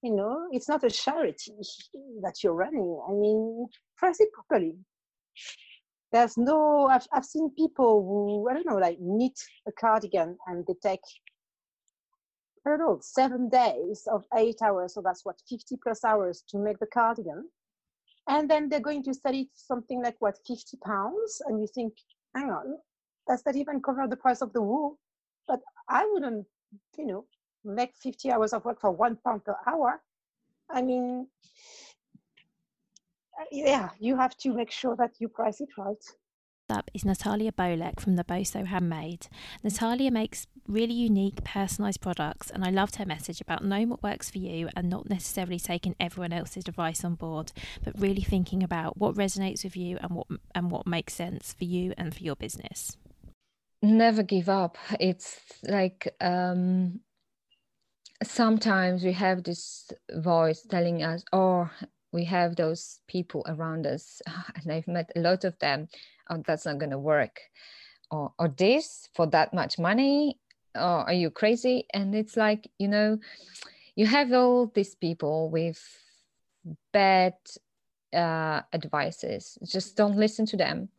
You 0.01 0.15
know 0.15 0.47
it's 0.51 0.69
not 0.69 0.83
a 0.83 0.89
charity 0.89 1.51
that 2.21 2.35
you're 2.41 2.53
running. 2.53 3.01
I 3.07 3.11
mean 3.11 3.67
price 3.97 4.19
it 4.19 4.31
properly. 4.31 4.75
There's 6.11 6.37
no 6.37 6.87
I've, 6.87 7.05
I've 7.11 7.25
seen 7.25 7.51
people 7.55 8.01
who 8.01 8.49
i 8.49 8.53
don't 8.53 8.65
know 8.65 8.77
like 8.77 8.97
knit 8.99 9.37
a 9.67 9.71
cardigan 9.71 10.37
and 10.47 10.65
they 10.65 10.73
take 10.81 11.05
i 12.65 12.69
don't 12.69 12.79
know 12.79 12.97
seven 13.01 13.47
days 13.49 14.07
of 14.11 14.23
eight 14.35 14.59
hours 14.63 14.95
so 14.95 15.01
that's 15.03 15.23
what 15.23 15.35
50 15.47 15.77
plus 15.83 16.03
hours 16.03 16.43
to 16.49 16.57
make 16.57 16.79
the 16.79 16.87
cardigan 16.87 17.47
and 18.29 18.49
then 18.49 18.69
they're 18.69 18.79
going 18.79 19.03
to 19.03 19.13
sell 19.13 19.33
it 19.33 19.47
something 19.55 20.01
like 20.01 20.15
what 20.19 20.37
50 20.47 20.77
pounds? 20.85 21.41
And 21.47 21.59
you 21.59 21.67
think 21.67 21.93
hang 22.35 22.51
on 22.51 22.77
does 23.27 23.43
that 23.43 23.55
even 23.55 23.81
cover 23.81 24.07
the 24.07 24.15
price 24.15 24.41
of 24.41 24.53
the 24.53 24.61
wool? 24.61 24.97
But 25.47 25.61
i 25.89 26.07
wouldn't 26.13 26.45
you 26.97 27.05
know 27.07 27.25
make 27.65 27.93
50 27.97 28.31
hours 28.31 28.53
of 28.53 28.63
work 28.65 28.79
for 28.79 28.91
one 28.91 29.17
pound 29.25 29.43
per 29.43 29.55
hour. 29.67 30.01
I 30.69 30.81
mean 30.81 31.27
uh, 33.39 33.45
yeah 33.51 33.89
you 33.99 34.15
have 34.15 34.37
to 34.37 34.53
make 34.53 34.71
sure 34.71 34.95
that 34.95 35.11
you 35.19 35.27
price 35.27 35.59
it 35.61 35.69
right 35.77 36.03
up 36.71 36.89
is 36.93 37.05
Natalia 37.05 37.51
Bolek 37.51 37.99
from 37.99 38.15
the 38.15 38.23
Boso 38.23 38.65
Handmade. 38.65 39.27
Natalia 39.63 40.11
makes 40.11 40.47
really 40.67 40.93
unique, 40.93 41.43
personalised 41.43 42.01
products, 42.01 42.49
and 42.49 42.63
I 42.63 42.69
loved 42.69 42.97
her 42.97 43.05
message 43.05 43.41
about 43.41 43.63
knowing 43.63 43.89
what 43.89 44.03
works 44.03 44.29
for 44.29 44.37
you 44.37 44.69
and 44.75 44.89
not 44.89 45.09
necessarily 45.09 45.59
taking 45.59 45.95
everyone 45.99 46.33
else's 46.33 46.67
advice 46.67 47.03
on 47.03 47.15
board, 47.15 47.51
but 47.83 47.99
really 47.99 48.21
thinking 48.21 48.63
about 48.63 48.97
what 48.97 49.15
resonates 49.15 49.63
with 49.63 49.75
you 49.75 49.97
and 50.01 50.11
what 50.11 50.27
and 50.53 50.71
what 50.71 50.87
makes 50.87 51.13
sense 51.13 51.53
for 51.53 51.65
you 51.65 51.93
and 51.97 52.15
for 52.15 52.23
your 52.23 52.35
business. 52.35 52.97
Never 53.81 54.23
give 54.23 54.49
up. 54.49 54.77
It's 54.99 55.39
like 55.63 56.15
um, 56.19 56.99
sometimes 58.23 59.03
we 59.03 59.13
have 59.13 59.43
this 59.43 59.91
voice 60.13 60.61
telling 60.63 61.03
us, 61.03 61.23
"Oh, 61.31 61.69
we 62.11 62.25
have 62.25 62.55
those 62.55 62.99
people 63.07 63.43
around 63.47 63.87
us," 63.87 64.21
and 64.55 64.71
I've 64.71 64.87
met 64.87 65.11
a 65.15 65.19
lot 65.19 65.43
of 65.43 65.57
them 65.59 65.87
oh, 66.29 66.43
that's 66.45 66.65
not 66.65 66.77
going 66.77 66.91
to 66.91 66.99
work. 66.99 67.39
Or, 68.11 68.33
or 68.39 68.47
this 68.47 69.07
for 69.13 69.27
that 69.27 69.53
much 69.53 69.77
money 69.77 70.39
or 70.75 70.81
are 70.81 71.13
you 71.13 71.29
crazy? 71.29 71.85
And 71.93 72.15
it's 72.15 72.37
like 72.37 72.69
you 72.77 72.87
know 72.87 73.19
you 73.95 74.05
have 74.05 74.31
all 74.33 74.67
these 74.67 74.95
people 74.95 75.49
with 75.49 75.79
bad 76.93 77.33
uh, 78.13 78.61
advices. 78.73 79.57
Just 79.63 79.95
don't 79.95 80.17
listen 80.17 80.45
to 80.47 80.57
them. 80.57 80.89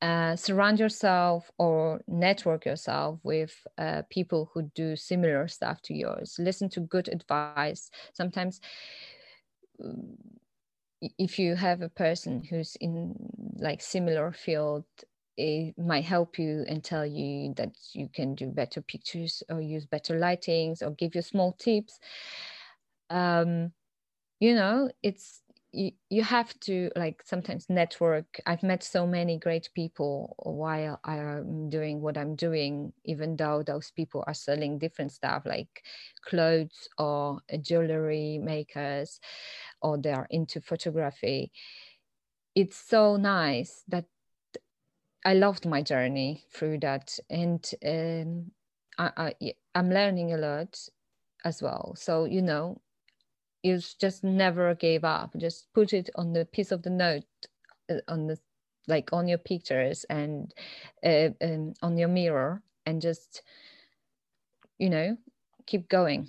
Uh, 0.00 0.34
surround 0.34 0.80
yourself 0.80 1.50
or 1.58 2.00
network 2.08 2.64
yourself 2.66 3.20
with 3.22 3.54
uh, 3.78 4.02
people 4.10 4.50
who 4.52 4.62
do 4.74 4.96
similar 4.96 5.46
stuff 5.46 5.80
to 5.82 5.94
yours. 5.94 6.36
Listen 6.40 6.68
to 6.70 6.80
good 6.80 7.08
advice. 7.08 7.88
Sometimes 8.12 8.60
if 11.18 11.38
you 11.38 11.54
have 11.56 11.82
a 11.82 11.88
person 11.88 12.42
who's 12.44 12.76
in 12.80 13.14
like 13.58 13.80
similar 13.80 14.32
field 14.32 14.84
it 15.36 15.76
might 15.78 16.04
help 16.04 16.38
you 16.38 16.64
and 16.68 16.84
tell 16.84 17.06
you 17.06 17.54
that 17.56 17.74
you 17.94 18.08
can 18.12 18.34
do 18.34 18.46
better 18.46 18.82
pictures 18.82 19.42
or 19.48 19.60
use 19.60 19.86
better 19.86 20.18
lightings 20.18 20.82
or 20.82 20.90
give 20.90 21.14
you 21.14 21.22
small 21.22 21.52
tips. 21.54 21.98
Um, 23.08 23.72
you 24.40 24.54
know 24.54 24.90
it's 25.02 25.41
you, 25.72 25.92
you 26.10 26.22
have 26.22 26.58
to 26.60 26.90
like 26.96 27.22
sometimes 27.24 27.66
network. 27.70 28.40
I've 28.46 28.62
met 28.62 28.82
so 28.82 29.06
many 29.06 29.38
great 29.38 29.70
people 29.74 30.36
while 30.38 31.00
i'm 31.04 31.70
doing 31.70 32.00
what 32.00 32.18
i'm 32.18 32.36
doing 32.36 32.92
even 33.04 33.36
though 33.36 33.62
those 33.62 33.90
people 33.90 34.22
are 34.26 34.34
selling 34.34 34.78
different 34.78 35.12
stuff 35.12 35.42
like 35.46 35.82
clothes 36.24 36.88
or 36.98 37.40
jewelry 37.62 38.38
makers 38.38 39.18
or 39.80 39.98
they 39.98 40.12
are 40.12 40.26
into 40.30 40.60
photography. 40.60 41.52
It's 42.54 42.76
so 42.76 43.16
nice 43.16 43.82
that 43.88 44.04
i 45.24 45.32
loved 45.32 45.64
my 45.64 45.80
journey 45.82 46.44
through 46.52 46.78
that. 46.80 47.18
And 47.30 47.64
um, 47.86 48.50
I, 48.98 49.32
I 49.42 49.52
i'm 49.74 49.88
learning 49.88 50.34
a 50.34 50.38
lot 50.38 50.78
as 51.44 51.62
well. 51.62 51.94
So 51.96 52.24
you 52.26 52.42
know 52.42 52.81
you 53.62 53.78
just 54.00 54.24
never 54.24 54.74
gave 54.74 55.04
up 55.04 55.32
just 55.38 55.72
put 55.72 55.92
it 55.92 56.10
on 56.16 56.32
the 56.32 56.44
piece 56.44 56.72
of 56.72 56.82
the 56.82 56.90
note 56.90 57.24
uh, 57.90 57.94
on 58.08 58.26
the 58.26 58.38
like 58.88 59.12
on 59.12 59.28
your 59.28 59.38
pictures 59.38 60.04
and 60.10 60.52
uh, 61.04 61.28
um, 61.40 61.72
on 61.82 61.96
your 61.96 62.08
mirror 62.08 62.62
and 62.86 63.00
just 63.00 63.42
you 64.78 64.90
know 64.90 65.16
keep 65.66 65.88
going 65.88 66.28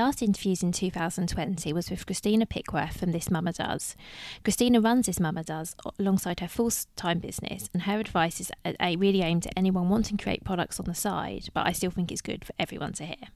last 0.00 0.22
interviews 0.22 0.62
in 0.62 0.72
2020 0.72 1.74
was 1.74 1.90
with 1.90 2.06
Christina 2.06 2.46
Pickworth 2.46 2.96
from 2.96 3.12
This 3.12 3.30
Mama 3.30 3.52
Does. 3.52 3.96
Christina 4.42 4.80
runs 4.80 5.04
This 5.04 5.20
Mama 5.20 5.44
Does 5.44 5.76
alongside 5.98 6.40
her 6.40 6.48
full 6.48 6.70
time 6.96 7.18
business, 7.18 7.68
and 7.74 7.82
her 7.82 8.00
advice 8.00 8.40
is 8.40 8.50
really 8.80 9.20
aimed 9.20 9.46
at 9.46 9.52
anyone 9.58 9.90
wanting 9.90 10.16
to 10.16 10.24
create 10.24 10.42
products 10.42 10.80
on 10.80 10.86
the 10.86 10.94
side, 10.94 11.48
but 11.52 11.66
I 11.66 11.72
still 11.72 11.90
think 11.90 12.10
it's 12.10 12.22
good 12.22 12.46
for 12.46 12.54
everyone 12.58 12.94
to 12.94 13.04
hear. 13.04 13.28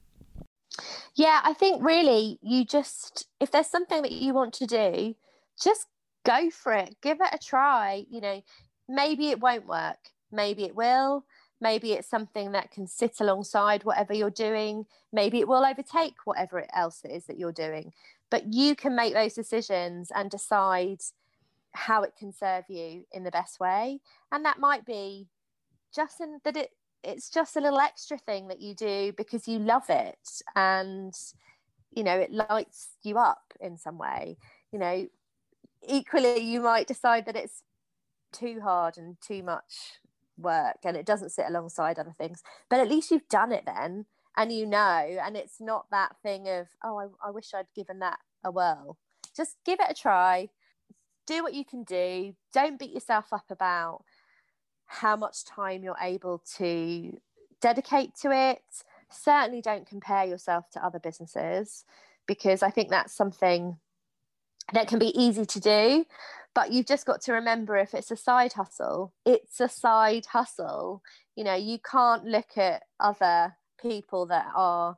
Yeah, 1.15 1.41
I 1.43 1.53
think 1.53 1.83
really 1.83 2.39
you 2.41 2.65
just, 2.65 3.27
if 3.39 3.51
there's 3.51 3.67
something 3.67 4.01
that 4.01 4.11
you 4.11 4.33
want 4.33 4.53
to 4.55 4.65
do, 4.65 5.15
just 5.61 5.87
go 6.25 6.49
for 6.49 6.73
it, 6.73 6.95
give 7.01 7.19
it 7.21 7.29
a 7.33 7.37
try. 7.37 8.05
You 8.09 8.21
know, 8.21 8.43
maybe 8.89 9.29
it 9.29 9.39
won't 9.39 9.67
work, 9.67 9.97
maybe 10.31 10.63
it 10.63 10.75
will, 10.75 11.25
Maybe 11.61 11.93
it's 11.93 12.07
something 12.07 12.51
that 12.51 12.71
can 12.71 12.85
sit 12.85 13.19
alongside 13.21 13.83
whatever 13.83 14.13
you're 14.13 14.29
doing. 14.29 14.85
Maybe 15.13 15.39
it 15.39 15.47
will 15.47 15.65
overtake 15.65 16.15
whatever 16.25 16.65
else 16.73 17.01
it 17.03 17.11
is 17.11 17.25
that 17.25 17.39
you're 17.39 17.51
doing. 17.51 17.93
But 18.29 18.53
you 18.53 18.75
can 18.75 18.95
make 18.95 19.13
those 19.13 19.33
decisions 19.33 20.11
and 20.13 20.29
decide 20.29 21.01
how 21.73 22.03
it 22.03 22.13
can 22.17 22.33
serve 22.33 22.65
you 22.67 23.05
in 23.11 23.23
the 23.23 23.31
best 23.31 23.59
way. 23.59 23.99
And 24.31 24.43
that 24.45 24.59
might 24.59 24.85
be 24.85 25.27
just 25.93 26.19
in 26.19 26.39
that 26.43 26.57
it 26.57 26.71
it's 27.05 27.29
just 27.29 27.55
a 27.55 27.61
little 27.61 27.79
extra 27.79 28.17
thing 28.17 28.47
that 28.47 28.61
you 28.61 28.73
do 28.73 29.13
because 29.15 29.47
you 29.47 29.59
love 29.59 29.89
it 29.89 30.41
and 30.55 31.13
you 31.91 32.03
know 32.03 32.17
it 32.17 32.31
lights 32.31 32.89
you 33.03 33.17
up 33.17 33.53
in 33.59 33.77
some 33.77 33.97
way. 33.97 34.37
You 34.71 34.79
know 34.79 35.07
equally 35.87 36.39
you 36.39 36.61
might 36.61 36.87
decide 36.87 37.25
that 37.27 37.35
it's 37.35 37.61
too 38.31 38.59
hard 38.61 38.97
and 38.97 39.17
too 39.21 39.43
much 39.43 39.99
work 40.37 40.77
and 40.83 40.97
it 40.97 41.05
doesn't 41.05 41.31
sit 41.31 41.45
alongside 41.47 41.97
other 41.97 42.13
things 42.17 42.41
but 42.69 42.79
at 42.79 42.89
least 42.89 43.11
you've 43.11 43.29
done 43.29 43.51
it 43.51 43.63
then 43.65 44.05
and 44.35 44.51
you 44.51 44.65
know 44.65 45.17
and 45.23 45.37
it's 45.37 45.61
not 45.61 45.85
that 45.91 46.15
thing 46.23 46.49
of 46.49 46.67
oh 46.83 46.97
I, 46.97 47.27
I 47.27 47.31
wish 47.31 47.53
i'd 47.53 47.67
given 47.75 47.99
that 47.99 48.17
a 48.45 48.51
whirl. 48.51 48.97
Just 49.35 49.57
give 49.65 49.79
it 49.81 49.89
a 49.89 49.93
try. 49.93 50.49
Do 51.25 51.43
what 51.43 51.55
you 51.55 51.65
can 51.65 51.83
do. 51.83 52.35
Don't 52.53 52.79
beat 52.79 52.93
yourself 52.93 53.33
up 53.33 53.45
about 53.49 54.05
how 54.87 55.15
much 55.15 55.45
time 55.45 55.83
you're 55.83 55.97
able 56.01 56.43
to 56.57 57.17
dedicate 57.61 58.15
to 58.21 58.31
it. 58.31 58.61
Certainly 59.09 59.61
don't 59.61 59.87
compare 59.87 60.25
yourself 60.25 60.69
to 60.71 60.85
other 60.85 60.99
businesses 60.99 61.85
because 62.27 62.63
i 62.63 62.69
think 62.69 62.89
that's 62.89 63.15
something 63.15 63.77
that 64.73 64.87
can 64.87 64.99
be 64.99 65.17
easy 65.19 65.45
to 65.45 65.59
do 65.59 66.05
but 66.53 66.71
you've 66.71 66.87
just 66.87 67.05
got 67.05 67.21
to 67.21 67.33
remember 67.33 67.75
if 67.75 67.93
it's 67.93 68.11
a 68.11 68.15
side 68.15 68.53
hustle 68.53 69.13
it's 69.25 69.59
a 69.59 69.69
side 69.69 70.25
hustle. 70.25 71.01
You 71.35 71.43
know 71.43 71.55
you 71.55 71.79
can't 71.79 72.25
look 72.25 72.57
at 72.57 72.83
other 72.99 73.55
people 73.81 74.25
that 74.27 74.47
are 74.55 74.97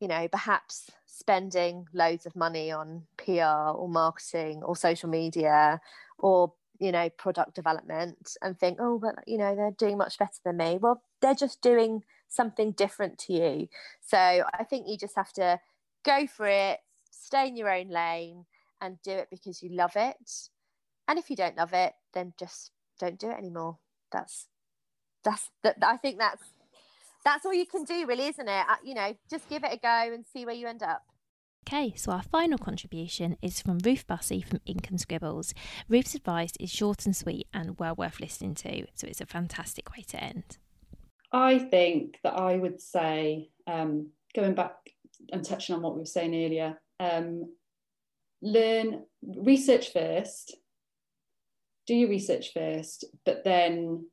you 0.00 0.08
know 0.08 0.26
perhaps 0.28 0.90
spending 1.06 1.86
loads 1.92 2.26
of 2.26 2.34
money 2.34 2.70
on 2.70 3.02
pr 3.16 3.42
or 3.42 3.88
marketing 3.88 4.62
or 4.62 4.74
social 4.76 5.08
media 5.08 5.80
or 6.18 6.52
you 6.78 6.92
know 6.92 7.08
product 7.10 7.54
development 7.54 8.36
and 8.42 8.58
think 8.58 8.78
oh 8.80 8.98
but 8.98 9.16
you 9.26 9.38
know 9.38 9.54
they're 9.54 9.70
doing 9.72 9.98
much 9.98 10.18
better 10.18 10.38
than 10.44 10.56
me 10.56 10.78
well 10.80 11.02
they're 11.20 11.34
just 11.34 11.60
doing 11.60 12.02
something 12.28 12.72
different 12.72 13.18
to 13.18 13.32
you 13.32 13.68
so 14.00 14.18
i 14.18 14.64
think 14.64 14.86
you 14.86 14.96
just 14.96 15.16
have 15.16 15.32
to 15.32 15.58
go 16.04 16.26
for 16.26 16.46
it 16.46 16.80
stay 17.10 17.48
in 17.48 17.56
your 17.56 17.70
own 17.70 17.88
lane 17.88 18.44
and 18.80 19.00
do 19.02 19.12
it 19.12 19.28
because 19.30 19.62
you 19.62 19.70
love 19.70 19.92
it. 19.96 20.16
And 21.06 21.18
if 21.18 21.30
you 21.30 21.36
don't 21.36 21.56
love 21.56 21.72
it, 21.72 21.92
then 22.12 22.32
just 22.38 22.72
don't 22.98 23.18
do 23.18 23.30
it 23.30 23.38
anymore. 23.38 23.78
That's 24.12 24.46
that's 25.24 25.50
that. 25.62 25.76
I 25.82 25.96
think 25.96 26.18
that's 26.18 26.42
that's 27.24 27.44
all 27.44 27.54
you 27.54 27.66
can 27.66 27.84
do, 27.84 28.06
really, 28.06 28.26
isn't 28.26 28.48
it? 28.48 28.64
Uh, 28.68 28.76
you 28.82 28.94
know, 28.94 29.16
just 29.30 29.48
give 29.48 29.64
it 29.64 29.72
a 29.72 29.78
go 29.78 30.12
and 30.14 30.24
see 30.32 30.44
where 30.44 30.54
you 30.54 30.66
end 30.66 30.82
up. 30.82 31.02
Okay, 31.68 31.92
so 31.96 32.12
our 32.12 32.22
final 32.22 32.56
contribution 32.56 33.36
is 33.42 33.60
from 33.60 33.76
Ruth 33.84 34.06
Bussey 34.06 34.40
from 34.40 34.62
Ink 34.64 34.88
and 34.88 34.98
Scribbles. 34.98 35.52
Ruth's 35.86 36.14
advice 36.14 36.54
is 36.58 36.70
short 36.70 37.04
and 37.04 37.14
sweet 37.14 37.46
and 37.52 37.78
well 37.78 37.94
worth 37.94 38.20
listening 38.20 38.54
to, 38.54 38.86
so 38.94 39.06
it's 39.06 39.20
a 39.20 39.26
fantastic 39.26 39.94
way 39.94 40.02
to 40.08 40.24
end. 40.24 40.56
I 41.30 41.58
think 41.58 42.20
that 42.24 42.32
I 42.40 42.56
would 42.56 42.80
say, 42.80 43.50
um, 43.66 44.12
going 44.34 44.54
back 44.54 44.76
and 45.30 45.44
touching 45.44 45.74
on 45.74 45.82
what 45.82 45.92
we 45.92 46.00
were 46.00 46.06
saying 46.06 46.34
earlier, 46.34 46.80
um, 47.00 47.52
learn 48.40 49.04
research 49.22 49.92
first 49.92 50.56
do 51.86 51.94
your 51.94 52.08
research 52.08 52.52
first 52.54 53.04
but 53.26 53.44
then 53.44 54.06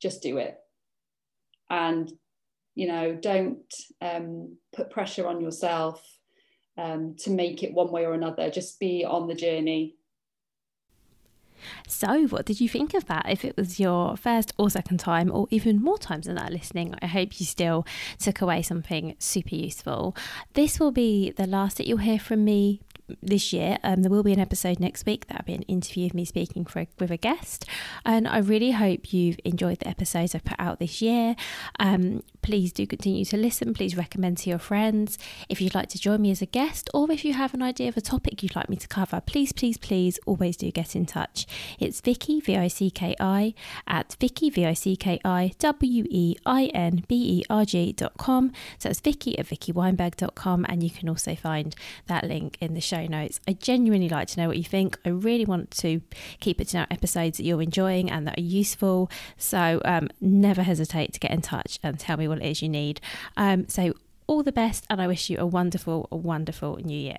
just 0.00 0.22
do 0.22 0.38
it 0.38 0.56
and 1.68 2.10
you 2.74 2.88
know 2.88 3.14
don't 3.14 3.74
um, 4.00 4.56
put 4.74 4.90
pressure 4.90 5.28
on 5.28 5.42
yourself 5.42 6.02
um, 6.78 7.14
to 7.18 7.30
make 7.30 7.62
it 7.62 7.72
one 7.72 7.90
way 7.90 8.04
or 8.04 8.14
another 8.14 8.50
just 8.50 8.78
be 8.78 9.04
on 9.04 9.28
the 9.28 9.34
journey 9.34 9.96
so, 11.86 12.26
what 12.26 12.46
did 12.46 12.60
you 12.60 12.68
think 12.68 12.94
of 12.94 13.06
that? 13.06 13.26
If 13.28 13.44
it 13.44 13.56
was 13.56 13.80
your 13.80 14.16
first 14.16 14.52
or 14.58 14.70
second 14.70 14.98
time, 14.98 15.30
or 15.32 15.46
even 15.50 15.82
more 15.82 15.98
times 15.98 16.26
than 16.26 16.36
that 16.36 16.52
listening, 16.52 16.94
I 17.02 17.06
hope 17.06 17.40
you 17.40 17.46
still 17.46 17.86
took 18.18 18.40
away 18.40 18.62
something 18.62 19.14
super 19.18 19.54
useful. 19.54 20.16
This 20.54 20.78
will 20.78 20.92
be 20.92 21.30
the 21.30 21.46
last 21.46 21.76
that 21.78 21.86
you'll 21.86 21.98
hear 21.98 22.18
from 22.18 22.44
me 22.44 22.80
this 23.22 23.52
year. 23.52 23.78
Um, 23.82 24.02
there 24.02 24.10
will 24.10 24.22
be 24.22 24.32
an 24.32 24.40
episode 24.40 24.80
next 24.80 25.06
week 25.06 25.26
that'll 25.26 25.44
be 25.44 25.54
an 25.54 25.62
interview 25.62 26.06
of 26.06 26.14
me 26.14 26.24
speaking 26.24 26.64
for 26.64 26.86
with 26.98 27.10
a 27.10 27.16
guest, 27.16 27.64
and 28.04 28.26
I 28.28 28.38
really 28.38 28.72
hope 28.72 29.12
you've 29.12 29.38
enjoyed 29.44 29.78
the 29.78 29.88
episodes 29.88 30.34
I've 30.34 30.44
put 30.44 30.60
out 30.60 30.78
this 30.78 31.00
year. 31.00 31.36
Um, 31.78 32.22
please 32.42 32.72
do 32.72 32.86
continue 32.86 33.24
to 33.24 33.36
listen. 33.36 33.74
Please 33.74 33.96
recommend 33.96 34.38
to 34.38 34.50
your 34.50 34.58
friends. 34.58 35.18
If 35.48 35.60
you'd 35.60 35.74
like 35.74 35.88
to 35.90 35.98
join 35.98 36.22
me 36.22 36.30
as 36.30 36.42
a 36.42 36.46
guest, 36.46 36.88
or 36.94 37.10
if 37.10 37.24
you 37.24 37.32
have 37.34 37.54
an 37.54 37.62
idea 37.62 37.88
of 37.88 37.96
a 37.96 38.00
topic 38.00 38.42
you'd 38.42 38.56
like 38.56 38.68
me 38.68 38.76
to 38.76 38.88
cover, 38.88 39.20
please, 39.20 39.52
please, 39.52 39.76
please, 39.76 40.18
always 40.26 40.56
do 40.56 40.70
get 40.70 40.94
in 40.94 41.06
touch. 41.06 41.46
It's 41.78 42.00
Vicki 42.00 42.40
V 42.40 42.56
I 42.56 42.68
C 42.68 42.90
K 42.90 43.14
I 43.20 43.54
at 43.86 44.16
Vicki 44.20 44.50
V 44.50 44.64
I 44.66 44.74
C 44.74 44.96
K 44.96 45.20
I 45.24 45.52
W 45.58 46.04
E 46.08 46.36
I 46.44 46.66
N 46.66 47.04
B 47.08 47.40
E 47.40 47.44
R 47.50 47.64
G 47.64 47.92
dot 47.92 48.16
com. 48.16 48.52
So 48.78 48.90
it's 48.90 49.00
Vicki 49.00 49.38
at 49.38 49.46
VickiWeinberg.com, 49.46 50.66
and 50.68 50.82
you 50.82 50.90
can 50.90 51.08
also 51.08 51.34
find 51.34 51.74
that 52.06 52.24
link 52.24 52.56
in 52.60 52.74
the 52.74 52.80
show 52.80 52.95
show 52.96 53.06
notes. 53.06 53.40
I 53.46 53.52
genuinely 53.52 54.08
like 54.08 54.28
to 54.28 54.40
know 54.40 54.48
what 54.48 54.56
you 54.56 54.64
think. 54.64 54.98
I 55.04 55.10
really 55.10 55.44
want 55.44 55.70
to 55.72 56.00
keep 56.40 56.60
it 56.60 56.68
to 56.68 56.78
now 56.78 56.86
episodes 56.90 57.38
that 57.38 57.44
you're 57.44 57.62
enjoying 57.62 58.10
and 58.10 58.26
that 58.26 58.38
are 58.38 58.42
useful. 58.42 59.10
So 59.36 59.80
um, 59.84 60.08
never 60.20 60.62
hesitate 60.62 61.12
to 61.14 61.20
get 61.20 61.30
in 61.30 61.42
touch 61.42 61.78
and 61.82 61.98
tell 61.98 62.16
me 62.16 62.28
what 62.28 62.38
it 62.38 62.44
is 62.44 62.62
you 62.62 62.68
need. 62.68 63.00
Um, 63.36 63.68
so 63.68 63.94
all 64.26 64.42
the 64.42 64.52
best, 64.52 64.84
and 64.90 65.00
I 65.00 65.06
wish 65.06 65.30
you 65.30 65.38
a 65.38 65.46
wonderful, 65.46 66.08
wonderful 66.10 66.78
new 66.82 66.98
year. 66.98 67.18